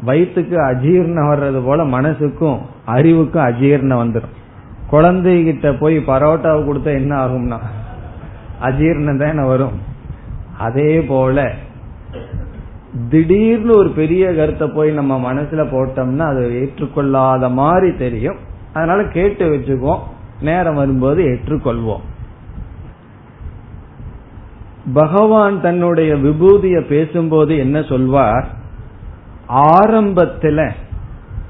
வயிற்றுக்கு 0.03 0.57
அஜீர்ணம் 0.57 1.29
வர்றது 1.31 1.63
போல 1.63 1.83
மனசுக்கும் 1.83 2.59
அறிவுக்கும் 2.85 3.43
அஜீர்ணம் 3.43 4.03
வந்துடும். 4.03 4.37
குழந்தைகிட்ட 4.91 5.77
போய் 5.79 5.97
பரோட்டாவை 5.97 6.63
கொடுத்தா 6.63 6.93
என்ன 6.93 7.27
ஆகும்னா? 7.27 7.57
அஜீர்ணம் 8.61 9.17
தானே 9.17 9.47
வரும். 9.47 9.81
அதே 10.57 11.01
போல 11.01 11.53
திடீர்னு 13.09 13.77
ஒரு 13.77 13.89
பெரிய 13.89 14.35
கருத்தை 14.35 14.67
போய் 14.67 14.91
நம்ம 14.91 15.33
மனசுல 15.33 15.63
போட்டோம்னா 15.71 16.19
அது 16.19 16.49
ஏற்றுக்கொள்ளாத 16.49 17.49
மாதிரி 17.49 17.95
தெரியும். 17.95 18.35
அதனால 18.73 19.03
கேட்டு 19.03 19.49
வச்சுக்குவோம். 19.49 19.99
நேரம் 20.41 20.75
வரும்போது 20.75 21.23
ஏற்றுக்கொள்வோம். 21.23 21.99
பகவான் 24.93 25.61
தன்னுடைய 25.61 26.15
விபூதிய 26.15 26.87
பேசும்போது 26.87 27.57
என்ன 27.57 27.81
சொல்வார்? 27.81 28.57
ஆரம்பத்துல 29.49 30.71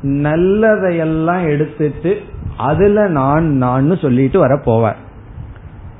நல்லதையெல்லாம் 0.03 1.49
எடுத்துட்டு 1.49 2.21
அதுல 2.57 3.07
நான் 3.07 3.45
நான் 3.53 3.97
சொல்லிட்டு 3.97 4.39
வர 4.39 4.55
போவார். 4.55 4.99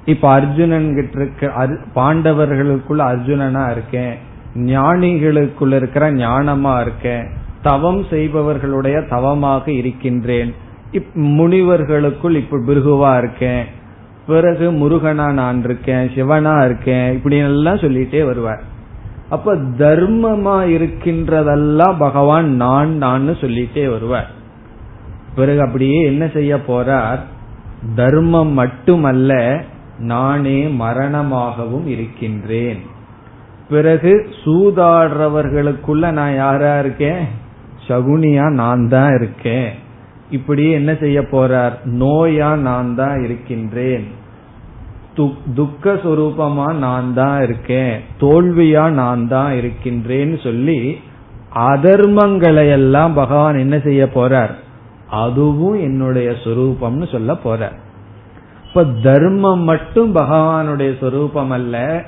இப்ப 0.06 0.30
அர்ஜுனன் 0.30 0.96
கிட்ட 0.96 1.20
இருக்க 1.20 1.68
பாண்டவர்களுக்குள்ள 1.96 3.02
அர்ஜுனனா 3.12 3.72
இருக்கேன் 3.72 4.16
ஞானிகளுக்குள்ள 4.56 5.74
இருக்கிற 5.76 6.12
ஞானமா 6.12 6.82
இருக்கேன் 6.82 7.28
தவம் 7.62 8.06
செய்பவர்களுடைய 8.10 9.08
தவமாக 9.08 9.72
இருக்கின்றேன் 9.72 10.54
இப் 10.92 11.12
முனிவர்களுக்குள் 11.16 12.36
இப்ப 12.36 12.58
பிருகுவா 12.58 13.18
இருக்கேன் 13.18 13.66
பிறகு 14.28 14.72
முருகனா 14.72 15.32
நான் 15.32 15.64
இருக்கேன் 15.64 16.12
சிவனா 16.16 16.66
இருக்கேன் 16.66 17.14
இப்படி 17.14 17.38
எல்லாம் 17.38 17.76
சொல்லிட்டே 17.76 18.26
வருவார். 18.26 18.69
அப்ப 19.30 19.56
தர்மமா 19.56 20.58
இருக்கின்றதெல்லாம் 20.76 21.96
பகவான் 21.98 22.56
நான் 22.56 22.96
நான் 22.96 23.30
சொல்லிட்டே 23.30 23.90
வருவார். 23.90 24.32
பிறகு 25.36 25.62
அப்படியே 25.62 26.06
என்ன 26.06 26.28
செய்ய 26.28 26.56
போறார்? 26.56 27.20
தர்மம் 27.96 28.52
மட்டுமல்ல 28.52 29.62
நானே 30.00 30.66
மரணமாகவும் 30.66 31.88
இருக்கின்றேன். 31.88 32.82
பிறகு 33.70 34.30
சூதாடுறவர்களுக்குள்ள 34.46 36.12
நான் 36.12 36.36
யாரா 36.36 36.80
இருக்கேன்? 36.80 37.24
சகுனியா 37.88 38.50
நான் 38.50 38.88
தான் 38.88 39.16
இருக்கேன். 39.16 39.72
இப்படியே 40.30 40.72
என்ன 40.72 40.96
செய்ய 40.96 41.22
போறார்? 41.22 41.72
நோயா 41.86 42.56
நான் 42.56 42.96
தான் 42.96 43.24
இருக்கின்றேன். 43.24 44.08
துக்க 45.56 45.94
சொரூபமா 45.94 46.68
நான் 46.76 47.14
தான் 47.14 47.42
இருக்கேன் 47.42 47.94
தோல்வியா 48.20 48.90
நான் 48.92 49.28
தான் 49.28 49.52
இருக்கின்றேன்னு 49.52 50.38
சொல்லி 50.44 50.80
அதர்மங்களை 51.54 52.70
எல்லாம் 52.70 53.14
பகவான் 53.14 53.56
என்ன 53.56 53.80
செய்ய 53.80 54.06
போறார்? 54.06 54.52
அதுவும் 55.24 55.78
என்னுடைய 55.82 56.32
சொரூபம்னு 56.44 57.08
சொல்ல 57.12 57.34
போறார். 57.34 57.78
இப்ப 58.68 58.84
தர்மம் 59.02 59.64
மட்டும் 59.64 60.16
பகவானுடைய 60.16 60.92
சொரூபம் 61.00 61.50
அல்ல 61.50 62.06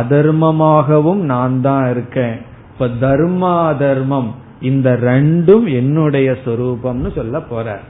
அதர்மமாகவும் 0.00 1.22
நான் 1.32 1.60
தான் 1.60 1.90
இருக்கேன். 1.90 2.36
இப்ப 2.72 2.86
தர்மா 3.06 3.64
அதர்மம் 3.64 4.30
இந்த 4.60 4.90
ரெண்டும் 4.90 5.66
என்னுடைய 5.72 6.36
சொரூபம்னு 6.44 7.10
சொல்ல 7.14 7.40
போற 7.40 7.80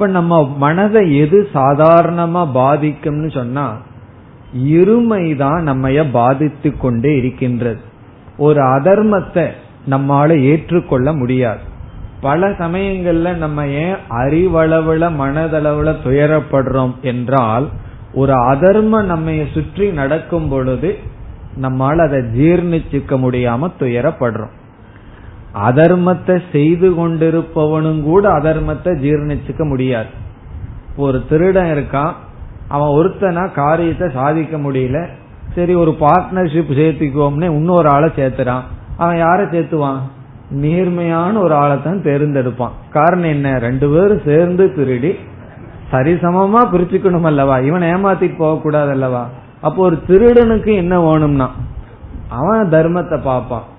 இப்ப 0.00 0.12
நம்ம 0.12 0.34
மனதை 0.56 1.00
எது 1.16 1.38
சாதாரணமா 1.54 2.42
பாதிக்கும்னு 2.54 3.30
சொன்னா 3.30 3.64
இருமை 4.68 5.36
தான் 5.36 5.66
நம்மைய 5.68 6.04
பாதித்து 6.12 6.70
கொண்டே 6.76 7.16
இருக்கின்றது. 7.16 7.80
ஒரு 8.36 8.60
அதர்மத்தை 8.62 9.44
நம்மால 9.90 10.38
ஏற்றுக்கொள்ள 10.42 11.12
முடியாது. 11.12 11.60
பல 12.20 12.48
சமயங்கள்ல 12.48 13.34
நம்ம 13.36 13.66
ஏன் 13.66 13.98
அறிவளவுல 14.10 15.10
மனதளவுல 15.20 15.94
துயரப்படுறோம் 16.04 16.94
என்றால் 17.02 17.68
ஒரு 18.14 18.32
அதர்ம 18.32 19.02
நம்ம 19.02 19.36
சுற்றி 19.54 19.88
நடக்கும் 19.90 20.48
பொழுது 20.48 20.98
நம்மால் 21.56 21.98
அதை 21.98 22.20
ஜீர்ணிச்சுக்க 22.38 23.18
முடியாம 23.26 23.70
துயரப்படுறோம். 23.78 24.56
அதர்மத்தை 25.54 26.42
செய்து 26.52 26.90
கொண்டிருப்பவனும் 26.90 28.02
கூட 28.02 28.32
அதர்மத்தை 28.32 28.92
ஜீர்ணிச்சுக்க 29.04 29.68
முடியாது. 29.68 30.08
ஒரு 30.96 31.22
திருடன் 31.28 31.70
இருக்கான் 31.70 32.12
அவன் 32.68 32.88
ஒருத்தனா 32.88 33.52
காரியத்தை 33.52 34.08
சாதிக்க 34.10 34.56
முடியல 34.56 35.08
சரி 35.54 35.74
ஒரு 35.74 35.96
பார்ட்னர்ஷிப் 36.00 36.72
சேர்த்துக்குவோம்னு 36.78 37.44
இன்னொரு 37.44 37.88
ஆளை 37.88 38.10
சேர்த்துறான். 38.16 38.62
அவன் 38.96 39.16
யாரை 39.16 39.44
சேர்த்துவான்? 39.44 39.98
நேர்மையான 40.50 41.40
ஒரு 41.40 41.54
ஆளை 41.54 41.82
தான் 41.82 42.02
தேர்ந்தெடுப்பான். 42.02 42.76
காரணம் 42.90 43.28
என்ன? 43.28 43.58
ரெண்டு 43.58 43.88
பேரும் 43.88 44.22
சேர்ந்து 44.24 44.74
திருடி 44.74 45.16
சரிசமமா 45.92 46.60
பிரிச்சுக்கணும் 46.72 47.22
அல்லவா? 47.22 47.58
இவன் 47.58 47.82
ஏமாத்திட்டு 47.82 48.36
போக 48.36 48.60
கூடாது 48.60 48.90
அல்லவா? 48.90 49.28
அப்போ 49.60 49.82
ஒரு 49.82 49.98
திருடனுக்கு 50.06 50.74
என்ன 50.74 51.00
வேணும்னா 51.00 51.50
அவன் 52.28 52.70
தர்மத்தை 52.70 53.20
பார்ப்பான். 53.22 53.69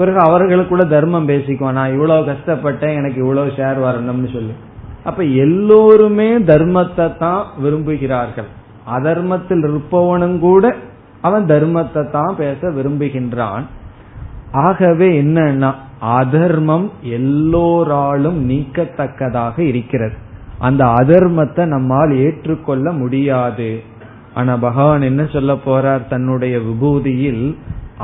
பிறகு 0.00 0.18
அவர்களுக்குள்ள 0.18 0.84
தர்மம் 0.94 1.28
பேசிக்குவான் 1.28 1.78
நான் 1.78 1.94
இவ்வளவு 1.94 2.28
கஷ்டப்பட்டேன் 2.30 2.98
எனக்கு 3.00 3.18
இவ்வளவு 3.22 3.56
ஷேர் 3.56 3.78
வரணும்னு 3.86 4.30
சொல்லி. 4.32 4.54
அப்ப 5.04 5.20
எல்லோருமே 5.44 6.30
தர்மத்தை 6.50 7.06
தான் 7.18 7.42
விரும்புகிறார்கள். 7.64 8.48
அதர்மத்தில் 8.96 9.62
இருப்பவனும் 9.68 10.38
கூட 10.38 10.64
அவன் 11.20 11.44
தர்மத்தை 11.46 12.02
தான் 12.10 12.34
பேச 12.36 12.70
விரும்புகின்றான். 12.70 13.64
ஆகவே 14.66 15.08
என்னன்னா 15.22 15.70
அதர்மம் 16.18 16.86
எல்லோராலும் 17.18 18.38
நீக்கத்தக்கதாக 18.50 19.56
இருக்கிறது. 19.70 20.16
அந்த 20.58 20.82
அதர்மத்தை 21.00 21.64
நம்மால் 21.66 22.12
ஏற்றுக்கொள்ள 22.24 22.86
முடியாது. 22.92 23.70
ஆனா 24.34 24.52
பகவான் 24.56 25.02
என்ன 25.02 25.22
சொல்ல 25.32 25.52
போறார்? 25.66 26.02
தன்னுடைய 26.08 26.56
விபூதியில் 26.58 27.44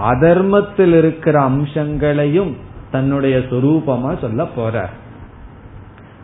அதர்மத்தில் 0.05 0.95
இருக்கிற 0.97 1.41
அம்சங்களையும் 1.41 2.57
தன்னுடைய 2.91 3.37
சொரூபமா 3.39 4.21
சொல்ல 4.21 4.43
போறார். 4.57 4.95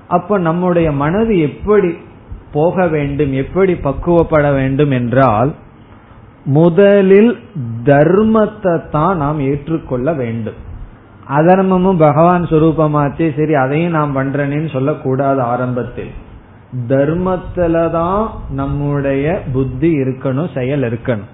அப்ப 0.09 0.39
நம்முடைய 0.39 0.93
மனது 0.93 1.39
எப்படி 1.39 1.91
போக 2.53 2.87
வேண்டும் 2.87 3.33
எப்படி 3.33 3.73
பக்குவப்பட 3.75 4.55
வேண்டும் 4.55 4.91
என்றால் 4.91 5.55
முதலில் 6.45 7.39
தர்மத்தை 7.85 8.89
தான் 8.91 9.17
நாம் 9.17 9.41
ஏற்றுக்கொள்ள 9.41 10.13
வேண்டும். 10.13 10.61
அதர்மமும் 11.29 11.99
பகவான் 11.99 12.45
சுரூபமாச்சு 12.45 13.39
சரி 13.39 13.55
அதையும் 13.55 13.91
நாம் 13.91 14.17
பண்றேன்னு 14.17 14.73
சொல்லக்கூடாது 14.73 15.41
ஆரம்பத்தில். 15.41 16.11
தர்மத்துலதான் 16.89 18.27
நம்முடைய 18.51 19.43
புத்தி 19.53 19.97
இருக்கணும் 19.99 20.55
செயல் 20.55 20.83
இருக்கணும். 20.83 21.32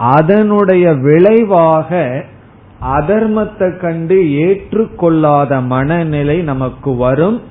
அதனுடைய 0.00 0.92
விளைவாக 0.92 1.90
அதர்மத்தை 2.82 3.78
கண்டு 3.78 4.16
ஏற்றுக்கொள்ளாத 4.16 5.60
மனநிலை 5.60 6.42
நமக்கு 6.42 6.96
வரும் 6.96 7.42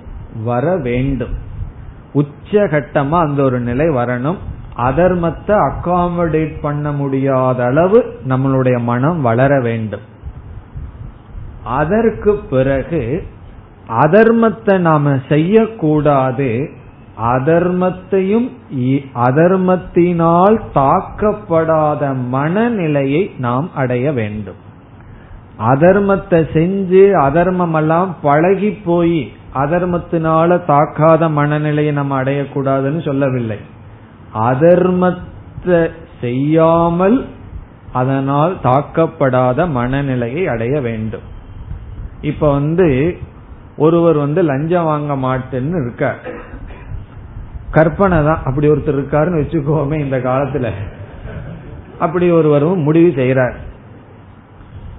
வர 0.44 0.78
வேண்டும். 0.78 1.34
உச்சகட்டமா 2.14 3.18
அந்த 3.20 3.44
ஒரு 3.44 3.60
நிலை 3.60 3.88
வரணும். 3.90 4.38
அதர்மத்தை 4.78 5.56
அகாமடேட் 5.70 6.56
பண்ண 6.62 6.92
முடியாத 6.92 7.64
அளவு 7.64 8.14
நம்மளுடைய 8.30 8.78
மனம் 8.84 9.22
வளர 9.22 9.60
வேண்டும். 9.60 10.02
அதற்கு 11.64 12.36
பிறகு 12.50 13.24
அதர்மத்தை 13.90 14.78
நாம 14.78 15.18
செய்யக்கூடாது 15.28 16.70
அதர்மத்தையும் 17.20 18.48
அதர்மத்தினால் 19.14 20.60
தாக்கப்படாத 20.74 22.16
மனநிலையை 22.30 23.32
நாம் 23.38 23.70
அடைய 23.74 24.12
வேண்டும். 24.12 24.60
அதர்மத்தை 25.60 26.40
செஞ்சு 26.54 27.12
அதர்மம் 27.14 27.74
எல்லாம் 27.74 28.16
பழகி 28.22 28.72
போய் 28.72 29.32
அதர்மத்தினால 29.54 30.60
தாக்காத 30.68 31.30
மனநிலையை 31.30 31.94
நம்ம 31.94 32.24
அடையக்கூடாதுன்னு 32.24 33.02
சொல்லவில்லை. 33.06 33.60
அதர்மத்தை 34.50 35.92
செய்யாமல் 36.22 37.26
அதனால் 37.92 38.58
தாக்கப்படாத 38.64 39.70
மனநிலையை 39.70 40.48
அடைய 40.48 40.82
வேண்டும். 40.82 41.28
இப்ப 42.22 42.52
வந்து 42.52 43.18
ஒருவர் 43.78 44.18
வந்து 44.18 44.42
லஞ்சம் 44.42 44.84
வாங்க 44.84 45.14
மாட்டேன்னு 45.16 45.78
இருக்கார். 45.82 46.39
கற்பனை 47.72 48.18
தான் 48.24 48.44
அப்படி 48.46 48.68
ஒருத்தர் 48.68 48.98
இருக்காருன்னு 48.98 49.42
வச்சுக்கோமே 49.42 49.98
இந்த 50.06 50.18
காலத்துல. 50.18 50.68
அப்படி 52.00 52.28
ஒருவரும் 52.32 52.86
முடிவு 52.88 53.10
செய்யறார் 53.22 53.58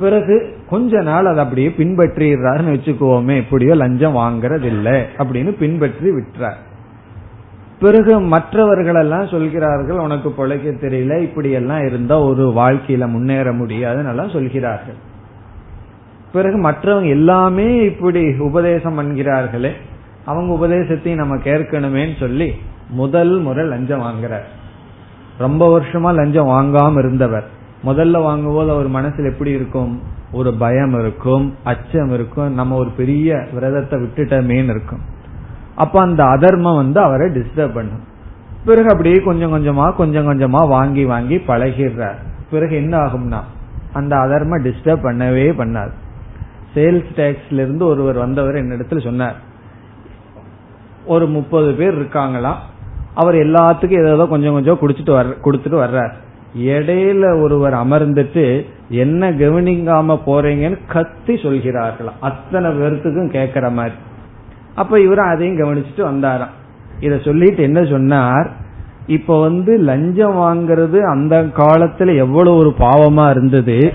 பிறகு 0.02 0.34
கொஞ்ச 0.68 1.00
நாள் 1.02 1.28
அதை 1.30 1.40
அப்படியே 1.44 1.68
பின்பற்றிடுறாருன்னு 1.78 2.74
வச்சுக்குவோமே 2.74 3.34
இப்படியோ 3.36 3.74
லஞ்சம் 3.74 4.16
வாங்கறது 4.16 4.66
இல்லை 4.74 4.96
அப்படின்னு 5.18 5.50
பின்பற்றி 5.62 6.10
விட்டுறார். 6.10 6.58
பிறகு 7.80 8.20
மற்றவர்கள் 8.34 8.98
எல்லாம் 9.02 9.26
சொல்கிறார்கள் 9.26 9.98
உனக்கு 9.98 10.30
பிழைக்க 10.30 10.70
தெரியல 10.86 11.14
இப்படி 11.22 11.50
எல்லாம் 11.60 11.84
இருந்தா 11.86 12.16
ஒரு 12.30 12.46
வாழ்க்கையில 12.56 13.06
முன்னேற 13.08 13.52
முடியாதுன்னு 13.52 14.34
சொல்கிறார்கள். 14.36 14.98
பிறகு 16.32 16.58
மற்றவங்க 16.70 17.08
எல்லாமே 17.18 17.68
இப்படி 17.84 18.22
உபதேசம் 18.48 18.98
பண்கிறார்களே 18.98 19.72
அவங்க 20.24 20.66
உபதேசத்தையும் 20.66 21.14
நம்ம 21.14 21.36
கேட்கணுமேன்னு 21.36 22.18
சொல்லி 22.18 22.52
முதல் 22.88 23.40
முறை 23.40 23.66
லஞ்சம் 23.66 24.00
வாங்குறார். 24.00 24.44
ரொம்ப 25.38 25.80
வருஷமா 25.80 26.14
லஞ்சம் 26.14 26.46
வாங்காம 26.46 26.98
இருந்தவர். 26.98 27.44
முதல்ல 27.84 28.22
வாங்கும்போது 28.22 28.70
அவர் 28.70 28.90
மனசுல 28.90 29.32
எப்படி 29.32 29.50
இருக்கும்? 29.50 30.02
ஒரு 30.32 30.54
பயம் 30.54 31.00
இருக்கும் 31.00 31.54
அச்சம் 31.64 32.12
இருக்கும் 32.12 32.54
நம்ம 32.54 32.76
ஒரு 32.76 32.90
பெரிய 32.90 33.46
விரதத்தை 33.52 33.98
விட்டுட்டமேன்னு 33.98 34.70
இருக்கும். 34.70 35.00
அப்ப 35.74 36.00
அந்த 36.00 36.24
அதர்மம் 36.24 36.76
வந்து 36.76 37.00
அவரை 37.00 37.30
டிஸ்டர்ப் 37.30 37.74
பண்ணும். 37.74 38.08
பிறகு 38.64 38.88
அப்படியே 38.88 39.20
கொஞ்சம் 39.20 39.52
கொஞ்சமா 39.52 39.92
கொஞ்சம் 39.92 40.28
கொஞ்சமா 40.28 40.68
வாங்கி 40.68 41.04
வாங்கி 41.04 41.36
பழகிடுறார். 41.36 42.16
பிறகு 42.50 42.76
என்ன 42.76 42.98
ஆகும்னா 42.98 43.40
அந்த 43.92 44.16
அதர்ம 44.16 44.62
டிஸ்டர்ப் 44.62 45.04
பண்ணவே 45.04 45.52
பண்ணாது. 45.58 45.92
சேல்ஸ் 46.74 47.06
டேக்ஸ்ல 47.16 47.52
இருந்து 47.52 47.86
ஒருவர் 47.86 48.16
வந்தவர் 48.16 48.54
என்னிடத்துல 48.54 49.02
சொன்னார். 49.02 49.48
ஒரு 51.04 51.26
முப்பது 51.26 51.72
பேர் 51.72 52.02
இருக்காங்களாம் 52.02 52.56
அவர் 53.14 53.34
எல்லாத்துக்கும் 53.34 54.12
ஏதோ 54.12 54.26
கொஞ்சம் 54.26 54.52
கொஞ்சம் 54.52 54.78
குடிச்சிட்டு 54.80 55.08
வர்ற 55.08 55.34
கொடுத்துட்டு 55.44 55.86
வர்றார். 55.86 56.12
இடையில 56.58 57.42
ஒருவர் 57.42 57.72
அமர்ந்துட்டு 57.72 58.66
என்ன 58.88 59.30
கவனிக்காம 59.30 60.18
போறீங்கன்னு 60.26 60.78
கத்தி 60.88 61.34
சொல்கிறார்களாம் 61.34 62.20
அத்தனை 62.20 62.70
பேர்த்துக்கும் 62.70 63.30
கேட்கிற 63.30 63.70
மாதிரி. 63.70 63.94
அப்ப 64.74 65.00
இவரும் 65.00 65.28
அதையும் 65.28 65.56
கவனிச்சுட்டு 65.56 65.98
வந்தாராம். 65.98 66.54
இத 67.00 67.18
சொல்லிட்டு 67.24 67.62
என்ன 67.62 67.84
சொன்னார்? 67.84 68.50
இப்ப 69.06 69.40
வந்து 69.40 69.76
லஞ்சம் 69.76 70.36
வாங்குறது 70.36 71.00
அந்த 71.00 71.42
காலத்துல 71.42 72.16
எவ்வளவு 72.16 72.56
ஒரு 72.56 72.74
பாவமா 72.78 73.30
இருந்தது. 73.30 73.92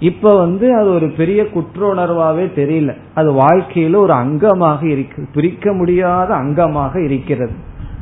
இப்ப 0.00 0.36
வந்து 0.36 0.74
அது 0.74 0.88
ஒரு 0.90 1.10
பெரிய 1.10 1.48
குற்ற 1.48 1.94
உணர்வாவே 1.94 2.44
தெரியல. 2.56 2.96
அது 3.14 3.32
வாழ்க்கையில 3.32 3.96
ஒரு 3.96 4.14
அங்கமாக 4.14 4.84
இருக்கு. 4.84 5.28
பிரிக்க 5.34 5.72
முடியாத 5.72 6.34
அங்கமாக 6.34 7.04
இருக்கிறது. 7.04 7.52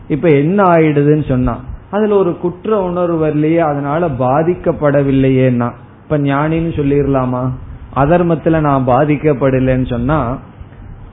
இப்ப 0.08 0.28
என்ன 0.28 0.62
ஆயிடுதுன்னு 0.62 1.28
சொன்னா 1.28 1.60
அதுல 1.90 2.14
ஒரு 2.14 2.38
குற்ற 2.38 2.82
உணர்வு 2.82 3.26
வரலையே 3.26 3.58
அதனால 3.58 4.08
பாதிக்கப்படவில்லையேன்னா 4.08 5.70
இப்ப 6.02 6.18
ஞானின்னு 6.18 6.72
சொல்லிடலாமா 6.78 7.42
அதர்மத்துல 7.96 8.60
நான் 8.60 8.86
பாதிக்கப்படலைன்னு 8.86 9.86
சொன்னா 9.86 10.38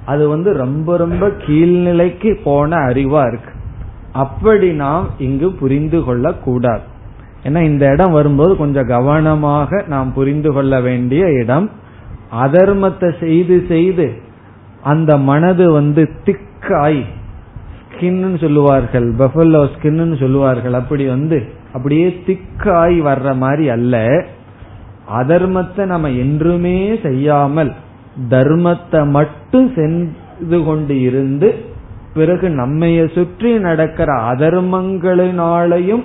அது 0.05 0.27
வந்து 0.27 0.53
ரொம்ப 0.53 0.97
ரொம்ப 0.97 1.27
கீழ்நிலைக்கு 1.27 2.39
போன 2.43 2.75
அறிவா 2.75 3.27
இருக்கு. 3.27 3.53
அப்படி 4.11 4.71
நாம் 4.73 5.09
இங்கு 5.17 5.51
புரிந்து 5.51 6.03
கொள்ள 6.03 6.34
கூடாது 6.34 6.82
ஏன்னா 7.43 7.61
இந்த 7.63 7.83
இடம் 7.93 8.11
வரும்போது 8.11 8.53
கொஞ்சம் 8.55 8.91
கவனமாக 8.95 9.83
நாம் 9.87 10.09
புரிந்து 10.13 10.49
கொள்ள 10.53 10.73
வேண்டிய 10.81 11.23
இடம். 11.41 11.67
அதர்மத்தை 12.43 13.09
செய்து 13.19 13.55
செய்து 13.67 14.05
அந்த 14.91 15.11
மனது 15.29 15.65
வந்து 15.71 16.03
திக்காய். 16.25 17.01
ஸ்கின்னு 17.85 18.37
சொல்லுவார்கள். 18.43 19.07
பஃபல்லோ 19.15 19.61
ஸ்கின்னு 19.73 20.17
சொல்லுவார்கள். 20.19 20.75
அப்படி 20.81 21.05
வந்து 21.05 21.39
அப்படியே 21.73 22.07
திக்காய் 22.27 22.97
வர்ற 23.09 23.29
மாதிரி 23.35 23.65
அல்ல. 23.69 23.95
அதர்மத்தை 25.19 25.83
நம்ம 25.85 26.09
என்றுமே 26.23 26.77
செய்யாமல் 27.03 27.71
தர்மத்தை 28.29 29.01
மட்டும் 29.17 29.67
சென்று 29.75 30.59
கொண்டு 30.63 30.95
இருந்து 31.01 31.49
பிறகு 32.13 32.47
நம்மைய 32.61 33.01
சுற்றி 33.13 33.51
நடக்கிற 33.59 34.09
அதர்மங்களினாலையும் 34.31 36.03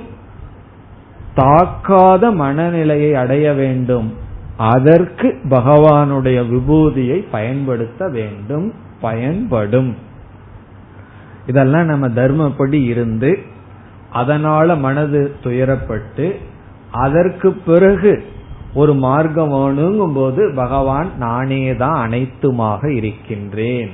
தாக்காத 1.37 2.34
மனநிலையை 2.34 3.14
அடைய 3.14 3.53
வேண்டும். 3.53 4.09
அதற்கு 4.57 5.28
பகவானுடைய 5.49 6.39
விபூதியை 6.53 7.24
பயன்படுத்த 7.30 8.09
வேண்டும் 8.09 8.72
பயன்படும். 9.01 9.97
இதெல்லாம் 11.47 11.84
நம்ம 11.84 12.09
தர்மப்படி 12.09 12.84
இருந்து 12.84 13.39
அதனால 14.12 14.76
மனது 14.76 15.34
துயரப்பட்டு 15.45 16.34
அதற்கு 16.91 17.53
பிறகு 17.53 18.24
ஒரு 18.74 18.95
மார்க்கம் 18.95 19.53
வேணுங்கும் 19.53 20.14
போது 20.14 20.53
பகவான் 20.55 21.11
நானே 21.18 21.76
தான் 21.76 21.99
அனைத்துமாக 22.09 22.91
இருக்கின்றேன். 22.95 23.91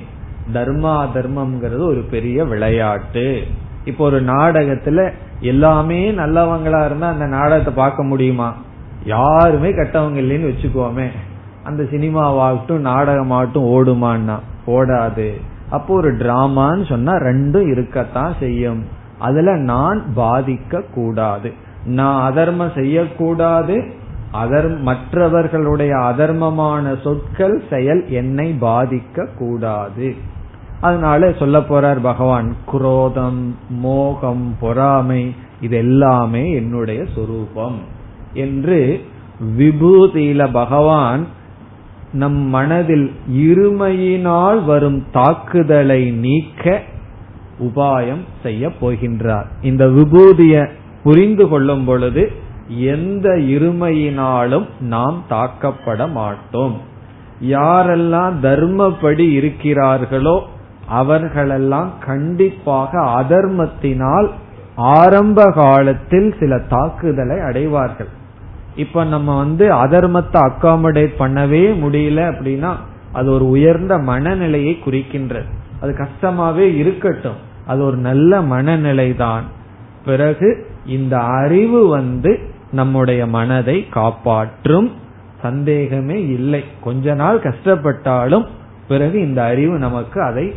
தர்மா 0.53 0.95
தர்மம்ங்கிறது 1.15 1.83
ஒரு 1.91 2.05
பெரிய 2.11 2.45
விளையாட்டு. 2.45 3.41
இப்போ 3.85 4.05
ஒரு 4.05 4.21
நாடகத்துல 4.21 5.11
எல்லாமே 5.43 6.11
நல்லவங்களா 6.11 6.85
இருந்தா 6.85 7.09
அந்த 7.09 7.25
நாடகத்தை 7.25 7.73
பார்க்க 7.73 8.03
முடியுமா? 8.03 8.55
யாருமே 9.05 9.69
கெட்டவங்க 9.69 10.19
இல்லைன்னு 10.23 10.51
வச்சுக்கோமே. 10.51 11.07
அந்த 11.63 11.83
சினிமாவாகட்டும் 11.83 12.85
நாடகமாகட்டும் 12.85 13.67
ஓடுமான்னா? 13.75 14.39
ஓடாது. 14.67 15.41
அப்போ 15.69 15.93
ஒரு 15.93 16.13
டிராமான்னு 16.13 16.89
சொன்னா 16.89 17.13
ரெண்டும் 17.13 17.71
இருக்கத்தான் 17.71 18.35
செய்யும். 18.39 18.85
அதுல 19.19 19.55
நான் 19.55 20.03
பாதிக்க 20.17 20.81
கூடாது 20.93 21.53
நான் 21.85 22.31
அதர்மம் 22.31 22.71
செய்யக்கூடாது. 22.75 24.01
அதர் 24.43 24.79
மற்றவர்களுடைய 24.79 25.95
அதர்மமான 25.95 27.01
சொற்கள் 27.03 27.63
செயல் 27.69 28.09
என்னை 28.09 28.57
பாதிக்க 28.61 29.27
கூடாது 29.37 30.15
அதனால 30.87 31.31
சொல்ல 31.39 31.57
போறார் 31.69 31.99
பகவான் 32.01 32.49
குரோதம் 32.71 33.41
மோகம் 33.85 34.45
பொறாமை 34.59 35.23
இது 35.61 35.75
எல்லாமே 35.77 36.43
என்னுடைய 36.51 37.01
சொரூபம் 37.15 37.79
என்று 38.45 38.79
விபூதியில 39.57 40.41
பகவான் 40.51 41.23
நம் 42.21 42.39
மனதில் 42.55 43.07
இருமையினால் 43.45 44.59
வரும் 44.65 44.99
தாக்குதலை 45.11 46.01
நீக்க 46.25 46.81
உபாயம் 47.59 48.23
செய்ய 48.43 48.63
போகின்றார். 48.81 49.47
இந்த 49.61 49.83
விபூதிய 49.97 50.55
புரிந்து 51.03 51.45
கொள்ளும் 51.49 51.85
பொழுது 51.85 52.23
எந்த 52.93 53.27
இருமையினாலும் 53.53 54.67
நாம் 54.93 55.17
தாக்கப்பட 55.29 56.01
மாட்டோம். 56.11 56.75
யாரெல்லாம் 57.55 58.35
தர்மப்படி 58.47 59.25
இருக்கிறார்களோ 59.39 60.35
அவர்களெல்லாம் 60.87 61.91
கண்டிப்பாக 62.05 62.99
அதர்மத்தினால் 62.99 64.29
ஆரம்ப 64.75 65.51
காலத்தில் 65.51 66.35
சில 66.39 66.59
தாக்குதலை 66.59 67.39
அடைவார்கள். 67.39 68.07
இப்ப 68.75 69.03
நம்ம 69.03 69.37
வந்து 69.37 69.73
அதர்மத்தை 69.73 70.49
அக்காமடேட் 70.49 71.11
பண்ணவே 71.19 71.63
முடியல 71.83 72.19
அப்படின்னா 72.31 72.71
அது 73.11 73.31
ஒரு 73.31 73.49
உயர்ந்த 73.49 73.97
மனநிலையை 73.97 74.79
குறிக்கின்றது. 74.85 75.45
அது 75.81 75.95
கஷ்டமாவே 75.97 76.75
இருக்கட்டும். 76.75 77.51
அது 77.67 77.85
ஒரு 77.85 77.97
நல்ல 77.97 78.41
மனநிலை 78.41 79.15
தான் 79.15 79.43
பிறகு 80.05 80.65
இந்த 80.85 81.17
அறிவு 81.19 81.87
வந்து 81.87 82.39
நம்முடைய 82.71 83.25
மனதை 83.25 83.89
காப்பாற்றும் 83.89 84.91
சந்தேகமே 85.41 86.27
இல்லை. 86.27 86.63
கொஞ்ச 86.81 87.13
நாள் 87.13 87.39
கஷ்டப்பட்டாலும் 87.39 88.45
பிறகு 88.87 89.21
இந்த 89.21 89.43
அறிவு 89.43 89.77
நமக்கு 89.77 90.21
அதை 90.21 90.53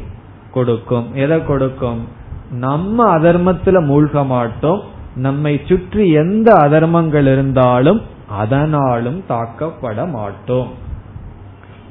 கொடுக்கும். 0.56 1.06
எதை 1.14 1.38
கொடுக்கும்? 1.44 2.02
நம்ம 2.50 3.18
அதர்மத்துல 3.18 3.78
மூழ்க 3.90 4.26
மாட்டோம். 4.26 4.80
நம்மை 5.16 5.60
சுற்றி 5.64 6.04
எந்த 6.12 6.48
அதர்மங்கள் 6.54 7.28
இருந்தாலும் 7.32 8.00
அதனாலும் 8.28 9.20
தாக்கப்பட 9.28 9.98
மாட்டோம். 10.10 10.70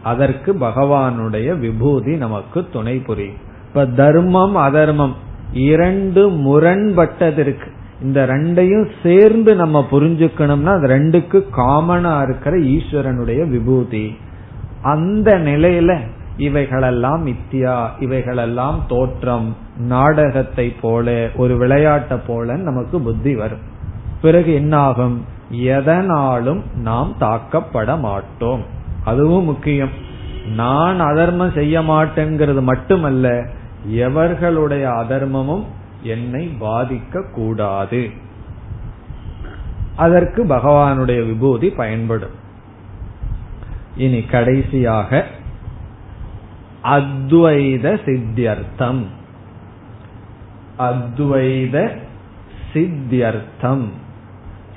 அதற்கு 0.04 0.54
பகவானுடைய 0.54 1.60
விபூதி 1.60 2.16
நமக்கு 2.16 2.60
துணை 2.74 2.96
புரியும். 2.98 3.40
இப்ப 3.68 3.86
தர்மம் 3.86 4.56
அதர்மம் 4.56 5.16
இரண்டு 5.54 6.22
முரண்பட்டதற்கு 6.46 7.68
இந்த 8.02 8.26
ரெண்டையும் 8.26 8.88
சேர்ந்து 9.04 9.56
நம்ம 9.56 9.88
புரிஞ்சுக்கணும்னா 9.92 10.72
அது 10.78 10.88
ரெண்டுக்கு 10.88 11.40
காமனா 11.58 12.14
இருக்கிற 12.22 12.54
ஈஸ்வரனுடைய 12.74 13.42
விபூதி. 13.50 14.06
அந்த 14.82 15.30
நிலையில 15.40 15.92
இவைகளெல்லாம் 16.38 17.28
மித்தியா 17.28 17.90
இவைகளெல்லாம் 18.00 18.84
தோற்றம். 18.88 19.56
நாடகத்தை 19.78 20.70
போல 20.70 21.30
ஒரு 21.36 21.58
விளையாட்டை 21.58 22.18
போல 22.28 22.56
நமக்கு 22.56 23.02
புத்தி 23.02 23.36
வரும். 23.36 23.60
பிறகு 24.22 24.54
என்னாகும்? 24.54 25.26
எதனாலும் 25.50 26.64
நாம் 26.76 27.16
தாக்கப்பட 27.20 28.00
மாட்டோம். 28.00 28.64
அதுவும் 29.04 29.44
முக்கியம். 29.44 29.90
நான் 30.56 31.00
அதர்மம் 31.00 31.52
செய்ய 31.52 31.82
மாட்டேங்கிறது 31.82 32.62
மட்டுமல்ல 32.62 33.48
எவர்களுடைய 33.94 34.84
அதர்மமும் 34.86 35.64
என்னை 36.02 36.58
பாதிக்க 36.62 37.32
கூடாது. 37.32 38.10
அதற்கு 39.96 40.44
பகவானுடைய 40.44 41.26
விபூதி 41.26 41.70
பயன்படும். 41.70 42.44
இனி 43.98 44.22
கடைசியாக 44.22 45.26
அத்வைத 46.86 48.00
சித்தியர்த்தம். 48.06 49.04
அத்வைத 50.80 51.98
சித்தியர்த்தம். 52.74 53.86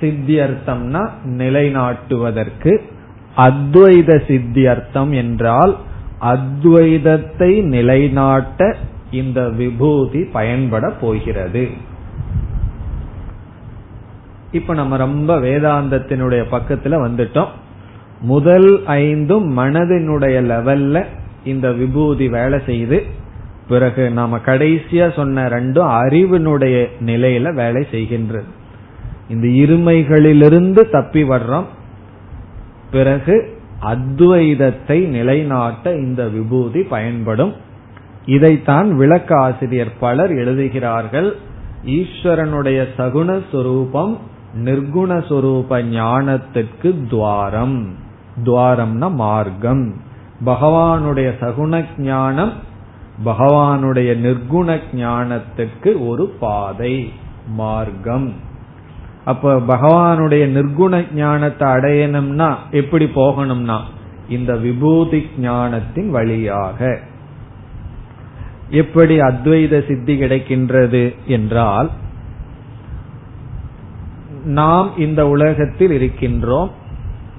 சித்தியர்த்தம்னா 0.00 1.10
நிலைநாட்டுவதற்கு. 1.24 2.80
அத்வைத 3.36 4.22
சித்தியர்த்தம் 4.26 5.10
என்றால் 5.10 5.76
அத்வைதத்தை 6.20 7.62
நிலைநாட்ட 7.62 8.76
இந்த 9.10 9.48
விபூதி 9.48 10.24
பயன்பட 10.24 10.90
போகிறது. 10.90 11.68
இப்ப 14.52 14.74
நம்ம 14.74 14.96
ரொம்ப 14.96 15.40
வேதாந்தத்தினுடைய 15.40 16.44
பக்கத்துல 16.50 16.94
வந்துட்டோம். 17.06 17.48
முதல் 18.20 18.84
ஐந்தும் 18.86 19.58
மனதினுடைய 19.58 20.42
லெவல்ல 20.42 21.04
இந்த 21.48 21.72
விபூதி 21.72 22.28
வேலை 22.28 22.58
செய்து 22.66 23.04
பிறகு 23.68 24.10
நாம 24.10 24.36
கடைசியா 24.36 25.14
சொன்ன 25.14 25.48
ரெண்டும் 25.48 25.90
அறிவினுடைய 26.00 26.86
நிலையில 27.06 27.54
வேலை 27.54 27.86
செய்கின்றது. 27.90 28.48
இந்த 29.28 29.46
இருமைகளிலிருந்து 29.46 30.90
தப்பி 30.90 31.22
வர்றோம். 31.22 31.64
பிறகு 32.90 33.60
அத்வைதத்தை 33.82 35.06
நிலைநாட்ட 35.06 35.92
இந்த 35.92 36.28
விபூதி 36.28 36.82
பயன்படும். 36.82 37.54
இதைத்தான் 38.26 38.96
விளக்க 38.96 39.36
ஆசிரியர் 39.36 39.98
பலர் 40.00 40.30
எழுதுகிறார்கள். 40.30 41.36
ஈஸ்வரனுடைய 41.86 42.86
சகுண 42.98 43.42
சொரூபம் 43.52 44.18
நிர்குணஸ்வரூப 44.64 45.82
ஞானத்திற்கு 45.84 47.08
துவாரம். 47.10 47.94
துவாரம்னா 48.44 49.10
மார்க்கம். 49.14 50.06
பகவானுடைய 50.44 51.28
சகுண 51.40 51.84
ஞானம் 51.98 52.52
பகவானுடைய 53.24 54.10
நிர்குண 54.16 54.80
ஞானத்துக்கு 54.92 56.06
ஒரு 56.06 56.26
பாதை 56.40 57.12
மார்க்கம். 57.46 58.34
அப்ப 59.24 59.54
பகவானுடைய 59.58 60.44
நிர்குண 60.48 61.04
ஞானத்தை 61.14 61.68
அடையணும்னா 61.68 62.54
எப்படி 62.70 63.04
போகணும்னா 63.04 63.78
இந்த 64.28 64.56
விபூதி 64.56 65.26
ஞானத்தின் 65.38 66.10
வழியாக. 66.10 67.00
எப்படி 68.70 69.20
அத்வைத 69.20 69.86
சித்தி 69.88 70.20
கிடைக்கின்றது 70.20 71.14
என்றால் 71.26 71.90
நாம் 74.44 74.90
இந்த 74.96 75.28
உலகத்தில் 75.28 75.90
இருக்கின்றோம் 75.90 76.70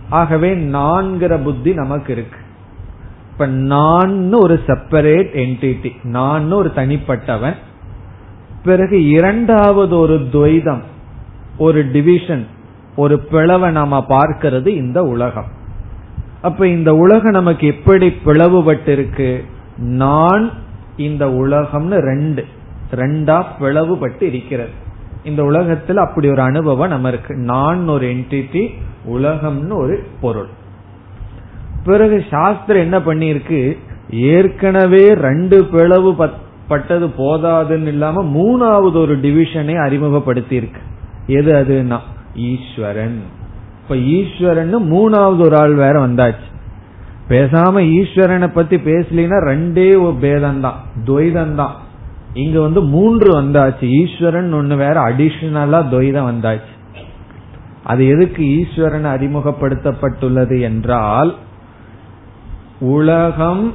ஆகவே 0.09 0.55
நான்கிற 0.55 1.37
புத்தி 1.43 1.73
நமக்கு 1.73 2.13
இருக்கு. 2.13 2.39
இப்ப 3.39 3.51
நான் 3.51 4.33
ஒரு 4.33 4.59
செப்பரேட் 4.67 5.29
என்டிட்டி 5.33 5.91
நான் 6.03 6.51
ஒரு 6.51 6.71
தனிப்பட்டவன். 6.75 7.53
பிறகு 8.63 9.07
இரண்டாவது 9.07 9.99
ஒரு 9.99 10.27
துவைதம் 10.31 10.81
ஒரு 11.57 11.85
டிவிஷன் 11.91 12.45
ஒரு 12.95 13.19
பிளவை 13.19 13.71
நாம 13.71 14.05
பார்க்கிறது 14.09 14.67
இந்த 14.67 15.01
உலகம். 15.03 15.45
அப்ப 16.41 16.67
இந்த 16.67 16.95
உலகம் 16.95 17.31
நமக்கு 17.31 17.67
எப்படி 17.67 18.13
பிளவுபட்டிருக்கு? 18.25 19.39
நான் 19.77 20.51
இந்த 20.97 21.25
உலகம்னு 21.25 21.95
ரெண்டு 21.95 22.45
ரெண்டா 22.91 23.43
பிளவுபட்டு 23.59 24.21
இருக்கிறது. 24.21 24.69
இந்த 25.23 25.43
உலகத்தில் 25.43 25.97
அப்படி 25.97 26.29
ஒரு 26.29 26.41
அனுபவம் 26.41 26.89
நம்ம 26.89 27.07
இருக்கு 27.07 27.35
நான் 27.35 27.87
ஒரு 27.87 28.07
என்டிட்டி 28.07 28.69
உலகம்னு 29.09 29.73
ஒரு 29.73 30.03
பொருள். 30.21 30.57
பிறகு 31.85 32.25
சாஸ்திரம் 32.29 32.85
என்ன 32.85 32.97
பண்ணிருக்கு 32.99 33.61
ஏற்கனவே 34.33 35.05
ரெண்டு 35.27 35.57
பிளவு 35.71 36.11
பட்டது 36.67 37.07
போதாதுன்னு 37.17 37.91
இல்லாம 37.93 38.23
மூணாவது 38.37 38.97
ஒரு 39.03 39.15
டிவிஷனை 39.17 39.75
அறிமுகப்படுத்தி 39.85 40.55
இருக்கு 40.55 40.81
எது 41.37 41.51
அதுனா 41.59 41.99
ஈஸ்வரன். 42.51 43.19
இப்ப 43.81 43.95
ஈஸ்வரன் 44.17 44.75
மூணாவது 44.93 45.41
ஒரு 45.47 45.55
ஆள் 45.57 45.73
வேற 45.73 45.95
வந்தாச்சு. 46.07 46.47
பேசாம 47.29 47.81
ஈஸ்வரனை 47.97 48.47
பத்தி 48.53 48.77
பேசலினா 48.89 49.37
ரெண்டே 49.51 49.89
ஒரு 50.05 50.15
பேதம் 50.21 50.61
தான் 50.61 50.79
துவைதம் 51.05 51.55
தான் 51.55 51.75
இங்க 52.33 52.57
வந்து 52.59 52.81
மூன்று 52.95 53.29
வந்தாச்சு. 53.39 53.85
ஈஸ்வரன் 54.01 54.51
ஒண்ணு 54.53 54.75
வேற 54.85 54.95
அடிஷனலா 55.09 55.81
துவைதம் 55.93 56.29
வந்தாச்சு. 56.31 56.73
அது 57.83 58.01
எதுக்கு 58.07 58.41
ஈஸ்வரன் 58.59 59.07
அறிமுகப்படுத்தப்பட்டுள்ளது 59.15 60.57
என்றால் 60.61 61.31
உலகம் 62.79 63.73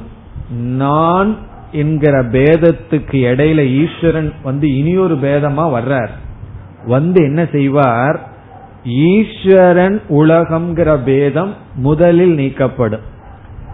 நான் 0.59 1.37
என்கிற 1.71 2.23
பேதத்துக்கு 2.23 3.11
இடையில 3.11 3.67
ஈஸ்வரன் 3.67 4.33
வந்து 4.43 4.77
இனியொரு 4.77 5.15
பேதமா 5.15 5.71
வர்றார். 5.71 6.09
வந்து 6.85 7.23
என்ன 7.23 7.47
செய்வார்? 7.51 8.29
ஈஸ்வரன் 8.85 10.01
உலகம்ங்கிற 10.09 11.03
பேதம் 11.03 11.53
முதலில் 11.75 12.37
நீக்கப்படும். 12.37 12.99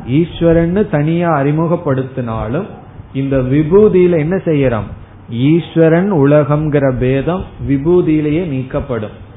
ஈஸ்வரன் 0.07 0.87
தனியா 0.91 1.29
அறிமுகப்படுத்தினாலும் 1.29 2.65
இந்த 3.13 3.37
விபூதியில 3.37 4.17
என்ன 4.17 4.35
செய்யறோம்? 4.35 4.87
ஈஸ்வரன் 5.29 6.13
உலகம்ங்கிற 6.13 6.97
பேதம் 6.97 7.43
விபூதியிலேயே 7.69 8.45
நீக்கப்படும். 8.45 9.29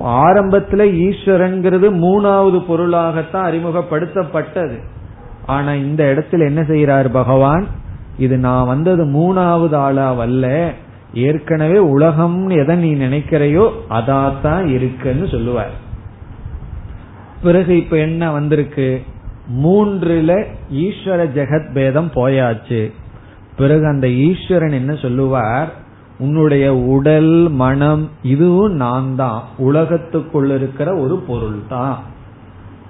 ஆரம்பத்துல 0.00 0.84
ஈஸ்வரன்கிறது 0.98 1.90
மூணாவது 1.90 2.60
பொருளாகத்தான் 2.60 3.52
அறிமுகப்படுத்தப்பட்டது. 3.52 4.78
ஆனா 5.46 5.72
இந்த 5.72 6.04
இடத்துல 6.04 6.46
என்ன 6.46 6.60
செய்யறார் 6.60 7.08
பகவான்? 7.08 7.66
இது 8.18 8.38
நான் 8.38 8.66
வந்தது 8.66 9.04
மூணாவது 9.04 9.74
ஆளா 9.74 10.12
வல்ல 10.12 10.72
ஏற்கனவே 11.14 11.78
உலகம்னு 11.78 12.62
எதை 12.62 12.76
நீ 12.76 12.94
நினைக்கிறையோ 12.94 13.70
அதாத்தான் 13.90 14.66
இருக்குன்னு 14.66 15.28
சொல்லுவார். 15.28 15.70
பிறகு 17.42 17.76
இப்ப 17.76 17.96
என்ன 17.96 18.30
வந்திருக்கு? 18.30 19.02
மூன்றுல 19.64 20.44
ஈஸ்வர 20.74 21.28
ஜெகத் 21.34 21.72
பேதம் 21.72 22.10
போயாச்சு. 22.14 22.92
பிறகு 23.56 23.86
அந்த 23.86 24.08
ஈஸ்வரன் 24.08 24.70
என்ன 24.70 24.94
சொல்லுவார்? 24.94 25.72
உன்னுடைய 26.20 26.66
உடல் 26.94 27.48
மனம் 27.62 28.10
இதுவும் 28.22 28.74
நான் 28.74 29.16
தான் 29.16 29.40
உலகத்துக்குள் 29.58 30.50
இருக்கிற 30.54 30.88
ஒரு 30.96 31.16
பொருள் 31.18 31.60
தான் 31.68 31.98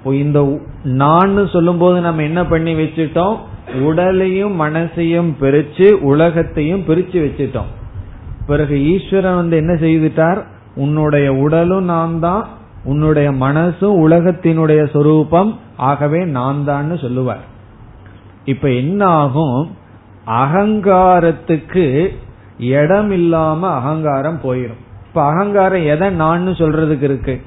இந்த 0.05 0.39
நான் 0.83 1.47
சொல்லும் 1.47 1.78
போது 1.78 2.01
நம்ம 2.01 2.22
என்ன 2.22 2.47
பண்ணி 2.47 2.72
வச்சுட்டோம்? 2.74 3.37
உடலையும் 3.81 4.61
மனசையும் 4.61 5.31
பிரிச்சு 5.41 5.87
உலகத்தையும் 6.03 6.85
பிரிச்சு 6.87 7.18
வச்சுட்டோம். 7.24 7.70
பிறகு 8.47 8.76
ஈஸ்வரன் 8.93 9.35
வந்து 9.35 9.57
என்ன 9.57 9.72
செய்துட்டார்? 9.74 10.41
உன்னுடைய 10.74 11.26
உடலும் 11.35 11.85
நான் 11.85 12.18
தான் 12.18 12.47
உன்னுடைய 12.85 13.31
மனசும் 13.31 13.99
உலகத்தினுடைய 14.07 14.83
சொரூபம் 14.93 15.51
ஆகவே 15.76 16.24
நான் 16.24 16.64
தான் 16.64 16.97
சொல்லுவார். 16.97 17.45
இப்ப 18.45 18.68
என்ன 18.70 19.07
ஆகும் 19.07 19.59
அகங்காரத்துக்கு 20.43 21.87
இடம் 22.61 23.11
இல்லாம 23.11 23.69
அகங்காரம் 23.69 24.41
போயிடும் 24.45 24.81
இப்ப 25.07 25.23
அகங்காரம் 25.23 25.85
எதை 25.85 26.11
நான் 26.11 26.49
சொல்றதுக்கு 26.49 27.03
இருக்கு? 27.03 27.41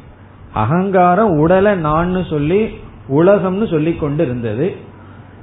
அகங்காரம் 0.53 1.29
உடலை 1.29 1.75
நான் 1.75 2.23
சொல்லி 2.29 2.69
உலகம்னு 3.09 3.69
சொல்லி 3.69 3.95
கொண்டு 3.95 4.23
இருந்தது 4.23 4.75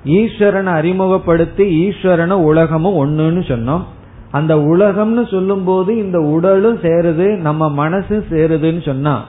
ஈஸ்வரனை 0.04 0.64
அறிமுகப்படுத்தி 0.64 1.88
ஈஸ்வரனை 1.88 2.32
உலகமும் 2.32 2.98
ஒண்ணுன்னு 3.00 3.42
சொன்னோம். 3.42 3.82
அந்த 4.30 4.56
உலகம்னு 4.56 5.30
சொல்லும் 5.30 5.64
போது 5.64 5.96
இந்த 5.96 6.18
உடலும் 6.20 6.78
சேருது 6.78 7.36
நம்ம 7.36 7.88
மனசும் 7.88 8.24
சேருதுன்னு 8.30 8.84
சொன்னா 8.84 9.24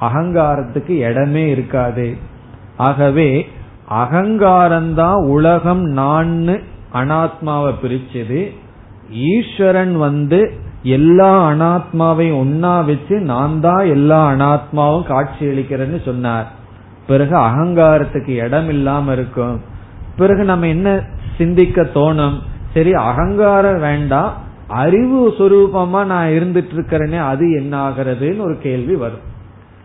அகங்காரத்துக்கு 0.00 0.88
இடமே 0.88 1.48
இருக்காது. 1.48 2.16
ஆகவே 2.76 3.48
அகங்காரம்தான் 3.90 5.26
உலகம் 5.28 5.96
நான்னு 5.96 6.62
அனாத்மாவை 6.94 7.72
பிரிச்சது. 7.82 8.50
ஈஸ்வரன் 9.10 9.96
வந்து 9.96 10.52
எல்லா 10.82 11.50
அனாத்மாவையும் 11.50 12.40
ஒன்னா 12.44 12.84
வச்சு 12.84 13.20
நான் 13.20 13.60
தான் 13.60 13.86
எல்லா 13.86 14.30
அனாத்மாவும் 14.30 15.02
காட்சி 15.02 15.46
அளிக்கிறேன்னு 15.46 16.04
சொன்னார். 16.04 16.52
பிறகு 17.06 17.36
அகங்காரத்துக்கு 17.36 18.28
இடம் 18.28 18.68
இல்லாம 18.68 19.12
இருக்கும். 19.12 19.60
பிறகு 20.16 20.44
நம்ம 20.44 20.66
என்ன 20.66 21.02
சிந்திக்க 21.36 21.82
தோணும்? 21.82 22.38
சரி 22.74 22.92
அகங்காரம் 22.92 23.80
வேண்டாம். 23.80 24.32
அறிவு 24.68 25.28
சுரூபமா 25.28 26.04
நான் 26.04 26.28
இருந்துட்டு 26.28 26.68
இருக்கிறேனே 26.74 27.18
அது 27.18 27.50
என்ன 27.50 27.88
ஆகிறதுன்னு 27.88 28.38
ஒரு 28.38 28.58
கேள்வி 28.58 28.94
வரும். 28.94 29.34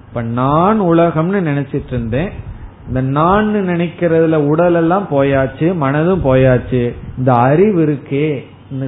இப்ப 0.07 0.22
நான் 0.22 0.82
உலகம்னு 0.82 1.41
நினைச்சிட்டு 1.41 1.88
இருந்தேன் 1.88 2.30
இந்த 2.88 3.01
நான் 3.01 3.55
நினைக்கிறதுல 3.55 4.36
உடல் 4.36 4.74
எல்லாம் 4.74 5.07
போயாச்சு 5.11 5.76
மனதும் 5.78 6.24
போயாச்சு. 6.24 6.93
இந்த 7.17 7.34
அறிவு 7.34 7.86
இருக்கே. 7.86 8.43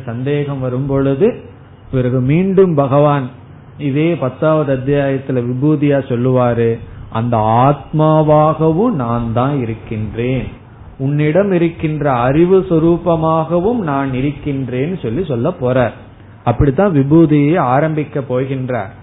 சந்தேகம் 0.05 0.59
வரும் 0.59 0.85
பொழுது 0.85 1.43
பிறகு 1.91 2.19
மீண்டும் 2.19 2.75
பகவான் 2.75 3.29
இதே 3.77 4.15
பத்தாவது 4.15 4.75
அத்தியாயத்துல 4.75 5.43
விபூதியா 5.49 5.99
சொல்லுவாரு 6.09 6.79
அந்த 7.09 7.37
ஆத்மாவாகவும் 7.37 8.91
நான் 8.91 9.33
தான் 9.33 9.59
இருக்கின்றேன். 9.61 10.47
உன்னிடம் 10.97 11.51
இருக்கின்ற 11.51 12.11
அறிவு 12.11 12.65
சொரூபமாகவும் 12.69 13.77
நான் 13.77 14.11
இருக்கின்றேன்னு 14.11 15.01
சொல்லி 15.01 15.25
சொல்ல 15.25 15.51
போற 15.51 15.91
அப்படித்தான் 16.43 16.93
விபூதியை 16.93 17.59
ஆரம்பிக்க 17.59 18.19
போகின்றார். 18.19 18.93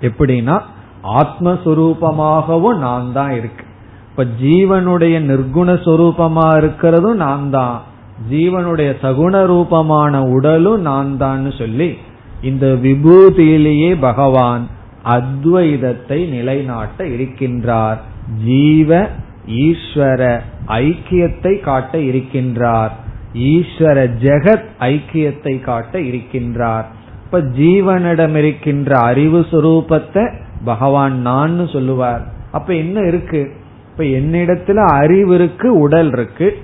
எப்படின்னா 0.00 0.60
ஆத்மஸ்வரூபமாகவும் 1.04 2.76
நான் 2.76 3.12
தான் 3.12 3.30
இருக்கு. 3.30 3.64
இப்ப 4.10 4.24
ஜீவனுடைய 4.24 5.16
நிர்குண 5.30 5.68
சொரூபமா 5.86 6.46
இருக்கிறதும் 6.62 7.14
நான் 7.14 7.50
தான். 7.50 7.82
ஜீவனுடைய 8.30 8.94
சகுண 9.02 9.46
ரூபமான 9.46 10.22
உடலும் 10.22 10.80
நான் 10.80 11.16
தான் 11.16 11.52
சொல்லி 11.58 11.96
இந்த 12.42 12.66
விபூதியிலேயே 12.66 13.96
பகவான் 14.00 14.66
அத்வைதத்தை 15.04 16.28
நிலைநாட்ட 16.28 17.04
இருக்கின்றார். 17.04 17.96
ஜீவ 18.44 19.08
ஈஸ்வர 19.46 20.40
ஐக்கியத்தை 20.66 21.60
காட்ட 21.60 21.98
இருக்கின்றார். 21.98 22.90
ஈஸ்வர 23.34 24.10
ஜெகத் 24.22 24.68
ஐக்கியத்தை 24.80 25.60
காட்ட 25.60 25.98
இருக்கின்றார். 25.98 26.84
இப்ப 27.24 27.40
ஜீவனிடம் 27.40 28.36
இருக்கின்ற 28.36 28.98
அறிவு 28.98 29.46
சுரூபத்தை 29.50 30.32
பகவான் 30.64 31.20
நான் 31.20 31.68
சொல்லுவார். 31.68 32.26
அப்ப 32.52 32.74
என்ன 32.74 33.00
இருக்கு? 33.00 33.50
இப்ப 33.90 34.04
என்னிடத்துல 34.04 34.74
அறிவு 34.74 35.34
இருக்கு 35.34 35.78
உடல் 35.78 36.12
இருக்கு. 36.12 36.58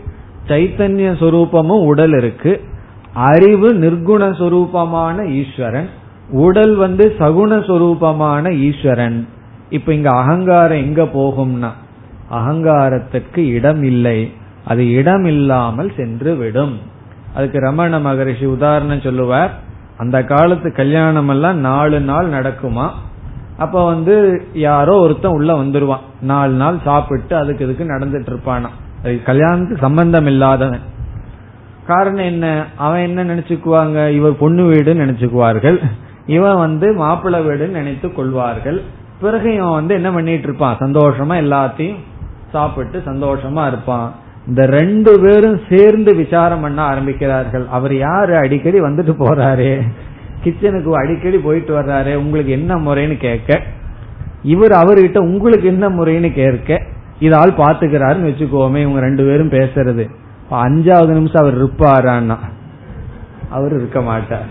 சைத்தன்ய 0.53 1.11
சொரூபமும் 1.23 1.85
உடல் 1.85 2.17
இருக்கு. 2.17 2.53
அறிவு 3.15 3.69
நிர்குண 3.75 4.23
சொரூபமான 4.41 5.27
ஈஸ்வரன். 5.41 5.89
உடல் 6.31 6.75
வந்து 6.75 7.15
சகுண 7.19 7.53
சொரூபமான 7.69 8.53
ஈஸ்வரன். 8.59 9.29
இப்ப 9.71 9.95
இங்க 9.95 10.11
அகங்காரம் 10.11 10.85
எங்க 10.87 11.03
போகும்னா 11.03 11.71
அகங்காரத்துக்கு 12.31 13.43
இடம் 13.57 13.83
இல்லை. 13.83 14.19
அது 14.65 14.83
இடம் 14.93 15.25
இல்லாமல் 15.25 15.93
சென்று 15.97 16.35
விடும் 16.35 16.75
அதுக்கு 17.35 17.59
ரமண 17.59 17.99
மகரிஷி 17.99 18.45
உதாரணம் 18.45 19.01
சொல்லுவார். 19.01 19.53
அந்த 19.97 20.25
காலத்து 20.25 20.73
கல்யாணம் 20.73 21.29
எல்லாம் 21.29 21.59
நாலு 21.59 22.01
நாள் 22.01 22.29
நடக்குமா? 22.29 22.87
அப்ப 23.59 23.85
வந்து 23.85 24.15
யாரோ 24.53 24.95
ஒருத்தன் 24.99 25.33
உள்ள 25.33 25.53
வந்துருவான். 25.55 26.07
நாலு 26.23 26.53
நாள் 26.53 26.79
சாப்பிட்டு 26.85 27.37
அதுக்கு 27.37 27.65
இதுக்கு 27.65 27.85
நடந்துட்டு 27.85 28.31
இருப்பானா 28.33 28.71
கல்யாணத்துக்கு 29.03 29.77
சம்பந்தம் 29.77 30.27
இல்லாதவன் 30.27 30.81
காரணம் 31.87 32.25
என்ன? 32.25 32.67
அவன் 32.77 33.01
என்ன 33.01 33.25
நினைச்சுக்குவாங்க? 33.25 34.09
இவர் 34.09 34.39
பொண்ணு 34.39 34.73
வீடுன்னு 34.73 35.03
நினைச்சுக்குவார்கள். 35.05 35.83
இவன் 36.27 36.57
வந்து 36.57 36.93
மாப்பிள்ளை 36.93 37.47
வீடுன்னு 37.47 37.69
நினைத்து 37.69 38.13
கொள்வார்கள். 38.13 38.83
பிறகு 39.21 39.55
இவன் 39.55 39.73
வந்து 39.73 39.95
என்ன 39.95 40.13
பண்ணிட்டு 40.13 40.43
இருப்பான்? 40.43 40.77
சந்தோஷமா 40.79 41.35
எல்லாத்தையும் 41.45 41.95
சாப்பிட்டு 42.53 43.03
சந்தோஷமா 43.07 43.67
இருப்பான். 43.67 44.15
இந்த 44.47 44.67
ரெண்டு 44.67 45.21
பேரும் 45.21 45.61
சேர்ந்து 45.71 46.15
விசாரம் 46.15 46.61
பண்ண 46.61 46.95
ஆரம்பிக்கிறார்கள். 46.95 47.69
அவர் 47.69 47.97
யாரு? 47.97 48.37
அடிக்கடி 48.37 48.81
வந்துட்டு 48.81 49.15
போறாரு. 49.19 49.81
கிச்சனுக்கு 50.45 50.91
அடிக்கடி 50.91 51.39
போயிட்டு 51.39 51.81
வர்றாரு. 51.81 52.15
உங்களுக்கு 52.15 52.53
என்ன 52.53 52.75
முறைன்னு 52.75 53.17
கேட்க. 53.17 53.63
இவர் 54.43 54.71
அவர்கிட்ட 54.71 55.19
உங்களுக்கு 55.19 55.69
என்ன 55.69 55.89
முறைன்னு 55.89 56.33
கேட்க. 56.33 56.83
இது 57.27 57.35
ஆள் 57.41 57.61
பாத்துக்கிறாருன்னு 57.63 58.29
வச்சுக்கோமே 58.31 58.81
இவங்க 58.85 59.01
ரெண்டு 59.07 59.23
பேரும் 59.29 59.55
பேசுறது. 59.59 60.05
அஞ்சாவது 60.67 61.13
நிமிஷம் 61.19 61.43
அவர் 61.43 61.57
இருப்பாரான்னா 61.61 62.37
அவர் 63.57 63.75
இருக்க 63.79 64.01
மாட்டார். 64.09 64.51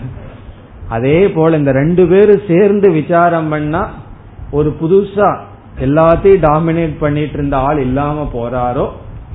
அதே 0.96 1.20
போல 1.36 1.58
இந்த 1.62 1.72
ரெண்டு 1.82 2.04
பேரும் 2.12 2.48
சேர்ந்து 2.50 2.88
விசாரம் 3.00 3.52
பண்ணா 3.54 3.84
ஒரு 4.58 4.70
புதுசா 4.82 5.30
எல்லாத்தையும் 5.86 6.44
டாமினேட் 6.48 6.96
பண்ணிட்டு 7.04 7.38
இருந்த 7.40 7.56
ஆள் 7.68 7.80
இல்லாம 7.88 8.26
போறாரோ 8.34 8.88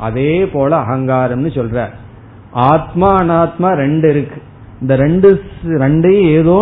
அதே 0.09 0.32
போல 0.55 0.70
அகங்காரம்னு 0.82 1.53
சொல்ற 1.59 1.87
ஆத்மா 2.70 3.09
அனாத்மா 3.20 3.68
ரெண்டு 3.82 4.07
இருக்கு. 4.14 4.39
இந்த 4.82 4.95
ரெண்டு 5.05 5.28
ரெண்டையும் 5.82 6.28
ஏதோ 6.39 6.57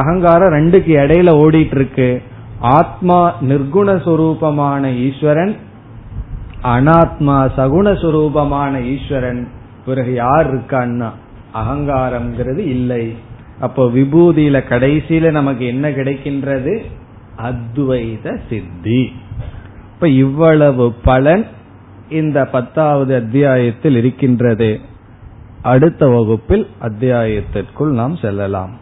அகங்காரம் 0.00 0.54
ரெண்டுக்கு 0.56 0.92
இடையில 1.02 1.30
ஓடிட்டு 1.42 1.76
இருக்கு. 1.80 2.08
ஆத்மா 2.78 3.18
நிர்குணஸ்ரூபமான 3.50 4.82
ஈஸ்வரன் 5.06 5.54
அனாத்மா 6.64 7.50
சகுண 7.56 7.92
சுரூபமான 7.94 8.82
ஈஸ்வரன் 8.82 9.48
பிறகு 9.84 10.12
யார் 10.12 10.54
இருக்கான்னா? 10.54 11.10
அகங்காரம்ங்கிறது 11.54 12.58
இல்லை. 12.58 13.14
அப்போ 13.60 13.86
விபூதியில 13.86 14.62
கடைசியில 14.68 15.30
நமக்கு 15.30 15.66
என்ன 15.66 15.90
கிடைக்கின்றது? 15.90 16.82
அத்வைத 17.42 18.38
சித்தி. 18.48 19.12
இப்ப 19.94 20.08
இவ்வளவு 20.08 20.92
பலன் 20.92 21.46
இந்த 22.10 22.46
பத்தாவது 22.46 23.14
அத்தியாயத்தில் 23.14 23.96
இருக்கின்றது. 23.96 24.80
அடுத்த 25.62 26.08
வகுப்பில் 26.08 26.66
அத்தியாயத்திற்குள் 26.82 27.92
நாம் 27.92 28.16
செல்லலாம். 28.16 28.81